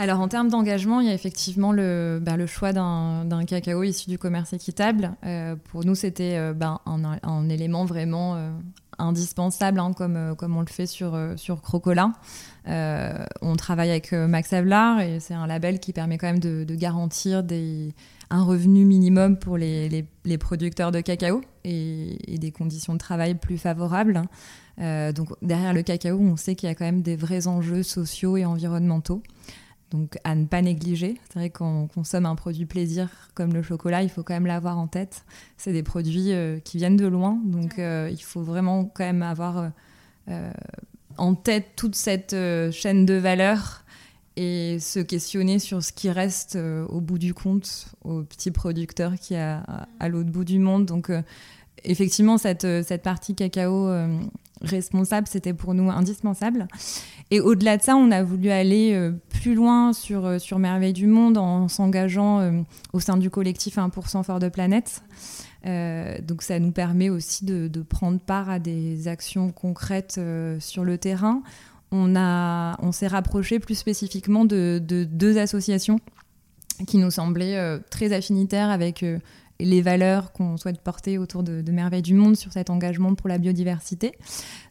alors 0.00 0.20
en 0.20 0.28
termes 0.28 0.48
d'engagement, 0.48 1.00
il 1.00 1.08
y 1.08 1.10
a 1.10 1.14
effectivement 1.14 1.72
le, 1.72 2.20
bah, 2.22 2.36
choix 2.46 2.72
d'un 2.72 3.44
cacao 3.48 3.82
issu 3.82 4.08
du 4.08 4.16
commerce 4.16 4.52
équitable. 4.52 5.16
pour 5.64 5.84
nous, 5.84 5.96
c'était 5.96 6.52
bah, 6.54 6.82
un, 6.86 7.48
élément 7.48 7.84
vraiment 7.84 8.36
indispensable, 8.98 9.80
hein, 9.80 9.92
comme, 9.92 10.34
comme 10.36 10.56
on 10.56 10.60
le 10.60 10.66
fait 10.66 10.86
sur, 10.86 11.18
sur 11.36 11.62
Crocola. 11.62 12.12
Euh, 12.68 13.24
on 13.40 13.56
travaille 13.56 13.90
avec 13.90 14.12
euh, 14.12 14.28
Max 14.28 14.52
Havelaar 14.52 15.00
et 15.00 15.20
c'est 15.20 15.34
un 15.34 15.46
label 15.46 15.80
qui 15.80 15.92
permet 15.92 16.18
quand 16.18 16.26
même 16.26 16.38
de, 16.38 16.74
garantir 16.74 17.42
un 18.30 18.42
revenu 18.42 18.84
minimum 18.84 19.38
pour 19.38 19.56
les, 19.56 20.06
producteurs 20.38 20.92
de 20.92 21.00
cacao 21.00 21.40
et, 21.64 22.18
des 22.38 22.50
conditions 22.50 22.92
de 22.92 22.98
travail 22.98 23.34
plus 23.34 23.58
favorables. 23.58 24.22
Euh, 24.80 25.12
donc 25.12 25.30
derrière 25.42 25.72
le 25.72 25.82
cacao, 25.82 26.18
on 26.18 26.36
sait 26.36 26.54
qu'il 26.54 26.68
y 26.68 26.72
a 26.72 26.74
quand 26.74 26.84
même 26.84 27.02
des 27.02 27.16
vrais 27.16 27.46
enjeux 27.46 27.82
sociaux 27.82 28.36
et 28.36 28.44
environnementaux. 28.44 29.22
Donc 29.90 30.18
à 30.24 30.34
ne 30.34 30.44
pas 30.44 30.62
négliger. 30.62 31.18
C'est 31.28 31.38
vrai 31.38 31.50
qu'on 31.50 31.86
consomme 31.86 32.26
un 32.26 32.34
produit 32.34 32.66
plaisir 32.66 33.08
comme 33.34 33.54
le 33.54 33.62
chocolat, 33.62 34.02
il 34.02 34.10
faut 34.10 34.22
quand 34.22 34.34
même 34.34 34.46
l'avoir 34.46 34.78
en 34.78 34.86
tête. 34.86 35.24
C'est 35.56 35.72
des 35.72 35.82
produits 35.82 36.32
qui 36.64 36.76
viennent 36.76 36.96
de 36.96 37.06
loin, 37.06 37.38
donc 37.44 37.74
il 37.78 38.22
faut 38.22 38.42
vraiment 38.42 38.84
quand 38.84 39.04
même 39.04 39.22
avoir 39.22 39.70
en 41.18 41.34
tête 41.34 41.72
toute 41.76 41.94
cette 41.94 42.32
euh, 42.32 42.70
chaîne 42.70 43.04
de 43.04 43.14
valeur 43.14 43.84
et 44.36 44.78
se 44.78 45.00
questionner 45.00 45.58
sur 45.58 45.82
ce 45.82 45.92
qui 45.92 46.10
reste 46.10 46.56
euh, 46.56 46.86
au 46.86 47.00
bout 47.00 47.18
du 47.18 47.34
compte 47.34 47.88
aux 48.04 48.22
petits 48.22 48.52
producteurs 48.52 49.14
qui 49.16 49.34
a 49.34 49.86
à, 49.98 50.08
l'autre 50.08 50.30
bout 50.30 50.44
du 50.44 50.60
monde. 50.60 50.86
Donc 50.86 51.10
euh, 51.10 51.22
effectivement, 51.84 52.38
cette, 52.38 52.66
cette 52.82 53.02
partie 53.02 53.34
cacao 53.34 53.88
responsable, 54.60 55.26
c'était 55.28 55.54
pour 55.54 55.74
nous 55.74 55.90
indispensable. 55.90 56.66
Et 57.30 57.40
au-delà 57.40 57.76
de 57.76 57.82
ça, 57.82 57.96
on 57.96 58.10
a 58.10 58.22
voulu 58.22 58.50
aller 58.50 59.10
plus 59.28 59.54
loin 59.54 59.92
sur, 59.92 60.40
sur 60.40 60.58
Merveille 60.58 60.92
du 60.92 61.06
Monde 61.06 61.38
en 61.38 61.68
s'engageant 61.68 62.64
au 62.92 63.00
sein 63.00 63.16
du 63.16 63.30
collectif 63.30 63.76
1% 63.76 64.24
Fort 64.24 64.40
de 64.40 64.48
Planète. 64.48 65.02
Euh, 65.66 66.18
donc 66.22 66.42
ça 66.42 66.58
nous 66.58 66.70
permet 66.70 67.10
aussi 67.10 67.44
de, 67.44 67.68
prendre 67.82 68.20
part 68.20 68.48
à 68.48 68.58
des 68.58 69.08
actions 69.08 69.50
concrètes 69.50 70.16
euh, 70.18 70.58
sur 70.60 70.84
le 70.84 70.98
terrain. 70.98 71.42
On, 71.90 72.14
on 72.16 72.92
s'est 72.92 73.06
rapproché 73.06 73.58
plus 73.58 73.74
spécifiquement 73.74 74.44
de, 74.44 74.80
deux 74.80 75.38
associations 75.38 76.00
qui 76.86 76.98
nous 76.98 77.10
semblaient 77.10 77.56
euh, 77.56 77.78
très 77.90 78.12
affinitaires 78.12 78.70
avec 78.70 79.04
les 79.60 79.82
valeurs 79.82 80.32
qu'on 80.32 80.56
souhaite 80.56 80.80
porter 80.80 81.18
autour 81.18 81.42
de, 81.42 81.62
de 81.62 81.72
Merveille 81.72 82.02
du 82.02 82.14
Monde 82.14 82.36
sur 82.36 82.52
cet 82.52 82.70
engagement 82.70 83.14
pour 83.14 83.28
la 83.28 83.38
biodiversité. 83.38 84.12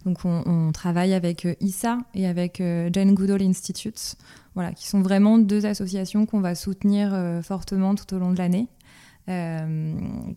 Donc 0.05 0.19
on, 0.23 0.71
travaille 0.71 1.13
avec 1.13 1.47
ISA 1.59 1.97
et 2.13 2.27
avec 2.27 2.57
Jane 2.57 3.13
Goodall 3.13 3.41
Institute, 3.41 4.15
voilà, 4.55 4.71
qui 4.71 4.87
sont 4.87 5.01
vraiment 5.01 5.37
deux 5.37 5.65
associations 5.65 6.25
qu'on 6.25 6.39
va 6.39 6.55
soutenir 6.55 7.17
fortement 7.43 7.95
tout 7.95 8.13
au 8.13 8.19
long 8.19 8.31
de 8.31 8.37
l'année. 8.37 8.67
Euh, 9.29 9.93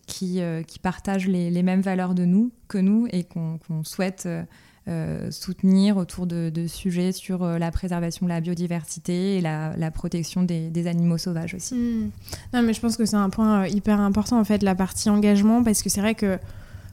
qui, 0.08 0.40
euh, 0.40 0.64
qui, 0.64 0.80
partagent 0.80 1.28
les, 1.28 1.62
mêmes 1.62 1.80
valeurs 1.80 2.12
de 2.12 2.24
nous, 2.24 2.50
que 2.66 2.78
nous 2.78 3.06
et 3.12 3.22
qu'on 3.22 3.60
souhaite 3.84 4.28
euh, 4.90 5.30
soutenir 5.30 5.96
autour 5.96 6.26
de, 6.26 6.50
sujets 6.66 7.12
sur 7.12 7.44
la 7.44 7.70
préservation 7.70 8.26
de 8.26 8.30
la 8.30 8.40
biodiversité 8.40 9.38
et 9.38 9.40
la, 9.40 9.90
protection 9.90 10.42
des, 10.42 10.86
animaux 10.86 11.18
sauvages 11.18 11.54
aussi. 11.54 11.74
Hmm. 11.74 12.10
Non, 12.52 12.62
mais 12.62 12.72
je 12.72 12.80
pense 12.80 12.96
que 12.96 13.04
c'est 13.06 13.16
un 13.16 13.30
point 13.30 13.66
hyper 13.66 14.00
important, 14.00 14.38
en 14.38 14.44
fait, 14.44 14.62
la 14.62 14.74
partie 14.74 15.10
engagement, 15.10 15.62
parce 15.62 15.82
que 15.82 15.88
c'est 15.88 16.00
vrai 16.00 16.14
que 16.14 16.38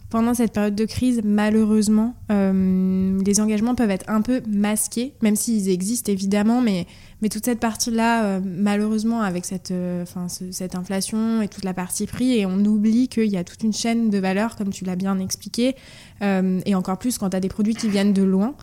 pendant 0.10 0.34
cette 0.34 0.54
période 0.54 0.76
de 0.76 0.86
crise, 0.86 1.22
malheureusement, 1.24 2.16
les 2.30 3.40
engagements 3.42 3.76
peuvent 3.76 3.92
être 3.92 4.10
un 4.10 4.22
peu 4.22 4.42
masqués, 4.48 5.14
même 5.22 5.36
s'ils 5.36 5.70
existent 5.70 6.12
évidemment, 6.12 6.62
mais 6.62 6.86
toute 7.30 7.46
cette 7.46 7.60
partie-là, 7.60 8.26
euh, 8.26 8.40
malheureusement, 8.44 9.22
avec 9.22 9.46
cette, 9.46 9.72
euh, 9.72 10.06
cette 10.52 10.76
inflation 10.76 11.42
et 11.42 11.48
toute 11.48 11.64
la 11.64 11.74
partie 11.74 12.06
prix, 12.06 12.38
et 12.38 12.46
on 12.46 12.60
oublie 12.60 13.08
qu'il 13.08 13.28
y 13.28 13.38
a 13.38 13.44
toute 13.44 13.64
une 13.64 13.74
chaîne 13.74 14.10
de 14.10 14.18
valeur, 14.18 14.56
comme 14.56 14.70
tu 14.70 14.86
l'as 14.86 14.96
bien 14.96 15.18
expliqué, 15.20 15.76
euh, 16.22 16.60
et 16.66 16.76
encore 16.76 17.00
plus 17.00 17.18
quand 17.18 17.32
tu 17.32 17.38
as 17.38 17.40
des 17.40 17.50
produits 17.50 17.76
qui 17.76 17.90
viennent 17.90 18.14
de 18.14 18.24
loin. 18.24 18.56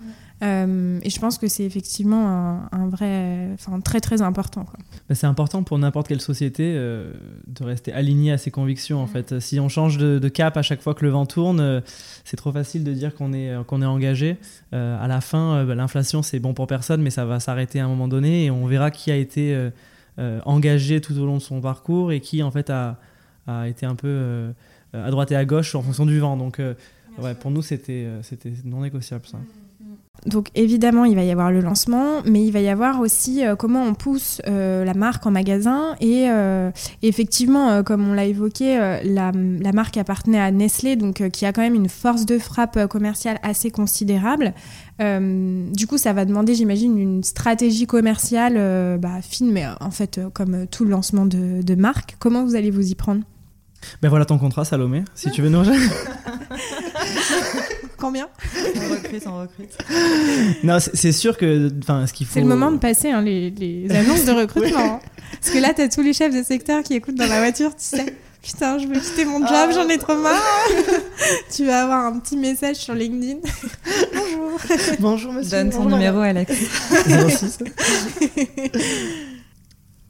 Euh, 0.45 0.99
et 1.03 1.11
je 1.11 1.19
pense 1.19 1.39
que 1.39 1.49
c'est 1.49 1.65
effectivement 1.65 2.69
un, 2.71 2.89
vrai, 2.89 3.49
enfin 3.55 3.81
très 3.81 4.01
très 4.01 4.21
important. 4.21 4.67
Bah, 5.09 5.15
c'est 5.15 5.27
important 5.27 5.63
pour 5.63 5.79
n'importe 5.79 6.09
quelle 6.09 6.21
société 6.21 6.75
euh, 6.77 7.13
de 7.47 7.65
rester 7.65 7.93
aligné 7.93 8.33
à 8.33 8.39
ses 8.39 8.51
convictions. 8.51 9.01
En 9.01 9.07
fait, 9.07 9.41
si 9.41 9.59
on 9.59 9.69
change 9.69 9.97
de, 9.97 10.29
cap 10.29 10.57
à 10.57 10.63
chaque 10.63 10.83
fois 10.83 10.95
que 10.95 11.05
le 11.05 11.11
vent 11.11 11.25
tourne, 11.25 11.61
euh, 11.61 11.81
c'est 12.25 12.37
trop 12.37 12.53
facile 12.53 12.85
de 12.85 12.93
dire 12.93 13.15
qu'on 13.15 13.33
est 13.33 13.53
qu'on 13.67 13.81
est 13.81 13.87
engagé. 13.87 14.37
à 14.73 15.07
la 15.09 15.21
fin, 15.21 15.65
bah, 15.65 15.75
l'inflation 15.75 16.23
c'est 16.23 16.41
bon 16.41 16.53
pour 16.53 16.67
personne, 16.67 17.01
mais 17.01 17.11
ça 17.11 17.25
va 17.25 17.41
s'arrêter 17.41 17.81
à 17.81 17.85
un 17.85 17.89
moment 17.89 18.09
donné 18.09 18.45
et 18.45 18.51
on 18.51 18.67
verra 18.67 18.91
qui 18.91 19.11
a 19.11 19.17
été 19.17 19.71
engagé 20.45 21.01
tout 21.01 21.17
au 21.19 21.27
long 21.27 21.37
de 21.37 21.43
son 21.43 21.61
parcours 21.61 22.13
et 22.13 22.21
qui 22.21 22.43
en 22.43 22.51
fait 22.51 22.71
a, 22.71 22.99
a 23.47 23.69
été 23.69 23.87
un 23.87 23.95
peu 23.95 24.53
à 24.93 25.11
droite 25.11 25.33
et 25.33 25.37
à 25.37 25.45
gauche 25.45 25.75
en 25.75 25.83
fonction 25.83 26.07
du 26.07 26.19
vent. 26.19 26.37
Donc 26.37 26.61
ouais, 27.19 27.35
pour 27.35 27.51
nous 27.51 27.63
c'était 27.63 28.07
c'était 28.23 28.53
non 28.65 28.81
négociable 28.81 29.27
ça. 29.27 29.39
Donc 30.27 30.49
évidemment, 30.55 31.05
il 31.05 31.15
va 31.15 31.23
y 31.23 31.31
avoir 31.31 31.51
le 31.51 31.61
lancement, 31.61 32.23
mais 32.25 32.45
il 32.45 32.51
va 32.51 32.61
y 32.61 32.69
avoir 32.69 33.01
aussi 33.01 33.45
euh, 33.45 33.57
comment 33.57 33.83
on 33.83 33.95
pousse 33.95 34.41
euh, 34.49 34.85
la 34.85 34.95
marque 34.95 35.27
en 35.27 35.31
magasin. 35.31 35.97
Et 36.01 36.31
euh, 36.31 36.71
effectivement, 37.03 37.83
comme 37.83 38.09
on 38.09 38.15
l'a 38.15 38.25
évoqué, 38.25 38.79
la, 39.05 39.33
marque 39.73 39.97
appartenait 39.97 40.41
à 40.41 40.51
Nestlé, 40.51 40.97
donc 40.97 41.29
qui 41.31 41.45
a 41.45 41.53
quand 41.53 41.61
même 41.61 41.75
une 41.75 41.89
force 41.89 42.25
de 42.25 42.39
frappe 42.39 42.87
commerciale 42.87 43.39
assez 43.43 43.71
considérable. 43.71 44.55
du 44.99 45.87
coup, 45.87 45.99
ça 45.99 46.13
va 46.13 46.25
demander, 46.25 46.55
j'imagine, 46.55 46.99
une 46.99 47.23
stratégie 47.23 47.87
commerciale 47.87 48.99
bah, 48.99 49.21
fine, 49.21 49.53
mais 49.53 49.67
en 49.81 49.91
fait, 49.91 50.21
comme 50.33 50.67
tout 50.67 50.85
le 50.85 50.91
lancement 50.91 51.27
de, 51.27 51.63
de 51.63 51.75
marque. 51.75 52.17
Comment 52.19 52.45
vous 52.45 52.55
allez 52.55 52.71
vous 52.71 52.91
y 52.91 52.95
prendre? 52.95 53.23
Ben 54.01 54.09
voilà 54.09 54.25
ton 54.25 54.39
contrat, 54.39 54.65
Salomé, 54.65 55.05
si 55.15 55.31
tu 55.31 55.43
veux 55.43 55.51
nous 55.51 55.59
rejoindre. 55.59 55.81
Combien 58.05 58.29
On 58.55 58.93
recrute, 58.93 59.27
on 59.27 59.41
recrute. 59.41 59.79
Non, 60.63 60.77
c'est 60.79 61.13
sûr 61.13 61.39
que. 61.39 61.71
Ce 61.71 62.13
qu'il 62.13 62.27
faut... 62.27 62.35
C'est 62.35 62.41
le 62.43 62.47
moment 62.47 62.71
de 62.71 62.77
passer 62.77 63.11
hein, 63.11 63.23
les, 63.23 63.49
les, 63.49 63.91
annonces 63.97 64.27
de 64.27 64.33
recrutement. 64.33 64.97
Hein. 64.97 65.01
Parce 65.41 65.55
que 65.55 65.59
là, 65.59 65.73
tu 65.73 65.81
as 65.81 65.89
tous 65.89 66.03
les 66.03 66.13
chefs 66.13 66.35
de 66.35 66.43
secteur 66.43 66.83
qui 66.83 66.93
écoutent 66.93 67.15
dans 67.15 67.27
la 67.27 67.39
voiture, 67.39 67.71
tu 67.75 67.83
sais. 67.83 68.15
Putain, 68.43 68.77
je 68.77 68.87
veux 68.89 69.01
quitter 69.01 69.25
mon 69.25 69.39
job, 69.39 69.49
ah. 69.51 69.71
j'en 69.73 69.89
ai 69.89 69.97
trop 69.97 70.17
marre. 70.17 70.69
tu 71.51 71.65
vas 71.65 71.85
avoir 71.85 72.05
un 72.05 72.19
petit 72.19 72.37
message 72.37 72.77
sur 72.77 72.93
LinkedIn. 72.93 73.39
Bonjour. 74.15 74.61
Bonjour, 74.99 75.33
monsieur. 75.33 75.53
Donne 75.53 75.71
ton 75.71 75.87
numéro, 75.87 76.19
Alex. 76.19 76.53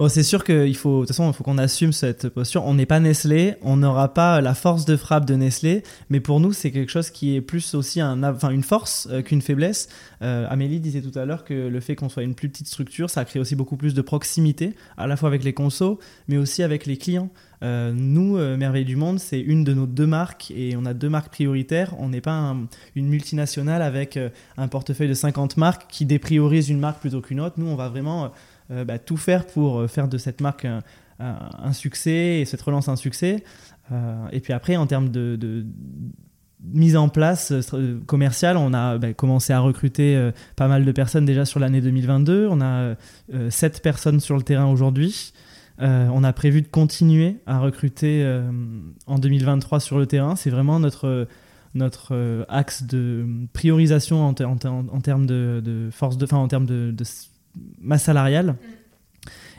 Oh, 0.01 0.09
c'est 0.09 0.25
sûr 0.25 0.43
qu'il 0.43 0.77
faut, 0.77 1.07
faut 1.07 1.45
qu'on 1.45 1.57
assume 1.57 1.93
cette 1.93 2.29
posture. 2.29 2.65
On 2.65 2.75
n'est 2.75 2.85
pas 2.85 2.99
Nestlé, 2.99 3.55
on 3.63 3.77
n'aura 3.77 4.13
pas 4.13 4.41
la 4.41 4.53
force 4.53 4.85
de 4.85 4.97
frappe 4.97 5.25
de 5.25 5.37
Nestlé, 5.37 5.85
mais 6.11 6.19
pour 6.19 6.41
nous, 6.41 6.53
c'est 6.53 6.73
quelque 6.73 6.91
chose 6.91 7.11
qui 7.11 7.37
est 7.37 7.41
plus 7.41 7.75
aussi 7.77 8.01
une 8.01 8.63
force 8.65 9.07
euh, 9.13 9.23
qu'une 9.23 9.41
faiblesse. 9.41 9.89
Euh, 10.21 10.49
Amélie 10.51 10.81
disait 10.81 11.01
tout 11.01 11.17
à 11.17 11.25
l'heure 11.25 11.45
que 11.45 11.55
le 11.69 11.79
fait 11.79 11.95
qu'on 11.95 12.09
soit 12.09 12.25
une 12.25 12.35
plus 12.35 12.49
petite 12.49 12.67
structure, 12.67 13.09
ça 13.09 13.25
crée 13.25 13.39
aussi 13.39 13.55
beaucoup 13.55 13.77
plus 13.77 13.95
de 13.95 14.03
proximité, 14.03 14.75
à 14.97 15.07
la 15.07 15.17
fois 15.17 15.29
avec 15.29 15.45
les 15.45 15.53
consos, 15.53 16.01
mais 16.27 16.39
aussi 16.39 16.65
avec 16.65 16.87
les 16.87 16.97
clients. 16.97 17.31
Euh, 17.63 17.93
nous, 17.95 18.37
Merveille 18.57 18.85
du 18.85 18.97
Monde, 18.97 19.21
c'est 19.21 19.41
une 19.41 19.63
de 19.63 19.75
nos 19.75 19.87
deux 19.87 20.09
marques 20.09 20.51
et 20.51 20.75
on 20.77 20.87
a 20.87 20.93
deux 20.93 21.09
marques 21.09 21.31
prioritaires. 21.31 21.95
On 22.01 22.09
n'est 22.09 22.21
pas 22.21 22.57
une 22.97 23.09
multinationale 23.09 23.81
avec 23.81 24.19
un 24.59 24.67
portefeuille 24.69 25.09
de 25.09 25.15
50 25.15 25.57
marques 25.57 25.87
qui 25.89 26.05
dépriorise 26.05 26.69
une 26.69 26.81
marque 26.81 27.01
plutôt 27.01 27.21
qu'une 27.21 27.41
autre. 27.41 27.55
Nous, 27.59 27.69
on 27.69 27.77
va 27.77 27.89
vraiment 27.89 28.33
bah, 28.83 28.99
tout 28.99 29.16
faire 29.16 29.47
pour 29.47 29.79
euh, 29.79 29.87
faire 29.87 30.09
de 30.09 30.18
cette 30.18 30.41
marque 30.41 30.66
un, 31.20 31.72
succès 31.72 32.41
et 32.41 32.45
cette 32.45 32.62
relance 32.62 32.89
un 32.89 32.97
succès. 32.97 33.45
Euh, 33.93 34.27
et 34.33 34.41
puis 34.41 34.53
après, 34.53 34.77
en 34.77 34.87
termes 34.87 35.11
de, 35.11 35.64
mise 36.61 36.97
en 36.97 37.09
place 37.09 37.53
commerciale, 38.07 38.57
on 38.57 38.72
a 38.75 38.99
bah, 38.99 39.12
commencé 39.12 39.53
à 39.53 39.61
recruter 39.61 40.31
pas 40.57 40.66
mal 40.66 40.85
de 40.85 40.93
personnes 40.93 41.25
déjà 41.25 41.45
sur 41.45 41.61
l'année 41.61 41.81
2022. 41.81 42.49
On 42.51 42.61
a 42.61 42.97
7 43.51 43.83
personnes 43.83 44.18
sur 44.18 44.37
le 44.37 44.43
terrain 44.43 44.66
aujourd'hui. 44.66 45.33
on 45.79 46.25
a 46.25 46.33
prévu 46.33 46.62
de 46.62 46.66
continuer 46.66 47.37
à 47.47 47.61
recruter 47.61 48.27
en 49.07 49.18
2023 49.18 49.79
sur 49.79 49.99
le 49.99 50.07
terrain. 50.07 50.37
C'est 50.37 50.51
vraiment 50.51 50.81
notre, 50.81 51.29
notre 51.75 52.47
axe 52.49 52.83
de 52.83 53.27
priorisation 53.53 54.27
en, 54.27 54.35
termes 54.35 55.27
de, 55.27 55.89
force 55.93 56.16
de, 56.16 56.27
en 56.35 56.49
termes 56.49 56.66
de 56.66 57.05
masse 57.81 58.05
salariale. 58.05 58.57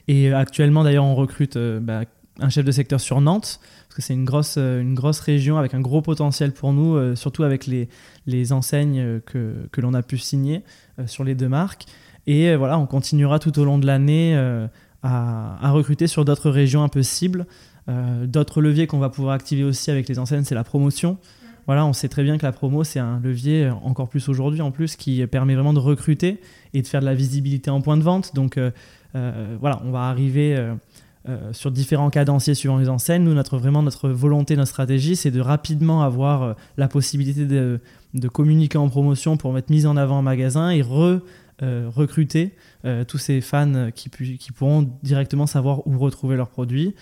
Et 0.08 0.32
actuellement, 0.32 0.84
d'ailleurs, 0.84 1.06
on 1.06 1.16
recrute 1.16 1.58
euh, 1.58 1.80
bah, 1.80 2.02
un 2.39 2.50
chef 2.50 2.66
de 2.66 2.72
secteur 2.72 3.00
sur 3.00 3.22
Nantes, 3.22 3.60
parce 3.88 3.96
que 3.96 4.02
c'est 4.02 4.14
une 4.14 4.26
grosse, 4.26 4.56
euh, 4.58 4.82
une 4.82 4.93
grosse 4.93 5.20
région 5.20 5.58
avec 5.58 5.74
un 5.74 5.82
gros 5.82 6.02
potentiel 6.02 6.52
pour 6.52 6.74
nous, 6.74 6.96
euh, 6.96 7.16
surtout 7.16 7.43
avec 7.43 7.66
les, 7.66 7.89
les 8.28 8.54
enseignes 8.54 9.22
que, 9.26 9.68
que 9.72 9.82
l'on 9.82 9.93
a 9.93 10.04
pu 10.04 10.18
signer 10.18 10.64
sur 11.08 11.24
les 11.24 11.36
deux 11.36 11.50
marques. 11.50 11.86
Et 12.28 12.56
voilà, 12.56 12.80
on 12.80 12.88
continuera 12.88 13.38
tout 13.38 13.60
au 13.60 13.66
long 13.66 13.78
de 13.78 13.86
l'année 13.86 14.36
à, 15.04 15.58
à, 15.62 15.72
recruter 15.72 16.08
sur 16.08 16.26
d'autres 16.26 16.50
régions 16.50 16.84
un 16.84 16.88
peu 16.88 17.04
cibles. 17.04 17.46
d'autres 18.24 18.62
leviers 18.62 18.88
qu'on 18.88 18.98
va 18.98 19.10
pouvoir 19.10 19.36
activer 19.36 19.64
aussi 19.64 19.91
avec 19.91 20.10
les 20.10 20.18
enseignes, 20.18 20.43
c'est 20.43 20.56
la 20.56 20.64
promotion. 20.64 21.20
On 21.68 21.93
sait 21.93 22.09
très 22.09 22.24
bien 22.24 22.38
que 22.38 22.45
la 22.45 22.51
promo, 22.51 22.84
c'est 22.84 22.99
un 22.99 23.20
levier, 23.20 23.70
encore 23.84 24.07
plus 24.07 24.30
aujourd'hui 24.30 24.61
en 24.61 24.72
plus, 24.72 24.95
qui 24.95 25.26
permet 25.28 25.55
vraiment 25.55 25.74
de 25.74 25.80
recruter 25.80 26.39
et 26.74 26.82
de 26.82 26.88
faire 26.88 27.01
de 27.01 27.05
la 27.05 27.16
visibilité 27.16 27.70
en 27.72 27.82
point 27.82 27.97
de 27.97 28.03
vente. 28.03 28.36
Donc 28.36 28.57
euh, 28.57 28.72
euh, 29.16 29.57
voilà, 29.59 29.82
on 29.86 29.91
va 29.91 30.03
arriver 30.03 30.55
euh, 31.28 31.53
sur 31.53 31.72
différents 31.72 32.09
cadenciers 32.09 32.53
suivant 32.53 32.78
les 32.78 32.89
enseignes. 32.89 33.24
Nous, 33.24 33.34
notre, 33.34 33.57
vraiment, 33.57 33.82
notre 33.82 34.09
volonté, 34.09 34.55
notre 34.55 34.70
stratégie, 34.70 35.16
c'est 35.16 35.32
de 35.32 35.41
rapidement 35.41 36.03
avoir 36.03 36.55
la 36.78 36.88
possibilité 36.88 37.45
de, 37.45 37.80
communiquer 38.32 38.78
en 38.78 38.89
promotion 38.89 39.38
pour 39.38 39.51
mettre 39.51 39.72
mise 39.72 39.88
en 39.88 39.97
avant 39.97 40.20
en 40.20 40.22
magasin 40.22 40.70
et 40.70 40.84
recruter 40.84 42.53
tous 43.07 43.18
ces 43.18 43.41
fans 43.41 43.89
qui, 43.95 44.09
pourront 44.55 44.89
directement 45.01 45.47
savoir 45.47 45.88
où 45.88 45.97
retrouver 45.97 46.36
leurs 46.36 46.49
produits. 46.49 46.93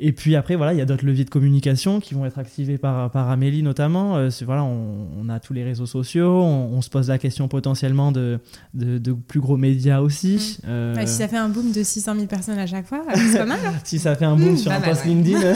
Et 0.00 0.12
puis 0.12 0.34
après, 0.34 0.56
voilà, 0.56 0.72
il 0.72 0.78
y 0.78 0.82
a 0.82 0.84
d'autres 0.84 1.06
leviers 1.06 1.24
de 1.24 1.30
communication 1.30 2.00
qui 2.00 2.14
vont 2.14 2.26
être 2.26 2.38
activés 2.38 2.78
par, 2.78 3.10
par 3.10 3.30
Amélie 3.30 3.62
notamment. 3.62 4.16
Euh, 4.16 4.28
voilà, 4.44 4.64
on, 4.64 5.28
a 5.28 5.38
tous 5.38 5.52
les 5.52 5.62
réseaux 5.62 5.86
sociaux, 5.86 6.42
on, 6.42 6.82
se 6.82 6.90
pose 6.90 7.08
la 7.08 7.18
question 7.18 7.48
potentiellement 7.48 8.12
de, 8.12 8.40
de, 8.74 9.12
plus 9.12 9.40
gros 9.40 9.56
médias 9.56 10.00
aussi. 10.00 10.58
Mmh. 10.62 10.68
Euh, 10.68 11.06
si 11.06 11.14
ça 11.14 11.28
fait 11.28 11.36
un 11.36 11.48
boom 11.48 11.72
de 11.72 11.82
600 11.82 12.14
000 12.14 12.26
personnes 12.26 12.58
à 12.58 12.66
chaque 12.66 12.86
fois, 12.86 13.04
c'est 13.14 13.38
pas 13.38 13.46
mal. 13.46 13.58
Hein. 13.64 13.72
si 13.84 13.98
ça 13.98 14.14
fait 14.16 14.24
un 14.24 14.36
boom 14.36 14.52
mmh, 14.52 14.56
sur 14.58 14.72
un 14.72 14.80
post 14.80 15.04
LinkedIn. 15.04 15.40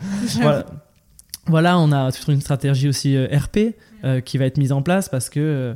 voilà. 0.40 0.66
voilà. 1.46 1.78
on 1.78 1.90
a 1.92 2.12
toute 2.12 2.28
une 2.28 2.40
stratégie 2.40 2.88
aussi 2.88 3.16
euh, 3.16 3.26
RP 3.26 3.74
qui 4.24 4.36
va 4.36 4.44
être 4.44 4.58
mise 4.58 4.72
en 4.72 4.82
place 4.82 5.08
parce 5.08 5.30
que 5.30 5.74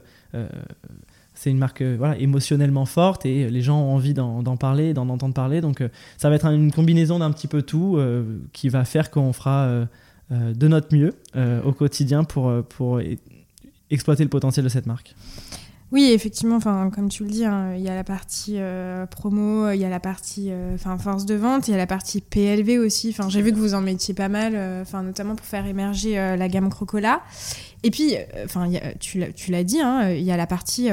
c'est 1.39 1.51
une 1.53 1.59
marque 1.59 1.83
euh, 1.83 1.95
voilà, 1.97 2.19
émotionnellement 2.19 2.85
forte 2.85 3.25
et 3.25 3.49
les 3.49 3.63
gens 3.63 3.81
ont 3.81 3.95
envie 3.95 4.13
d'en 4.13 4.57
parler, 4.57 4.93
d'en 4.93 5.09
entendre 5.09 5.35
parler. 5.35 5.61
Donc 5.61 5.81
euh, 5.81 5.89
ça 6.17 6.29
va 6.29 6.35
être 6.35 6.47
une 6.47 6.73
combinaison 6.73 7.21
d'un 7.21 7.31
petit 7.31 7.47
peu 7.47 7.63
tout 7.63 7.97
euh, 7.97 8.41
qui 8.53 8.69
va 8.69 8.85
faire 8.85 9.13
qu'on 9.13 9.33
fera 9.33 9.87
de 10.31 10.69
notre 10.69 10.95
mieux 10.95 11.15
au 11.65 11.73
quotidien 11.73 12.25
pour, 12.25 12.53
pour 12.65 13.01
exploiter 13.91 14.25
le 14.25 14.29
potentiel 14.29 14.65
de 14.65 14.69
cette 14.69 14.87
marque. 14.87 15.15
Oui, 15.91 16.11
effectivement, 16.13 16.61
comme 16.61 17.09
tu 17.09 17.25
le 17.25 17.31
dis, 17.31 17.47
hein, 17.47 17.75
il 17.75 17.83
y 17.83 17.89
a 17.89 17.95
la 17.95 18.05
partie 18.05 18.59
promo, 19.11 19.71
il 19.71 19.79
y 19.79 19.85
a 19.85 19.89
la 19.89 20.01
partie 20.01 20.51
force 20.99 21.25
de 21.25 21.35
vente, 21.35 21.69
il 21.69 21.71
y 21.71 21.75
a 21.75 21.79
la 21.79 21.87
partie 21.87 22.21
PLV 22.21 22.79
aussi. 22.79 23.17
J'ai 23.29 23.41
vu 23.41 23.53
que 23.53 23.57
vous 23.57 23.75
en 23.75 23.81
mettiez 23.81 24.13
pas 24.13 24.29
mal, 24.29 24.85
notamment 24.93 25.35
pour 25.35 25.47
faire 25.47 25.67
émerger 25.67 26.15
la 26.15 26.49
gamme 26.49 26.69
Crocola. 26.69 27.23
Et 27.83 27.91
puis, 27.91 28.17
enfin, 28.45 28.71
tu 29.01 29.21
l'as 29.51 29.65
dit, 29.65 29.81
hein, 29.81 30.11
il 30.11 30.23
y 30.23 30.33
a 30.33 30.37
la 30.37 30.47
partie 30.47 30.89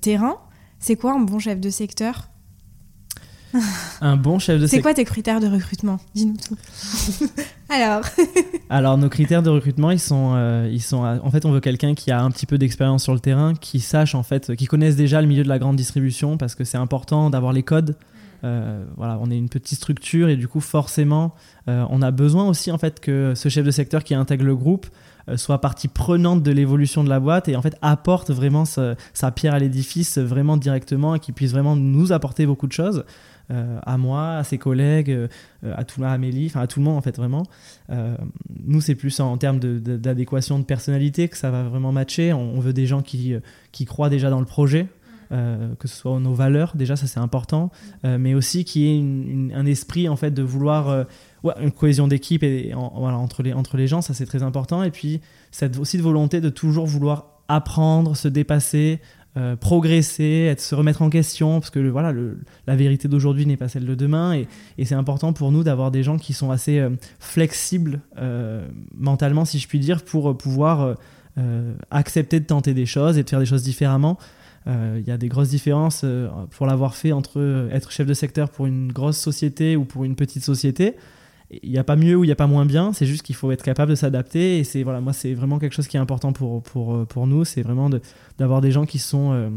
terrain. 0.00 0.36
C'est 0.78 0.96
quoi 0.96 1.12
un 1.14 1.20
bon 1.20 1.38
chef 1.38 1.60
de 1.60 1.70
secteur? 1.70 2.28
Un 4.00 4.16
bon 4.16 4.38
chef 4.38 4.60
de 4.60 4.66
secteur. 4.66 4.78
C'est 4.78 4.82
quoi 4.82 4.94
tes 4.94 5.04
critères 5.04 5.38
de 5.40 5.46
recrutement? 5.46 5.98
Dis-nous 6.14 6.36
tout. 6.36 6.56
Alors 7.72 8.04
Alors, 8.70 8.98
nos 8.98 9.08
critères 9.08 9.42
de 9.42 9.48
recrutement, 9.48 9.90
ils 9.90 10.00
sont, 10.00 10.32
euh, 10.34 10.68
ils 10.70 10.82
sont. 10.82 11.04
En 11.04 11.30
fait, 11.30 11.46
on 11.46 11.52
veut 11.52 11.60
quelqu'un 11.60 11.94
qui 11.94 12.10
a 12.10 12.22
un 12.22 12.30
petit 12.30 12.46
peu 12.46 12.58
d'expérience 12.58 13.02
sur 13.02 13.14
le 13.14 13.20
terrain, 13.20 13.54
qui 13.54 13.80
sache, 13.80 14.14
en 14.14 14.22
fait, 14.22 14.54
qui 14.56 14.66
connaisse 14.66 14.96
déjà 14.96 15.20
le 15.20 15.26
milieu 15.26 15.42
de 15.42 15.48
la 15.48 15.58
grande 15.58 15.76
distribution, 15.76 16.36
parce 16.36 16.54
que 16.54 16.64
c'est 16.64 16.78
important 16.78 17.30
d'avoir 17.30 17.52
les 17.52 17.62
codes. 17.62 17.96
Euh, 18.44 18.84
voilà, 18.96 19.18
on 19.22 19.30
est 19.30 19.38
une 19.38 19.48
petite 19.48 19.78
structure 19.78 20.28
et 20.28 20.36
du 20.36 20.48
coup, 20.48 20.60
forcément, 20.60 21.34
euh, 21.68 21.84
on 21.90 22.02
a 22.02 22.10
besoin 22.10 22.46
aussi, 22.48 22.70
en 22.70 22.78
fait, 22.78 23.00
que 23.00 23.34
ce 23.34 23.48
chef 23.48 23.64
de 23.64 23.70
secteur 23.70 24.04
qui 24.04 24.14
intègre 24.14 24.44
le 24.44 24.56
groupe 24.56 24.86
soit 25.36 25.60
partie 25.60 25.86
prenante 25.86 26.42
de 26.42 26.50
l'évolution 26.50 27.04
de 27.04 27.08
la 27.08 27.20
boîte 27.20 27.48
et 27.48 27.54
en 27.54 27.62
fait 27.62 27.76
apporte 27.80 28.32
vraiment 28.32 28.64
sa, 28.64 28.96
sa 29.14 29.30
pierre 29.30 29.54
à 29.54 29.60
l'édifice 29.60 30.18
vraiment 30.18 30.56
directement 30.56 31.14
et 31.14 31.20
qui 31.20 31.30
puisse 31.30 31.52
vraiment 31.52 31.76
nous 31.76 32.12
apporter 32.12 32.44
beaucoup 32.44 32.66
de 32.66 32.72
choses. 32.72 33.04
Euh, 33.52 33.78
à 33.84 33.98
moi, 33.98 34.36
à 34.36 34.44
ses 34.44 34.56
collègues, 34.56 35.10
euh, 35.10 35.28
à 35.76 35.84
tout 35.84 36.02
à 36.02 36.10
Amélie, 36.10 36.50
à 36.54 36.66
tout 36.66 36.80
le 36.80 36.84
monde 36.86 36.96
en 36.96 37.02
fait 37.02 37.16
vraiment. 37.16 37.42
Euh, 37.90 38.16
nous 38.64 38.80
c'est 38.80 38.94
plus 38.94 39.20
en, 39.20 39.36
termes 39.36 39.58
d'adéquation 39.58 40.58
de, 40.58 40.64
personnalité 40.64 41.28
que 41.28 41.36
ça 41.36 41.50
va 41.50 41.62
vraiment 41.64 41.92
matcher. 41.92 42.32
On, 42.32 42.60
veut 42.60 42.72
des 42.72 42.86
gens 42.86 43.02
qui, 43.02 43.34
qui 43.72 43.84
croient 43.84 44.08
déjà 44.08 44.30
dans 44.30 44.40
le 44.40 44.46
projet, 44.46 44.86
que 45.30 45.88
ce 45.88 45.96
soit 45.96 46.20
nos 46.20 46.34
valeurs, 46.34 46.72
déjà 46.76 46.94
ça 46.94 47.06
c'est 47.06 47.18
important, 47.18 47.70
mais 48.04 48.34
aussi 48.34 48.64
qui 48.64 48.86
ait 48.86 49.54
un 49.54 49.66
esprit 49.66 50.08
en 50.08 50.16
fait 50.16 50.30
de 50.30 50.42
vouloir 50.42 51.06
une 51.60 51.72
cohésion 51.72 52.06
d'équipe 52.06 52.42
et 52.42 52.72
voilà, 52.94 53.18
entre, 53.18 53.42
les, 53.42 53.52
entre 53.52 53.76
les 53.76 53.86
gens, 53.86 54.02
ça 54.02 54.14
c'est 54.14 54.26
très 54.26 54.42
important. 54.42 54.82
Et 54.82 54.90
puis 54.90 55.20
cette 55.50 55.78
aussi 55.78 55.96
de 55.96 56.02
volonté 56.02 56.40
de 56.40 56.50
toujours 56.50 56.86
vouloir 56.86 57.40
apprendre, 57.48 58.16
se 58.16 58.28
dépasser, 58.28 59.00
euh, 59.38 59.56
progresser, 59.56 60.48
être, 60.50 60.60
se 60.60 60.74
remettre 60.74 61.00
en 61.00 61.08
question, 61.08 61.58
parce 61.58 61.70
que 61.70 61.80
voilà, 61.80 62.12
la 62.66 62.76
vérité 62.76 63.08
d'aujourd'hui 63.08 63.46
n'est 63.46 63.56
pas 63.56 63.68
celle 63.68 63.86
de 63.86 63.94
demain, 63.94 64.34
et, 64.34 64.84
c'est 64.84 64.94
important 64.94 65.32
pour 65.32 65.52
nous 65.52 65.64
d'avoir 65.64 65.90
des 65.90 66.02
gens 66.02 66.18
qui 66.18 66.34
sont 66.34 66.50
assez 66.50 66.78
euh, 66.78 66.90
flexibles 67.18 68.00
euh, 68.18 68.68
mentalement, 68.94 69.46
si 69.46 69.58
je 69.58 69.66
puis 69.68 69.78
dire, 69.78 70.04
pour 70.04 70.36
pouvoir 70.36 70.96
accepter 71.90 72.40
de 72.40 72.44
tenter 72.44 72.74
des 72.74 72.84
choses 72.84 73.16
et 73.16 73.22
de 73.22 73.30
faire 73.30 73.38
des 73.38 73.46
choses 73.46 73.62
différemment. 73.62 74.18
Il 74.66 75.02
y 75.06 75.10
a 75.10 75.16
des 75.16 75.28
grosses 75.28 75.48
différences 75.48 76.04
pour 76.50 76.66
l'avoir 76.66 76.94
fait 76.94 77.12
entre 77.12 77.70
être 77.72 77.90
chef 77.90 78.06
de 78.06 78.12
secteur 78.12 78.50
pour 78.50 78.66
une 78.66 78.92
grosse 78.92 79.16
société 79.16 79.74
ou 79.74 79.86
pour 79.86 80.04
une 80.04 80.14
petite 80.14 80.44
société 80.44 80.94
il 81.62 81.70
n'y 81.70 81.78
a 81.78 81.84
pas 81.84 81.96
mieux 81.96 82.16
ou 82.16 82.24
il 82.24 82.28
n'y 82.28 82.32
a 82.32 82.36
pas 82.36 82.46
moins 82.46 82.64
bien, 82.64 82.92
c'est 82.92 83.06
juste 83.06 83.22
qu'il 83.22 83.34
faut 83.34 83.50
être 83.52 83.62
capable 83.62 83.90
de 83.90 83.96
s'adapter. 83.96 84.58
Et 84.58 84.64
c'est 84.64 84.82
voilà, 84.82 85.00
moi, 85.00 85.12
c'est 85.12 85.34
vraiment 85.34 85.58
quelque 85.58 85.74
chose 85.74 85.88
qui 85.88 85.96
est 85.96 86.00
important 86.00 86.32
pour, 86.32 86.62
pour, 86.62 86.94
euh, 86.94 87.04
pour 87.04 87.26
nous, 87.26 87.44
c'est 87.44 87.62
vraiment 87.62 87.90
d'avoir 88.38 88.60
des 88.60 88.70
gens 88.70 88.86
qui 88.86 88.98
sont 88.98 89.32
euh, 89.32 89.50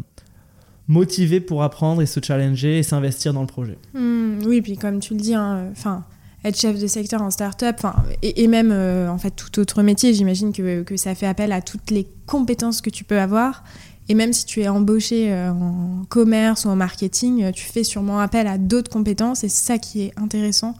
motivés 0.88 1.40
pour 1.40 1.64
apprendre 1.64 2.02
et 2.02 2.06
se 2.06 2.20
challenger 2.22 2.80
et 2.80 2.84
s'investir 2.84 3.34
dans 3.34 3.42
le 3.42 3.48
projet. 3.48 3.78
Mmh, 3.94 4.46
oui, 4.46 4.62
puis 4.62 4.78
comme 4.78 5.00
tu 5.00 5.14
le 5.14 5.20
dis, 5.20 5.34
hein, 5.34 5.70
enfin. 5.72 6.04
être 6.44 6.60
chef 6.60 6.80
de 6.80 6.88
secteur 6.88 7.22
en 7.22 7.32
start-up, 7.32 7.78
et, 8.22 8.44
et 8.44 8.48
même 8.48 8.72
euh, 8.72 9.10
en 9.10 9.18
fait 9.18 9.32
tout 9.32 9.60
autre 9.60 9.82
métier, 9.82 10.14
j'imagine 10.14 10.54
que, 10.54 10.84
que, 10.84 10.98
ça 10.98 11.16
fait 11.16 11.28
appel 11.28 11.52
à 11.52 11.62
toutes 11.62 11.92
les 11.92 12.08
compétences 12.26 12.82
que 12.82 12.90
tu 12.90 13.04
peux 13.04 13.20
avoir. 13.20 13.64
Et 14.08 14.14
même 14.14 14.34
si 14.34 14.46
tu 14.46 14.62
es 14.62 14.68
embauché 14.68 15.34
en 15.34 16.04
commerce 16.10 16.66
ou 16.66 16.70
en 16.70 16.76
marketing, 16.76 17.52
tu 17.54 17.66
fais 17.66 17.84
sûrement 17.84 18.20
appel 18.20 18.46
à 18.46 18.60
d'autres 18.60 18.92
compétences 18.92 19.44
et 19.44 19.50
c'est 19.50 19.66
ça 19.66 19.78
qui 19.80 20.04
est 20.04 20.14
intéressant 20.16 20.76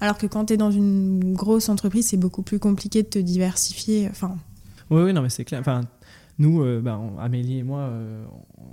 alors 0.00 0.18
que 0.18 0.26
quand 0.26 0.46
tu 0.46 0.54
es 0.54 0.56
dans 0.56 0.70
une 0.70 1.34
grosse 1.34 1.68
entreprise, 1.68 2.08
c'est 2.08 2.16
beaucoup 2.16 2.42
plus 2.42 2.58
compliqué 2.58 3.02
de 3.02 3.08
te 3.08 3.18
diversifier. 3.18 4.08
Enfin... 4.10 4.36
Oui, 4.90 5.02
oui, 5.02 5.12
non, 5.12 5.22
mais 5.22 5.30
c'est 5.30 5.44
clair. 5.44 5.60
Enfin, 5.60 5.82
nous, 6.38 6.62
euh, 6.62 6.80
bah, 6.80 7.00
Amélie 7.18 7.58
et 7.58 7.62
moi, 7.62 7.80
euh, 7.80 8.24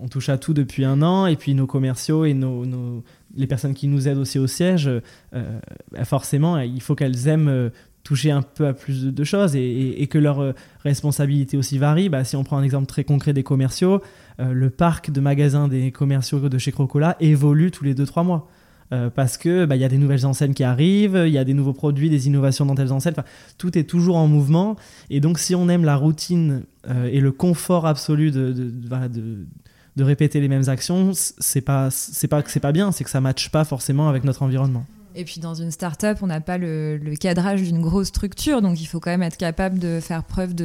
on 0.02 0.08
touche 0.10 0.30
à 0.30 0.38
tout 0.38 0.54
depuis 0.54 0.84
un 0.84 1.02
an, 1.02 1.26
et 1.28 1.38
puis 1.38 1.54
nos 1.54 1.66
commerciaux 1.66 2.26
et 2.26 2.34
nos, 2.34 3.04
les 3.36 3.48
personnes 3.48 3.74
qui 3.74 3.88
nous 3.88 4.08
aident 4.08 4.18
aussi 4.18 4.38
au 4.38 4.48
siège, 4.48 4.90
bah, 5.32 6.06
forcément, 6.06 6.60
il 6.60 6.82
faut 6.82 6.96
qu'elles 6.96 7.28
aiment 7.28 7.72
toucher 8.04 8.32
un 8.32 8.42
peu 8.42 8.68
à 8.68 8.74
plus 8.74 9.06
de, 9.06 9.24
choses 9.24 9.56
et, 9.56 10.08
que 10.12 10.18
leur 10.18 10.54
responsabilité 10.84 11.56
aussi 11.56 11.78
varie. 11.78 12.10
Bah, 12.10 12.26
si 12.26 12.36
on 12.36 12.44
prend 12.44 12.58
un 12.58 12.64
exemple 12.64 12.86
très 12.86 13.06
concret 13.06 13.32
des 13.32 13.44
commerciaux, 13.44 14.02
le 14.40 14.70
parc 14.70 15.10
de 15.10 15.22
magasins 15.22 15.70
des 15.70 15.92
commerciaux 15.92 16.50
de 16.50 16.58
chez 16.58 16.74
Crocola 16.74 17.16
évolue 17.22 17.72
tous 17.72 17.86
les 17.86 17.96
2-3 17.96 18.26
mois. 18.26 18.50
Euh, 18.94 19.10
parce 19.10 19.38
que 19.38 19.66
bah, 19.66 19.76
il 19.76 19.82
y 19.82 19.86
a 19.86 19.90
des 19.90 19.98
nouvelles 19.98 20.26
enseignes 20.26 20.54
qui 20.54 20.64
arrivent, 20.64 21.24
il 21.26 21.34
y 21.34 21.40
a 21.40 21.44
des 21.44 21.56
nouveaux 21.56 21.74
produits, 21.74 22.10
des 22.12 22.28
innovations 22.28 22.66
dans 22.66 22.76
telles 22.76 22.94
enseignes. 22.94 23.16
tout 23.58 23.76
est 23.78 23.86
toujours 23.86 24.18
en 24.18 24.28
mouvement. 24.28 24.76
Et 25.10 25.20
donc, 25.20 25.40
si 25.40 25.56
on 25.56 25.68
aime 25.68 25.84
la 25.84 25.96
routine 25.96 26.64
euh, 26.88 27.10
et 27.12 27.20
le 27.20 27.32
confort 27.32 27.88
absolu 27.88 28.30
de, 28.30 28.52
de, 28.52 30.04
répéter 30.04 30.40
les 30.42 30.48
mêmes 30.48 30.70
actions, 30.70 31.12
c'est 31.14 31.62
pas 31.62 31.90
c'est 31.90 32.28
pas 32.28 32.44
que 32.44 32.52
c'est 32.52 32.60
pas 32.60 32.72
bien, 32.72 32.92
c'est 32.92 33.04
que 33.04 33.10
ça 33.10 33.22
matche 33.22 33.50
pas 33.50 33.64
forcément 33.64 34.10
avec 34.10 34.26
notre 34.26 34.44
environnement. 34.44 34.86
Et 35.16 35.26
puis 35.26 35.40
dans 35.40 35.56
une 35.56 35.72
start-up, 35.72 36.20
on 36.22 36.28
n'a 36.28 36.42
pas 36.42 36.58
le, 36.58 37.00
cadrage 37.20 37.62
d'une 37.64 37.82
grosse 37.82 38.08
structure, 38.08 38.62
donc 38.62 38.80
il 38.82 38.86
faut 38.86 39.00
quand 39.00 39.12
même 39.12 39.24
être 39.24 39.38
capable 39.38 39.80
de 39.80 40.00
faire 40.02 40.24
preuve 40.24 40.56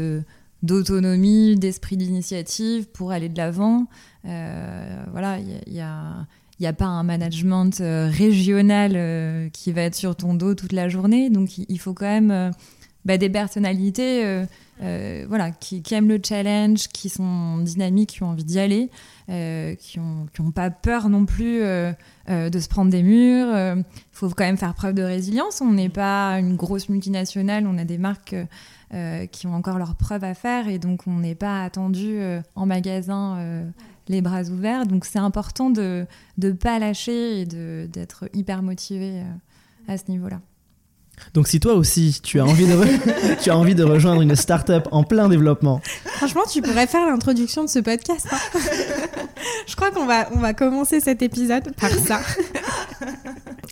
d'autonomie, 0.63 1.57
d'esprit 1.57 1.97
d'initiative 1.97 2.89
pour 2.89 3.13
aller 3.13 3.29
de 3.29 3.37
l'avant. 3.37 3.87
Euh, 4.25 5.05
voilà, 5.13 5.39
il 5.39 5.73
y, 5.73 5.81
a 5.81 6.27
il 6.59 6.65
n'y 6.65 6.67
a 6.67 6.73
pas 6.73 6.87
un 6.87 7.05
management 7.05 7.81
euh, 7.81 8.11
régional 8.13 8.93
euh, 8.97 9.49
qui 9.51 9.71
va 9.73 9.83
être 9.83 9.95
sur 9.95 10.17
ton 10.17 10.35
dos 10.35 10.55
toute 10.55 10.73
la 10.73 10.89
journée. 10.89 11.31
Donc 11.31 11.57
il 11.57 11.79
faut 11.79 11.95
quand 11.95 12.07
même 12.07 12.31
euh, 12.33 12.51
bah, 13.05 13.17
des 13.17 13.31
personnalités 13.31 14.45
voilà, 15.29 15.51
qui, 15.51 15.83
aiment 15.93 16.09
le 16.09 16.21
challenge, 16.25 16.89
qui 16.89 17.09
sont 17.09 17.59
dynamiques, 17.59 18.11
qui 18.11 18.23
ont 18.23 18.29
envie 18.29 18.45
d'y 18.45 18.59
aller, 18.59 18.91
qui 19.29 19.99
n'ont 19.99 20.51
pas 20.53 20.71
peur 20.71 21.09
non 21.09 21.25
plus 21.25 21.61
de 21.61 22.59
se 22.61 22.69
prendre 22.69 22.91
des 22.91 23.03
murs. 23.03 23.49
Il 23.55 23.85
faut 24.13 24.29
quand 24.29 24.45
même 24.45 24.57
faire 24.57 24.75
preuve 24.75 24.95
de 24.95 25.03
résilience. 25.03 25.61
On 25.61 25.73
n'est 25.73 25.89
pas 25.89 26.39
une 26.39 26.55
grosse 26.55 26.89
multinationale, 26.89 27.67
on 27.67 27.77
a 27.79 27.85
des 27.85 27.99
marques 27.99 28.37
qui 29.33 29.47
ont 29.47 29.55
encore 29.55 29.79
leurs 29.79 29.97
preuves 29.97 30.25
à 30.25 30.35
faire 30.35 30.69
et 30.69 30.79
donc 30.79 31.07
on 31.07 31.19
n'est 31.19 31.35
pas 31.35 31.65
attendu 31.65 32.19
en 32.55 32.67
magasin 32.67 33.65
les 34.09 34.21
bras 34.21 34.43
ouverts. 34.43 34.87
Donc 34.87 35.05
c'est 35.05 35.19
important 35.19 35.71
de 35.71 36.07
ne 36.39 36.53
pas 36.53 36.79
lâcher 36.79 37.41
et 37.41 37.47
d'être 37.47 38.29
hyper 38.35 38.63
motivé 38.63 39.21
euh, 39.21 39.93
à 39.93 39.99
ce 39.99 40.05
niveau-là. 40.09 40.41
Donc 41.35 41.49
si 41.49 41.59
toi 41.59 41.75
aussi 41.75 42.21
tu 42.23 42.39
as 42.41 42.45
envie 42.45 42.67
de, 42.67 42.77
tu 43.43 43.51
as 43.51 43.57
envie 43.57 43.75
de 43.75 43.83
rejoindre 43.83 44.23
une 44.23 44.37
start-up 44.37 44.87
en 44.93 45.03
plein 45.03 45.29
développement. 45.29 45.81
Franchement, 46.05 46.43
tu 46.51 46.63
pourrais 46.63 46.87
faire 46.87 47.07
l'introduction 47.07 47.65
de 47.65 47.69
ce 47.69 47.81
podcast. 47.81 48.29
Hein. 48.31 48.61
Je 49.67 49.77
crois 49.77 49.91
qu'on 49.91 50.07
va, 50.07 50.29
on 50.33 50.39
va 50.39 50.55
commencer 50.55 51.01
cet 51.01 51.23
épisode 51.23 51.75
par 51.77 51.91
ça. 51.91 52.21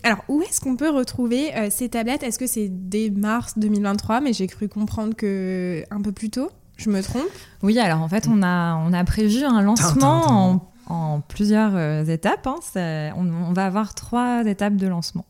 Alors, 0.03 0.23
où 0.27 0.41
est-ce 0.41 0.61
qu'on 0.61 0.77
peut 0.77 0.89
retrouver 0.89 1.55
euh, 1.55 1.67
ces 1.69 1.89
tablettes? 1.89 2.23
Est-ce 2.23 2.39
que 2.39 2.47
c'est 2.47 2.69
dès 2.69 3.09
mars 3.09 3.53
2023 3.57 4.21
Mais 4.21 4.33
j'ai 4.33 4.47
cru 4.47 4.69
comprendre 4.69 5.15
que 5.15 5.83
un 5.91 6.01
peu 6.01 6.11
plus 6.11 6.29
tôt? 6.29 6.49
Je 6.77 6.91
me 6.91 7.01
trompe 7.01 7.23
Oui, 7.63 7.79
alors 7.79 8.01
en 8.01 8.07
fait, 8.07 8.27
on 8.29 8.43
a, 8.43 8.75
on 8.75 8.93
a 8.93 9.03
prévu 9.03 9.43
un 9.43 9.61
lancement 9.61 10.61
en, 10.87 11.21
plusieurs 11.27 11.75
euh, 11.75 12.05
étapes. 12.05 12.47
Hein. 12.47 12.59
On, 13.17 13.51
va 13.51 13.65
avoir 13.65 13.93
trois 13.93 14.43
étapes 14.45 14.75
de 14.75 14.87
lancement. 14.87 15.25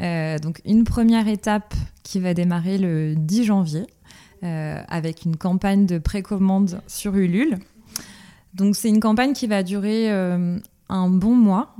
Euh, 0.00 0.38
donc, 0.38 0.60
une 0.64 0.84
première 0.84 1.26
étape 1.26 1.74
qui 2.02 2.20
va 2.20 2.34
démarrer 2.34 2.78
le 2.78 3.14
10 3.16 3.44
janvier 3.44 3.86
euh, 4.44 4.80
avec 4.88 5.24
une 5.24 5.36
campagne 5.36 5.86
de 5.86 5.98
précommande 5.98 6.80
sur 6.86 7.16
Ulule. 7.16 7.58
Donc, 8.54 8.76
c'est 8.76 8.88
une 8.88 9.00
campagne 9.00 9.32
qui 9.32 9.46
va 9.46 9.62
durer 9.62 10.08
un 10.08 11.08
bon 11.08 11.34
mois, 11.34 11.74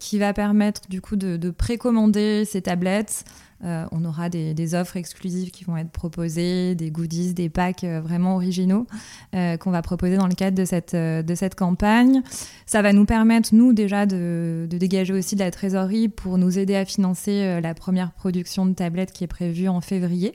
qui 0.00 0.18
va 0.18 0.32
permettre 0.32 0.82
du 0.88 1.00
coup 1.00 1.16
de, 1.16 1.36
de 1.36 1.50
précommander 1.50 2.44
ces 2.44 2.62
tablettes 2.62 3.24
euh, 3.64 3.84
on 3.92 4.04
aura 4.04 4.30
des, 4.30 4.74
offres 4.74 4.96
exclusives 4.96 5.50
qui 5.50 5.64
vont 5.64 5.76
être 5.76 5.90
proposées, 5.90 6.74
des 6.74 6.90
goodies, 6.90 7.34
des 7.34 7.48
packs 7.48 7.84
euh, 7.84 8.00
vraiment 8.00 8.36
originaux 8.36 8.86
euh, 9.34 9.56
qu'on 9.56 9.70
va 9.70 9.82
proposer 9.82 10.16
dans 10.16 10.28
le 10.28 10.34
cadre 10.34 10.56
de 10.56 10.64
cette, 10.64 10.94
de 10.94 11.34
cette 11.34 11.54
campagne. 11.54 12.22
Ça 12.66 12.82
va 12.82 12.92
nous 12.92 13.04
permettre, 13.04 13.54
nous, 13.54 13.72
déjà, 13.72 14.06
de, 14.06 14.66
dégager 14.70 15.12
aussi 15.12 15.34
de 15.34 15.40
la 15.40 15.50
trésorerie 15.50 16.08
pour 16.08 16.38
nous 16.38 16.58
aider 16.58 16.74
à 16.74 16.84
financer 16.84 17.60
la 17.60 17.74
première 17.74 18.12
production 18.12 18.64
de 18.64 18.72
tablettes 18.72 19.12
qui 19.12 19.24
est 19.24 19.28
prévue 19.28 19.68
en 19.68 19.80
février. 19.80 20.34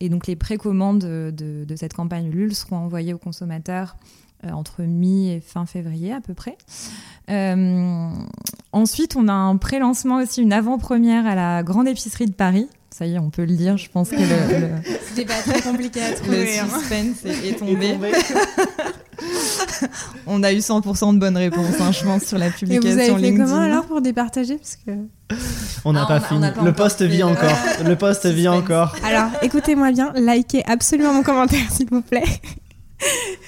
Et 0.00 0.08
donc, 0.08 0.26
les 0.26 0.36
précommandes 0.36 1.00
de, 1.00 1.64
de 1.64 1.76
cette 1.76 1.94
campagne 1.94 2.30
LUL 2.30 2.54
seront 2.54 2.76
envoyées 2.76 3.14
aux 3.14 3.18
consommateurs 3.18 3.96
entre 4.44 4.82
mi 4.82 5.30
et 5.30 5.40
fin 5.40 5.66
février 5.66 6.12
à 6.12 6.20
peu 6.20 6.34
près. 6.34 6.56
Ensuite, 8.72 9.16
on 9.16 9.28
a 9.28 9.32
un 9.32 9.56
pré-lancement 9.56 10.16
aussi, 10.16 10.42
une 10.42 10.52
avant-première 10.52 11.26
à 11.26 11.34
la 11.34 11.62
Grande 11.62 11.88
Épicerie 11.88 12.26
de 12.26 12.32
Paris. 12.32 12.68
Ça 12.90 13.06
y 13.06 13.14
est, 13.14 13.18
on 13.18 13.30
peut 13.30 13.44
le 13.44 13.54
dire. 13.54 13.76
Je 13.76 13.88
pense 13.88 14.10
que 14.10 14.16
le, 14.16 14.22
c'était 15.08 15.24
pas 15.24 15.40
très 15.40 15.60
compliqué 15.60 16.02
à 16.02 16.12
trouver. 16.14 16.44
Le 16.44 16.60
hein. 16.60 16.80
suspense 16.80 17.24
est, 17.24 17.58
tombé. 17.58 17.96
on 20.26 20.42
a 20.42 20.52
eu 20.52 20.58
100% 20.58 21.14
de 21.14 21.20
bonnes 21.20 21.36
réponses, 21.36 21.80
hein, 21.80 21.92
je 21.92 22.02
pense, 22.02 22.24
sur 22.24 22.38
la 22.38 22.50
publication. 22.50 22.90
Et 22.90 22.92
vous 22.92 23.16
avez 23.16 23.30
fait 23.30 23.36
comment 23.36 23.60
alors 23.60 23.84
pour 23.84 24.00
départager 24.00 24.56
parce 24.56 24.76
que 24.76 24.92
on 25.84 25.92
n'a 25.92 26.04
ah, 26.04 26.06
pas 26.06 26.20
fini. 26.20 26.44
le 26.64 26.72
poste 26.72 27.02
vit 27.02 27.22
encore. 27.22 27.56
Le 27.84 27.94
poste 27.94 28.26
vit 28.26 28.48
encore. 28.48 28.96
Alors, 29.04 29.30
écoutez-moi 29.42 29.92
bien, 29.92 30.12
likez 30.16 30.64
absolument 30.66 31.12
mon 31.12 31.22
commentaire, 31.22 31.70
s'il 31.70 31.88
vous 31.90 32.02
plaît. 32.02 32.24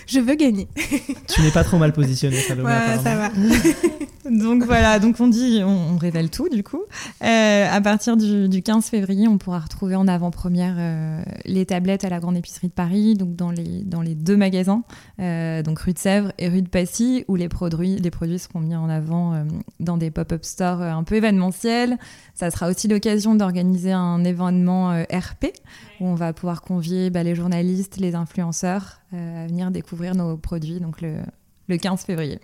Je 0.07 0.20
veux 0.20 0.34
gagner. 0.34 0.68
tu 1.28 1.42
n'es 1.42 1.51
pas 1.51 1.64
trop 1.64 1.78
mal 1.78 1.92
positionné, 1.92 2.36
Salomé. 2.36 2.68
Ouais, 2.68 2.98
ça 3.03 3.16
va. 3.16 3.30
donc 4.28 4.64
voilà, 4.64 4.98
donc 4.98 5.16
on 5.18 5.28
dit, 5.28 5.62
on, 5.64 5.96
révèle 5.96 6.28
tout 6.28 6.50
du 6.50 6.62
coup. 6.62 6.82
Euh, 7.22 7.66
à 7.70 7.80
partir 7.80 8.18
du, 8.18 8.62
15 8.62 8.86
février, 8.86 9.26
on 9.26 9.38
pourra 9.38 9.60
retrouver 9.60 9.96
en 9.96 10.06
avant-première 10.06 10.74
euh, 10.78 11.22
les 11.46 11.64
tablettes 11.64 12.04
à 12.04 12.10
la 12.10 12.20
Grande 12.20 12.36
Épicerie 12.36 12.68
de 12.68 12.72
Paris, 12.72 13.14
donc 13.14 13.34
dans 13.34 13.50
les, 13.50 13.82
dans 13.82 14.02
les 14.02 14.14
deux 14.14 14.36
magasins, 14.36 14.82
euh, 15.20 15.62
donc 15.62 15.78
rue 15.78 15.94
de 15.94 15.98
Sèvres 15.98 16.32
et 16.38 16.48
rue 16.48 16.60
de 16.60 16.68
Passy, 16.68 17.24
où 17.28 17.36
les 17.36 17.48
produits, 17.48 17.96
les 17.96 18.10
produits 18.10 18.38
seront 18.38 18.60
mis 18.60 18.76
en 18.76 18.90
avant 18.90 19.46
dans 19.78 19.96
des 19.96 20.10
pop-up 20.10 20.44
stores 20.44 20.82
un 20.82 21.02
peu 21.02 21.14
événementiels. 21.14 21.96
Ça 22.34 22.50
sera 22.50 22.68
aussi 22.68 22.88
l'occasion 22.88 23.34
d'organiser 23.34 23.92
un 23.92 24.22
événement 24.24 25.02
RP, 25.10 25.46
où 26.00 26.06
on 26.06 26.14
va 26.14 26.34
pouvoir 26.34 26.60
convier 26.60 27.08
bah, 27.08 27.22
les 27.22 27.34
journalistes, 27.34 27.96
les 27.96 28.14
influenceurs 28.14 29.00
à 29.12 29.46
venir 29.46 29.70
découvrir 29.70 30.14
nos 30.14 30.36
produits 30.36 30.78
donc 30.78 31.00
le, 31.00 31.16
le 31.68 31.76
15 31.78 32.02
février. 32.02 32.38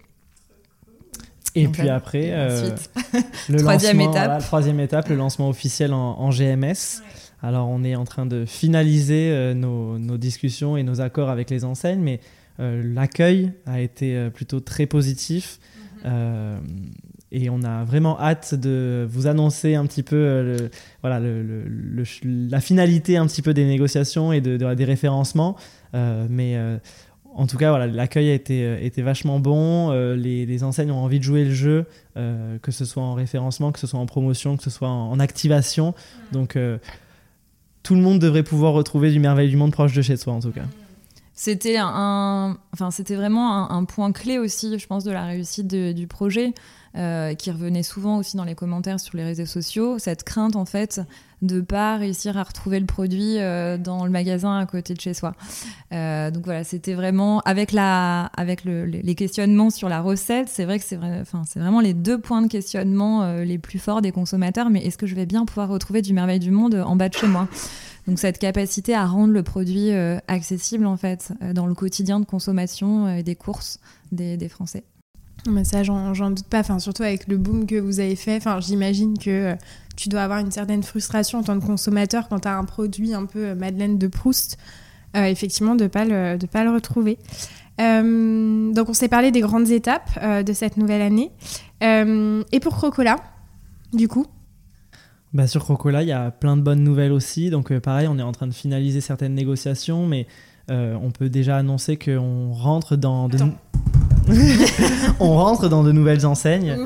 Et 1.57 1.69
puis 1.69 1.89
après, 1.89 2.31
euh, 2.33 2.71
le 3.49 3.59
troisième 3.59 4.01
étape. 4.01 4.43
troisième 4.43 4.79
étape, 4.79 5.09
le 5.09 5.17
lancement 5.17 5.49
officiel 5.49 5.93
en, 5.95 6.31
GMS. 6.31 7.03
Alors 7.43 7.69
on 7.69 7.83
est 7.83 7.97
en 7.97 8.05
train 8.05 8.27
de 8.27 8.45
finaliser 8.45 9.31
euh, 9.31 9.55
nos, 9.55 9.99
nos, 9.99 10.19
discussions 10.19 10.77
et 10.77 10.83
nos 10.83 11.01
accords 11.01 11.31
avec 11.31 11.51
les 11.51 11.65
enseignes, 11.65 12.01
mais 12.01 12.21
euh, 12.61 12.83
l'accueil 12.95 13.53
a 13.67 13.81
été 13.81 14.31
plutôt 14.31 14.61
très 14.61 14.87
positif. 14.87 15.59
Mhm. 16.05 16.61
et 17.33 17.51
on 17.51 17.63
a 17.63 17.83
vraiment 17.85 18.21
hâte 18.21 18.55
de 18.55 19.07
vous 19.11 19.27
annoncer 19.27 19.75
un 19.75 19.87
petit 19.87 20.05
peu 20.05 20.71
voilà, 21.01 21.19
le, 21.19 21.65
la 22.23 22.61
finalité 22.61 23.17
un 23.17 23.27
petit 23.27 23.43
peu 23.43 23.55
des 23.55 23.65
négociations 23.65 24.31
et 24.31 24.41
de, 24.41 24.75
des 24.75 24.85
référencements. 24.85 25.57
mais 25.95 26.57
en 27.37 27.47
tout 27.47 27.59
cas, 27.59 27.69
voilà, 27.69 27.87
l'accueil 27.87 28.31
a 28.31 28.35
été, 28.35 28.63
euh, 28.65 29.05
vachement 29.05 29.39
bon. 29.39 29.91
Euh, 29.91 30.17
les, 30.17 30.65
enseignes 30.65 30.91
ont 30.91 31.05
envie 31.05 31.19
de 31.19 31.25
jouer 31.25 31.45
le 31.45 31.53
jeu, 31.53 31.85
euh, 32.17 32.59
que 32.61 32.73
ce 32.73 32.87
soit 32.87 33.03
en 33.03 33.13
référencement, 33.13 33.73
que 33.73 33.79
ce 33.79 33.87
soit 33.87 34.01
en 34.01 34.07
promotion, 34.07 34.57
que 34.57 34.63
ce 34.63 34.71
soit 34.71 34.89
en, 34.89 35.21
activation. 35.21 35.95
Donc, 36.33 36.59
tout 37.83 37.95
le 37.95 38.01
monde 38.01 38.19
devrait 38.19 38.43
pouvoir 38.43 38.73
retrouver 38.73 39.13
du 39.13 39.21
merveille 39.21 39.51
du 39.51 39.57
monde 39.57 39.73
proche 39.73 39.93
de 39.93 40.03
chez 40.03 40.17
soi, 40.17 40.33
en 40.33 40.41
tout 40.41 40.51
cas. 40.51 40.65
C'était 41.35 41.77
un, 41.79 42.57
enfin, 42.73 42.91
c'était 42.91 43.17
vraiment 43.17 43.71
un, 43.71 43.85
point 43.85 44.13
clé 44.13 44.39
aussi, 44.39 44.79
je 44.79 44.87
pense, 44.87 45.05
de 45.05 45.11
la 45.11 45.27
réussite 45.27 45.67
du 45.67 46.07
projet. 46.07 46.55
Euh, 46.97 47.35
qui 47.35 47.51
revenait 47.51 47.83
souvent 47.83 48.17
aussi 48.17 48.39
dans 48.39 48.45
les 48.45 48.55
commentaires 48.55 48.99
sur 48.99 49.19
les 49.19 49.25
réseaux 49.25 49.45
sociaux, 49.45 49.99
cette 49.99 50.25
crainte 50.25 50.57
en 50.57 50.65
fait 50.65 51.03
de 51.43 51.61
pas 51.61 51.99
réussir 51.99 52.39
à 52.39 52.43
retrouver 52.43 52.81
le 52.81 52.87
produit 52.87 53.37
euh, 53.37 53.77
dans 53.77 54.07
le 54.07 54.11
magasin 54.11 54.57
à 54.57 54.65
côté 54.65 54.95
de 54.95 55.01
chez 55.01 55.13
soi. 55.13 55.35
Euh, 55.93 56.31
donc 56.31 56.47
voilà, 56.47 56.65
c'était 56.65 56.95
vraiment 56.95 57.41
avec 57.41 57.73
la, 57.73 58.31
avec 58.35 58.65
les 58.65 59.15
questionnements 59.15 59.69
sur 59.69 59.91
la 59.91 60.01
recette, 60.01 60.49
c'est 60.49 60.65
vrai 60.65 60.79
que 60.79 60.87
c'est 60.87 60.97
vrai, 60.97 61.19
enfin 61.21 61.43
c'est 61.47 61.61
vraiment 61.61 61.81
les 61.81 61.93
deux 61.93 62.19
points 62.19 62.41
de 62.41 62.49
questionnement 62.49 63.31
les 63.43 63.59
plus 63.59 63.79
forts 63.79 64.01
des 64.01 64.13
consommateurs. 64.13 64.71
Mais 64.71 64.83
est-ce 64.87 64.97
que 64.97 65.07
je 65.07 65.15
vais 65.15 65.27
bien 65.27 65.45
pouvoir 65.45 65.69
retrouver 65.69 66.01
du 66.01 66.15
merveille 66.15 66.41
du 66.41 66.51
monde 66.51 66.77
en 66.77 66.97
bas 66.97 67.11
de 67.11 67.15
chez 67.15 67.29
moi? 67.29 67.47
Donc 68.07 68.19
cette 68.19 68.39
capacité 68.39 68.95
à 68.95 69.05
rendre 69.05 69.35
le 69.35 69.43
produit 69.43 69.91
accessible 70.29 70.87
en 70.87 70.97
fait 70.97 71.35
dans 71.53 71.67
le 71.67 71.75
quotidien 71.75 72.21
de 72.21 72.25
consommation 72.25 73.07
et 73.15 73.23
des 73.23 73.35
courses 73.35 73.81
des 74.13 74.49
Français. 74.49 74.85
Mais 75.51 75.65
ça, 75.65 75.83
j'en 75.83 76.31
doute 76.31 76.47
pas. 76.47 76.61
Enfin, 76.61 76.79
surtout 76.79 77.03
avec 77.03 77.29
le 77.29 77.37
boom 77.37 77.67
que 77.67 77.77
vous 77.77 78.01
avez 78.01 78.17
fait. 78.17 78.37
Enfin, 78.37 78.61
j'imagine 78.61 79.19
que 79.19 79.53
euh, 79.53 79.55
tu 79.97 80.09
dois 80.09 80.23
avoir 80.23 80.39
une 80.41 80.51
certaine 80.51 80.83
frustration 80.83 81.39
en 81.39 81.43
tant 81.43 81.59
que 81.59 81.65
consommateur 81.65 82.29
quand 82.29 82.41
tu 82.41 82.49
as 82.49 82.57
un 82.57 82.65
produit 82.65 83.15
un 83.15 83.27
peu 83.27 83.47
euh, 83.47 83.55
Madeleine 83.55 83.99
de 83.99 84.07
Proust, 84.07 84.59
euh, 85.17 85.25
effectivement, 85.25 85.75
de 85.75 85.85
ne 85.85 85.89
pas, 85.89 86.05
le, 86.05 86.39
pas 86.47 86.65
le 86.65 86.71
retrouver. 86.71 87.19
donc, 87.79 88.89
on 88.89 88.95
s'est 88.95 89.09
parlé 89.09 89.31
des 89.31 89.41
grandes 89.41 89.71
étapes 89.71 90.19
de 90.45 90.53
cette 90.53 90.77
nouvelle 90.77 91.03
année. 91.03 91.31
et 91.83 92.61
pour 92.61 92.77
Crocola, 92.77 93.17
du 93.93 94.09
coup? 94.09 94.27
Bah, 95.33 95.47
Sur 95.47 95.65
Crocola, 95.65 96.03
il 96.03 96.09
y 96.09 96.13
a 96.13 96.31
plein 96.31 96.57
de 96.57 96.63
bonnes 96.63 96.83
nouvelles 96.83 97.13
aussi. 97.13 97.51
Donc, 97.51 97.77
pareil, 97.79 98.09
on 98.09 98.19
est 98.19 98.23
en 98.23 98.33
train 98.33 98.47
de 98.47 98.55
finaliser 98.55 99.01
certaines 99.01 99.35
négociations, 99.35 100.07
mais 100.07 100.27
on 100.69 101.11
peut 101.11 101.29
déjà 101.29 101.57
annoncer 101.59 101.97
qu'on 101.97 102.53
rentre 102.53 102.97
dans. 102.97 103.29
on 105.21 105.35
rentre 105.35 105.69
dans 105.69 105.83
de 105.83 105.93
nouvelles 105.93 106.27
enseignes. 106.27 106.77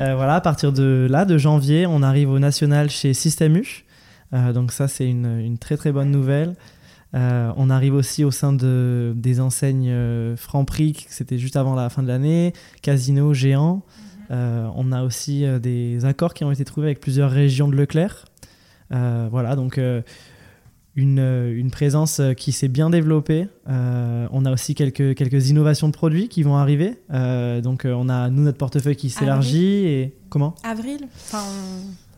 Euh, 0.00 0.14
voilà, 0.14 0.36
à 0.36 0.40
partir 0.40 0.72
de 0.72 1.06
là, 1.10 1.24
de 1.24 1.38
janvier, 1.38 1.86
on 1.86 2.02
arrive 2.02 2.30
au 2.30 2.38
national 2.38 2.90
chez 2.90 3.14
Système 3.14 3.56
U. 3.56 3.84
donc 4.52 4.72
ça, 4.72 4.88
c'est 4.88 5.08
une, 5.08 5.38
une, 5.40 5.58
très 5.58 5.76
très 5.76 5.92
bonne 5.92 6.10
nouvelle. 6.10 6.54
on 7.12 7.70
arrive 7.70 7.94
aussi 7.94 8.24
au 8.24 8.30
sein 8.30 8.52
de, 8.52 9.12
des 9.16 9.40
enseignes 9.40 9.92
Franprix, 10.36 11.06
c'était 11.08 11.38
juste 11.38 11.56
avant 11.56 11.74
la 11.74 11.88
fin 11.90 12.02
de 12.02 12.08
l'année, 12.08 12.52
Casino, 12.82 13.34
Géant. 13.34 13.82
Euh, 14.30 14.68
on 14.74 14.92
a 14.92 15.02
aussi 15.02 15.44
euh, 15.44 15.58
des 15.58 16.04
accords 16.04 16.34
qui 16.34 16.44
ont 16.44 16.50
été 16.50 16.64
trouvés 16.64 16.86
avec 16.88 17.00
plusieurs 17.00 17.30
régions 17.30 17.68
de 17.68 17.76
Leclerc. 17.76 18.24
Euh, 18.92 19.28
voilà, 19.30 19.56
donc 19.56 19.80
une, 20.96 21.18
une, 21.18 21.70
présence 21.70 22.20
qui 22.36 22.52
s'est 22.52 22.68
bien 22.68 22.90
développée. 22.90 23.48
on 23.66 24.44
a 24.44 24.52
aussi 24.52 24.74
quelques, 24.74 25.14
quelques 25.14 25.50
innovations 25.50 25.88
de 25.88 25.92
produits 25.92 26.28
qui 26.28 26.42
vont 26.42 26.56
arriver. 26.56 26.98
donc 27.62 27.86
on 27.86 28.08
a, 28.08 28.30
nous, 28.30 28.42
notre 28.42 28.58
portefeuille 28.58 28.96
qui 28.96 29.10
s'élargit. 29.10 29.86
Et 29.86 30.14
comment? 30.28 30.54
Avril 30.62 31.00
enfin, 31.16 31.42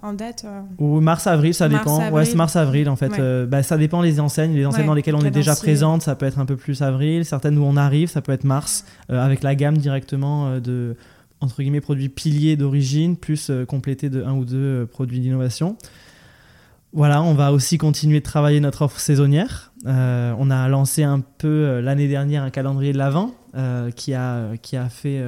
en 0.02 0.12
date 0.12 0.44
Ou 0.78 1.00
mars-avril, 1.00 1.54
ça 1.54 1.68
dépend. 1.68 2.10
Ouais, 2.10 2.24
c'est 2.24 2.36
mars-avril 2.36 2.88
en 2.88 2.96
fait. 2.96 3.46
bah, 3.46 3.62
ça 3.62 3.78
dépend 3.78 4.02
les 4.02 4.20
enseignes. 4.20 4.54
Les 4.54 4.66
enseignes 4.66 4.86
dans 4.86 4.94
lesquelles 4.94 5.16
on 5.16 5.24
est 5.24 5.30
déjà 5.30 5.56
présente, 5.56 6.02
ça 6.02 6.14
peut 6.14 6.26
être 6.26 6.38
un 6.38 6.46
peu 6.46 6.56
plus 6.56 6.82
avril. 6.82 7.24
Certaines 7.24 7.58
où 7.58 7.64
on 7.64 7.76
arrive, 7.76 8.08
ça 8.08 8.20
peut 8.20 8.32
être 8.32 8.44
mars, 8.44 8.84
avec 9.08 9.42
la 9.42 9.54
gamme 9.54 9.78
directement 9.78 10.60
de 10.60 10.96
entre 11.40 11.62
guillemets 11.62 11.80
produits 11.80 12.08
piliers 12.08 12.56
d'origine, 12.56 13.16
plus 13.16 13.50
euh, 13.50 13.64
complétés 13.64 14.10
de 14.10 14.22
un 14.22 14.32
ou 14.32 14.44
deux 14.44 14.56
euh, 14.56 14.86
produits 14.86 15.20
d'innovation. 15.20 15.76
Voilà, 16.96 17.22
on 17.22 17.34
va 17.34 17.52
aussi 17.52 17.76
continuer 17.76 18.20
de 18.20 18.24
travailler 18.24 18.58
notre 18.58 18.80
offre 18.80 18.98
saisonnière. 18.98 19.70
Euh, 19.84 20.34
on 20.38 20.50
a 20.50 20.66
lancé 20.66 21.02
un 21.02 21.20
peu 21.20 21.78
l'année 21.80 22.08
dernière 22.08 22.42
un 22.42 22.48
calendrier 22.48 22.94
de 22.94 22.98
l'Avent 22.98 23.34
qui, 23.94 24.14
a, 24.14 24.56
qui 24.62 24.78
a 24.78 24.88
fait 24.88 25.22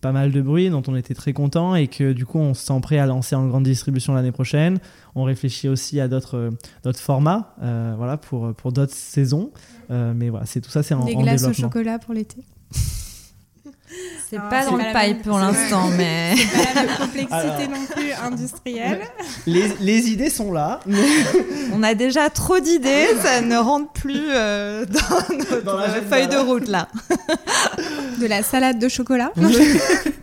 pas 0.00 0.12
mal 0.12 0.32
de 0.32 0.40
bruit, 0.40 0.70
dont 0.70 0.82
on 0.88 0.96
était 0.96 1.12
très 1.12 1.34
content 1.34 1.74
et 1.74 1.86
que 1.86 2.14
du 2.14 2.24
coup 2.24 2.38
on 2.38 2.54
se 2.54 2.64
sent 2.64 2.80
prêt 2.80 2.98
à 2.98 3.04
lancer 3.04 3.36
en 3.36 3.46
grande 3.46 3.64
distribution 3.64 4.14
l'année 4.14 4.32
prochaine. 4.32 4.78
On 5.14 5.24
réfléchit 5.24 5.68
aussi 5.68 6.00
à 6.00 6.08
d'autres 6.08 6.50
formats 6.94 7.54
voilà, 7.98 8.16
pour, 8.16 8.54
pour 8.54 8.72
d'autres 8.72 8.94
saisons. 8.94 9.50
mais 9.90 10.30
voilà, 10.30 10.46
c'est 10.46 10.62
tout 10.62 10.70
ça, 10.70 10.82
c'est 10.82 10.94
en, 10.94 11.04
Des 11.04 11.14
glaces 11.14 11.44
au 11.44 11.52
chocolat 11.52 11.98
pour 11.98 12.14
l'été 12.14 12.38
c'est 14.30 14.38
pas 14.38 14.64
dans 14.64 14.76
le 14.76 14.84
pipe 14.94 15.22
pour 15.22 15.38
l'instant, 15.38 15.88
mais. 15.96 16.34
C'est 16.36 16.74
pas 16.74 16.82
la 16.82 16.96
complexité 16.96 17.68
non 17.70 17.84
plus 17.94 18.12
industrielle. 18.12 19.02
Les, 19.46 19.68
les, 19.80 20.10
idées 20.10 20.30
sont 20.30 20.52
là. 20.52 20.80
On 21.74 21.82
a 21.82 21.94
déjà 21.94 22.30
trop 22.30 22.58
d'idées, 22.58 23.08
ça 23.22 23.40
ne 23.40 23.56
rentre 23.56 23.92
plus 23.92 24.28
euh, 24.30 24.86
dans 24.86 25.78
notre 25.78 26.02
feuille 26.08 26.28
de 26.28 26.36
route 26.36 26.68
là. 26.68 26.88
De 28.20 28.26
la 28.26 28.42
salade 28.42 28.78
de 28.78 28.88
chocolat. 28.88 29.32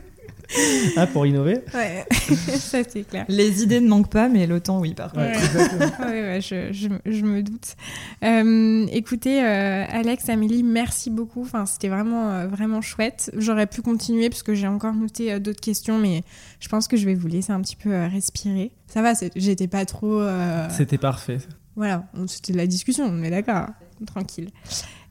ah, 0.97 1.07
pour 1.07 1.25
innover 1.25 1.59
Ouais, 1.73 2.05
ça 2.11 2.79
c'est 2.87 3.03
clair. 3.03 3.25
Les 3.27 3.63
idées 3.63 3.79
ne 3.79 3.87
manquent 3.87 4.11
pas, 4.11 4.29
mais 4.29 4.47
le 4.47 4.59
temps, 4.59 4.79
oui, 4.79 4.93
par 4.93 5.11
contre. 5.11 5.25
Ouais, 5.25 6.21
ouais, 6.21 6.39
je, 6.41 6.71
je, 6.73 6.89
je, 7.05 7.25
me 7.25 7.43
doute. 7.43 7.75
Euh, 8.23 8.85
écoutez, 8.91 9.43
euh, 9.43 9.85
Alex, 9.89 10.29
Amélie, 10.29 10.63
merci 10.63 11.09
beaucoup. 11.09 11.41
Enfin, 11.41 11.65
c'était 11.65 11.89
vraiment, 11.89 12.31
euh, 12.31 12.47
vraiment 12.47 12.81
chouette. 12.81 13.31
J'aurais 13.37 13.67
pu 13.67 13.81
continuer 13.81 14.29
parce 14.29 14.43
que 14.43 14.55
j'ai 14.55 14.67
encore 14.67 14.93
noté 14.93 15.39
d'autres 15.39 15.61
questions, 15.61 15.97
mais 15.99 16.23
je 16.59 16.67
pense 16.67 16.87
que 16.87 16.97
je 16.97 17.05
vais 17.05 17.15
vous 17.15 17.27
laisser 17.27 17.51
un 17.51 17.61
petit 17.61 17.75
peu 17.75 17.91
respirer. 18.05 18.71
Ça 18.87 19.01
va, 19.01 19.13
j'étais 19.35 19.67
pas 19.67 19.85
trop. 19.85 20.21
C'était 20.69 20.97
parfait. 20.97 21.37
Voilà, 21.75 22.03
c'était 22.27 22.53
la 22.53 22.67
discussion, 22.67 23.05
on 23.05 23.23
est 23.23 23.29
d'accord. 23.29 23.67
Tranquille. 24.05 24.49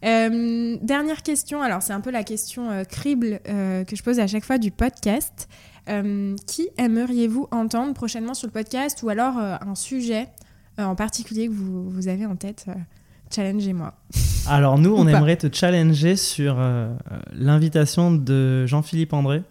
Euh, 0.05 0.77
dernière 0.81 1.23
question, 1.23 1.61
alors 1.61 1.83
c'est 1.83 1.93
un 1.93 2.01
peu 2.01 2.11
la 2.11 2.23
question 2.23 2.71
euh, 2.71 2.85
crible 2.85 3.41
euh, 3.49 3.85
que 3.85 3.97
je 3.97 4.03
pose 4.03 4.21
à 4.21 4.27
chaque 4.27 4.45
fois 4.45 4.59
du 4.59 4.71
podcast. 4.71 5.49
qui 6.47 6.69
aimeriez-vous 6.77 7.49
entendre 7.51 7.95
prochainement 7.95 8.35
sur 8.35 8.47
le 8.47 8.53
podcast 8.53 9.03
ou 9.03 9.09
alors 9.09 9.39
un 9.39 9.75
sujet 9.75 10.29
en 10.77 10.95
particulier 10.95 11.49
que 11.49 11.53
vous, 11.55 11.89
vous 11.89 12.09
avez 12.09 12.27
en 12.27 12.37
tête 12.37 12.67
Challengez-moi. 13.31 13.95
Alors 14.47 14.79
nous, 14.79 14.95
on 14.95 15.09
aimerait 15.09 15.37
te 15.37 15.47
challenger 15.51 16.17
sur 16.17 16.59
l'invitation 17.33 18.13
de 18.13 18.67
Jean-Philippe 18.67 19.15
André, 19.15 19.43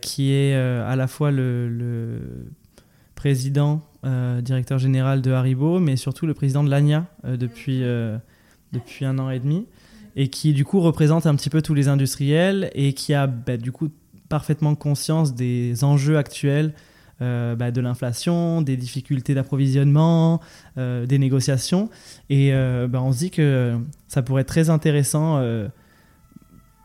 qui 0.00 0.32
est 0.32 0.54
à 0.54 0.96
la 0.96 1.06
fois 1.06 1.30
le, 1.30 1.68
le 1.68 2.20
président, 3.14 3.82
directeur 4.40 4.78
général 4.78 5.20
de 5.20 5.30
Haribo, 5.30 5.78
mais 5.78 5.96
surtout 5.96 6.24
le 6.24 6.32
président 6.32 6.64
de 6.64 6.70
l'ANIA 6.70 7.04
depuis 7.22 7.82
depuis 8.72 9.04
un 9.04 9.18
an 9.18 9.30
et 9.30 9.38
demi 9.38 9.66
et 10.16 10.28
qui 10.28 10.52
du 10.52 10.64
coup 10.64 10.80
représente 10.80 11.26
un 11.26 11.34
petit 11.34 11.50
peu 11.50 11.62
tous 11.62 11.74
les 11.74 11.88
industriels 11.88 12.70
et 12.74 12.92
qui 12.92 13.14
a 13.14 13.26
bah, 13.26 13.56
du 13.56 13.72
coup 13.72 13.88
parfaitement 14.28 14.74
conscience 14.74 15.34
des 15.34 15.84
enjeux 15.84 16.18
actuels 16.18 16.74
euh, 17.22 17.54
bah, 17.54 17.70
de 17.70 17.82
l'inflation, 17.82 18.62
des 18.62 18.78
difficultés 18.78 19.34
d'approvisionnement, 19.34 20.40
euh, 20.78 21.04
des 21.04 21.18
négociations. 21.18 21.90
Et 22.30 22.54
euh, 22.54 22.88
bah, 22.88 23.02
on 23.02 23.12
se 23.12 23.18
dit 23.18 23.30
que 23.30 23.76
ça 24.08 24.22
pourrait 24.22 24.42
être 24.42 24.48
très 24.48 24.70
intéressant 24.70 25.42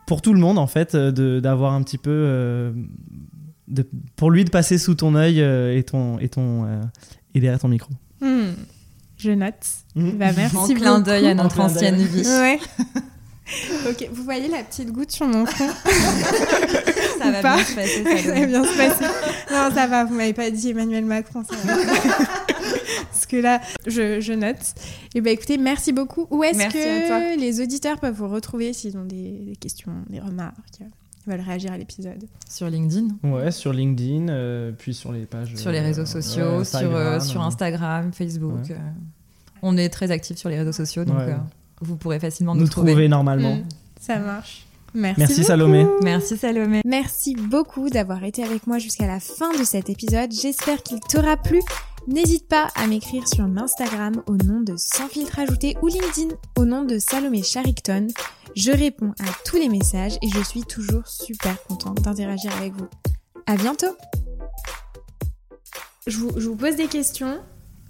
pour 0.06 0.22
tout 0.22 0.34
le 0.34 0.40
monde 0.40 0.58
en 0.58 0.66
fait 0.66 0.94
d'avoir 0.94 1.72
un 1.72 1.82
petit 1.82 1.98
peu... 1.98 2.74
De, 3.68 3.84
pour 4.14 4.30
lui 4.30 4.44
de 4.44 4.50
passer 4.50 4.78
sous 4.78 4.94
ton 4.94 5.16
œil 5.16 5.40
et, 5.40 5.82
ton, 5.82 6.20
et, 6.20 6.28
ton, 6.28 6.66
et 7.34 7.40
derrière 7.40 7.58
ton 7.58 7.66
micro. 7.66 7.90
Hmm. 8.20 8.52
Je 9.16 9.30
note. 9.30 9.54
Mmh. 9.94 10.10
Bah, 10.10 10.26
merci 10.36 10.56
en 10.56 10.66
clin 10.66 11.00
d'œil 11.00 11.26
à 11.28 11.34
notre 11.34 11.60
ancienne 11.60 11.96
vie. 11.96 12.26
Ouais. 12.26 12.58
ok, 13.88 14.08
vous 14.12 14.24
voyez 14.24 14.48
la 14.48 14.62
petite 14.62 14.92
goutte 14.92 15.10
sur 15.10 15.26
mon 15.26 15.46
front 15.46 15.68
Ça 17.18 17.30
va 17.30 17.42
bien 17.42 17.64
se 17.64 17.74
passer. 17.74 18.04
Ça, 18.04 18.32
va 18.32 18.46
bien 18.46 18.64
se 18.64 18.76
passer. 18.76 19.04
Non, 19.50 19.70
ça 19.74 19.86
va, 19.86 20.04
vous 20.04 20.14
m'avez 20.14 20.34
pas 20.34 20.50
dit 20.50 20.70
Emmanuel 20.70 21.04
Macron. 21.04 21.44
Ça 21.44 21.56
Parce 23.10 23.26
que 23.26 23.36
là, 23.36 23.60
je, 23.86 24.20
je 24.20 24.32
note. 24.32 24.56
Et 24.56 25.18
eh 25.18 25.20
ben 25.20 25.32
écoutez, 25.32 25.56
merci 25.56 25.92
beaucoup. 25.92 26.26
Où 26.30 26.44
est-ce 26.44 26.68
que 26.68 27.38
les 27.38 27.60
auditeurs 27.60 27.98
peuvent 27.98 28.14
vous 28.14 28.28
retrouver 28.28 28.72
s'ils 28.72 28.96
ont 28.98 29.04
des, 29.04 29.40
des 29.46 29.56
questions, 29.56 29.92
des 30.10 30.20
remarques? 30.20 30.82
Veulent 31.26 31.40
réagir 31.40 31.72
à 31.72 31.78
l'épisode 31.78 32.24
Sur 32.48 32.68
LinkedIn 32.68 33.08
Ouais, 33.24 33.50
sur 33.50 33.72
LinkedIn, 33.72 34.28
euh, 34.28 34.72
puis 34.76 34.94
sur 34.94 35.12
les 35.12 35.26
pages. 35.26 35.54
Sur 35.56 35.72
les 35.72 35.80
réseaux 35.80 36.02
euh, 36.02 36.06
sociaux, 36.06 36.64
sur, 36.64 36.94
euh, 36.94 37.20
sur 37.20 37.42
Instagram, 37.42 38.12
Facebook. 38.12 38.72
on 39.62 39.76
est 39.76 39.88
très 39.88 40.10
actifs 40.10 40.38
sur 40.38 40.48
les 40.48 40.58
réseaux 40.58 40.72
sociaux, 40.72 41.04
donc 41.04 41.18
vous 41.80 41.96
pourrez 41.96 42.18
facilement 42.18 42.54
nous, 42.54 42.62
nous 42.62 42.68
trouver. 42.68 43.08
normalement. 43.08 43.56
Mm. 43.56 43.64
ça 44.00 44.18
marche. 44.18 44.66
Merci, 44.94 45.20
Merci 45.20 45.44
Salomé. 45.44 45.86
Merci 46.02 46.38
Salomé. 46.38 46.80
Merci 46.86 47.34
beaucoup 47.34 47.90
d'avoir 47.90 48.24
été 48.24 48.42
avec 48.42 48.66
moi 48.66 48.78
jusqu'à 48.78 49.06
la 49.06 49.20
fin 49.20 49.52
de 49.58 49.62
cet 49.62 49.90
épisode. 49.90 50.32
J'espère 50.32 50.82
qu'il 50.82 51.00
t'aura 51.00 51.36
plu. 51.36 51.60
N'hésite 52.06 52.46
pas 52.48 52.68
à 52.76 52.86
m'écrire 52.86 53.26
sur 53.26 53.44
Instagram 53.44 54.22
au 54.28 54.36
nom 54.36 54.60
de 54.60 54.74
Sans 54.76 55.08
filtre 55.08 55.40
ajouté 55.40 55.76
ou 55.82 55.88
LinkedIn 55.88 56.36
au 56.56 56.64
nom 56.64 56.84
de 56.84 56.98
Salomé 56.98 57.42
Charicton. 57.42 58.06
Je 58.54 58.70
réponds 58.70 59.12
à 59.18 59.30
tous 59.44 59.56
les 59.56 59.68
messages 59.68 60.16
et 60.22 60.28
je 60.28 60.42
suis 60.42 60.62
toujours 60.62 61.06
super 61.06 61.60
contente 61.64 62.00
d'interagir 62.02 62.54
avec 62.56 62.72
vous. 62.74 62.86
À 63.46 63.56
bientôt 63.56 63.96
je 66.06 66.18
vous, 66.18 66.56
pose 66.56 66.76
des 66.76 66.86
questions 66.86 67.40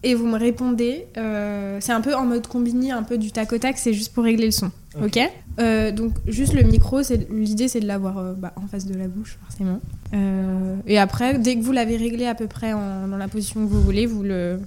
et 0.03 0.15
vous 0.15 0.27
me 0.27 0.39
répondez. 0.39 1.07
Euh, 1.17 1.79
c'est 1.81 1.93
un 1.93 2.01
peu 2.01 2.15
en 2.15 2.25
mode 2.25 2.47
combiné, 2.47 2.91
un 2.91 3.03
peu 3.03 3.19
du 3.19 3.33
tac 3.33 3.53
au 3.53 3.59
tac, 3.59 3.79
c'est 3.79 3.93
juste 3.93 4.13
pour 4.13 4.25
régler 4.25 4.47
le 4.47 4.53
son. 4.53 4.71
Ok, 5.03 5.19
euh, 5.59 5.91
Donc 5.91 6.15
juste 6.27 6.55
le 6.55 6.63
micro, 6.63 7.01
l'idée 7.31 7.69
c'est 7.69 7.81
de 7.81 7.87
l'avoir 7.87 8.19
euh, 8.19 8.33
bah, 8.35 8.53
en 8.57 8.67
face 8.67 8.87
de 8.87 8.95
la 8.95 9.09
bouche 9.09 9.39
forcément. 9.43 9.81
et 10.87 10.99
après, 10.99 11.39
dès 11.39 11.57
que 11.57 11.63
vous 11.63 11.73
l'avez 11.73 11.97
réglé 11.97 12.27
à 12.27 12.35
peu 12.35 12.47
près 12.47 12.73
dans 12.73 13.17
la 13.17 13.29
position 13.29 13.67
que 13.67 13.71
vous 13.71 13.83
voulez, 13.83 14.07
vous 14.07 14.23
le, 14.23 14.61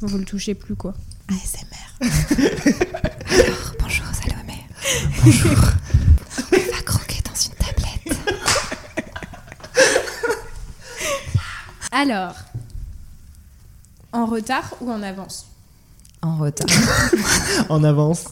vous, 0.00 0.18
le 0.18 0.24
touchez 0.24 0.54
plus 0.54 0.76
quoi. 0.76 0.94
ASMR. 1.28 1.74
Alors, 3.30 3.74
bonjour 3.80 4.06
Salomé. 4.12 4.60
Bonjour. 5.24 5.58
On 6.52 6.56
va 6.56 6.82
croquer 6.84 7.22
dans 7.24 7.34
une 7.34 7.54
tablette. 7.54 8.18
Alors, 11.90 12.34
en 14.14 14.26
retard 14.26 14.74
ou 14.80 14.90
en 14.90 15.02
avance 15.02 15.46
En 16.22 16.38
retard. 16.38 16.68
en 17.68 17.82
avance. 17.84 18.24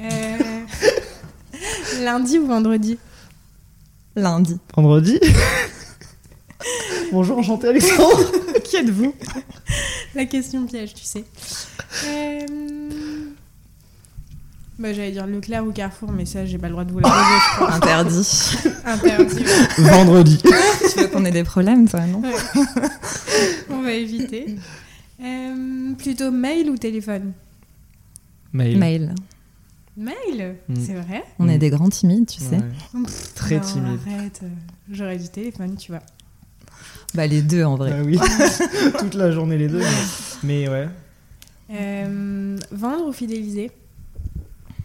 Euh, 0.00 0.60
lundi 2.02 2.38
ou 2.38 2.46
vendredi 2.46 2.98
Lundi. 4.14 4.58
Vendredi 4.76 5.18
Bonjour, 7.12 7.38
enchanté 7.38 7.68
Alexandre. 7.68 8.30
Qui 8.64 8.76
êtes-vous 8.76 9.14
La 10.14 10.26
question 10.26 10.66
piège, 10.66 10.94
tu 10.94 11.04
sais. 11.04 11.24
Euh, 12.06 12.46
Bah, 14.78 14.92
j'allais 14.92 15.12
dire 15.12 15.26
Leclerc 15.26 15.64
ou 15.66 15.72
Carrefour, 15.72 16.12
mais 16.12 16.26
ça, 16.26 16.44
j'ai 16.44 16.58
pas 16.58 16.66
le 16.66 16.72
droit 16.72 16.84
de 16.84 16.92
vous 16.92 16.98
la 16.98 17.08
poser, 17.08 17.22
je 17.22 17.54
crois. 17.56 17.72
Interdit. 17.74 18.56
Interdit. 18.84 19.44
Vendredi. 19.78 20.38
tu 20.42 21.00
veux 21.00 21.06
qu'on 21.08 21.24
ait 21.24 21.30
des 21.30 21.44
problèmes, 21.44 21.88
toi, 21.88 22.00
non 22.06 22.22
On 23.70 23.82
va 23.82 23.92
éviter. 23.92 24.56
Euh, 25.22 25.94
plutôt 25.94 26.30
mail 26.30 26.70
ou 26.70 26.76
téléphone? 26.76 27.32
Mail. 28.52 28.78
Mail. 28.78 29.14
Mail 29.96 30.56
mm. 30.68 30.74
C'est 30.76 30.94
vrai? 30.94 31.24
On 31.38 31.48
est 31.48 31.56
mm. 31.56 31.60
des 31.60 31.70
grands 31.70 31.88
timides, 31.88 32.26
tu 32.26 32.40
sais. 32.40 32.58
Très 33.34 33.60
timides. 33.60 34.00
Arrête, 34.06 34.42
j'aurais 34.90 35.18
du 35.18 35.28
téléphone, 35.28 35.76
tu 35.76 35.92
vois. 35.92 36.02
Bah 37.14 37.26
les 37.26 37.42
deux 37.42 37.62
en 37.62 37.76
vrai. 37.76 37.90
Bah 37.90 38.02
oui, 38.04 38.18
toute 38.98 39.14
la 39.14 39.30
journée 39.30 39.58
les 39.58 39.68
deux. 39.68 39.82
Mais, 40.42 40.68
ouais. 40.68 40.88
Euh, 41.70 42.58
vendre 42.70 43.06
ou 43.06 43.12
fidéliser? 43.12 43.70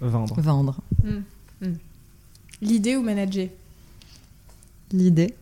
Vendre. 0.01 0.39
Vendre. 0.39 0.81
Mm. 1.03 1.67
L'idée 2.61 2.95
ou 2.97 3.01
manager? 3.01 3.47
L'idée. 4.91 5.33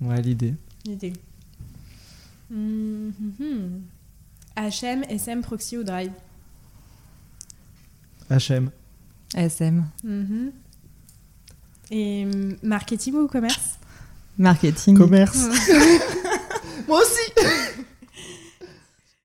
Ouais, 0.00 0.20
l'idée. 0.20 0.54
L'idée. 0.84 1.12
HM, 4.56 5.04
SM, 5.08 5.40
Proxy 5.40 5.78
ou 5.78 5.84
Drive 5.84 6.12
HM. 8.30 8.70
SM. 9.34 9.82
Et 11.90 12.26
marketing 12.62 13.14
ou 13.14 13.28
commerce 13.28 13.78
Marketing. 14.38 14.96
Commerce. 14.96 15.36
Moi 16.88 17.00
aussi 17.00 17.32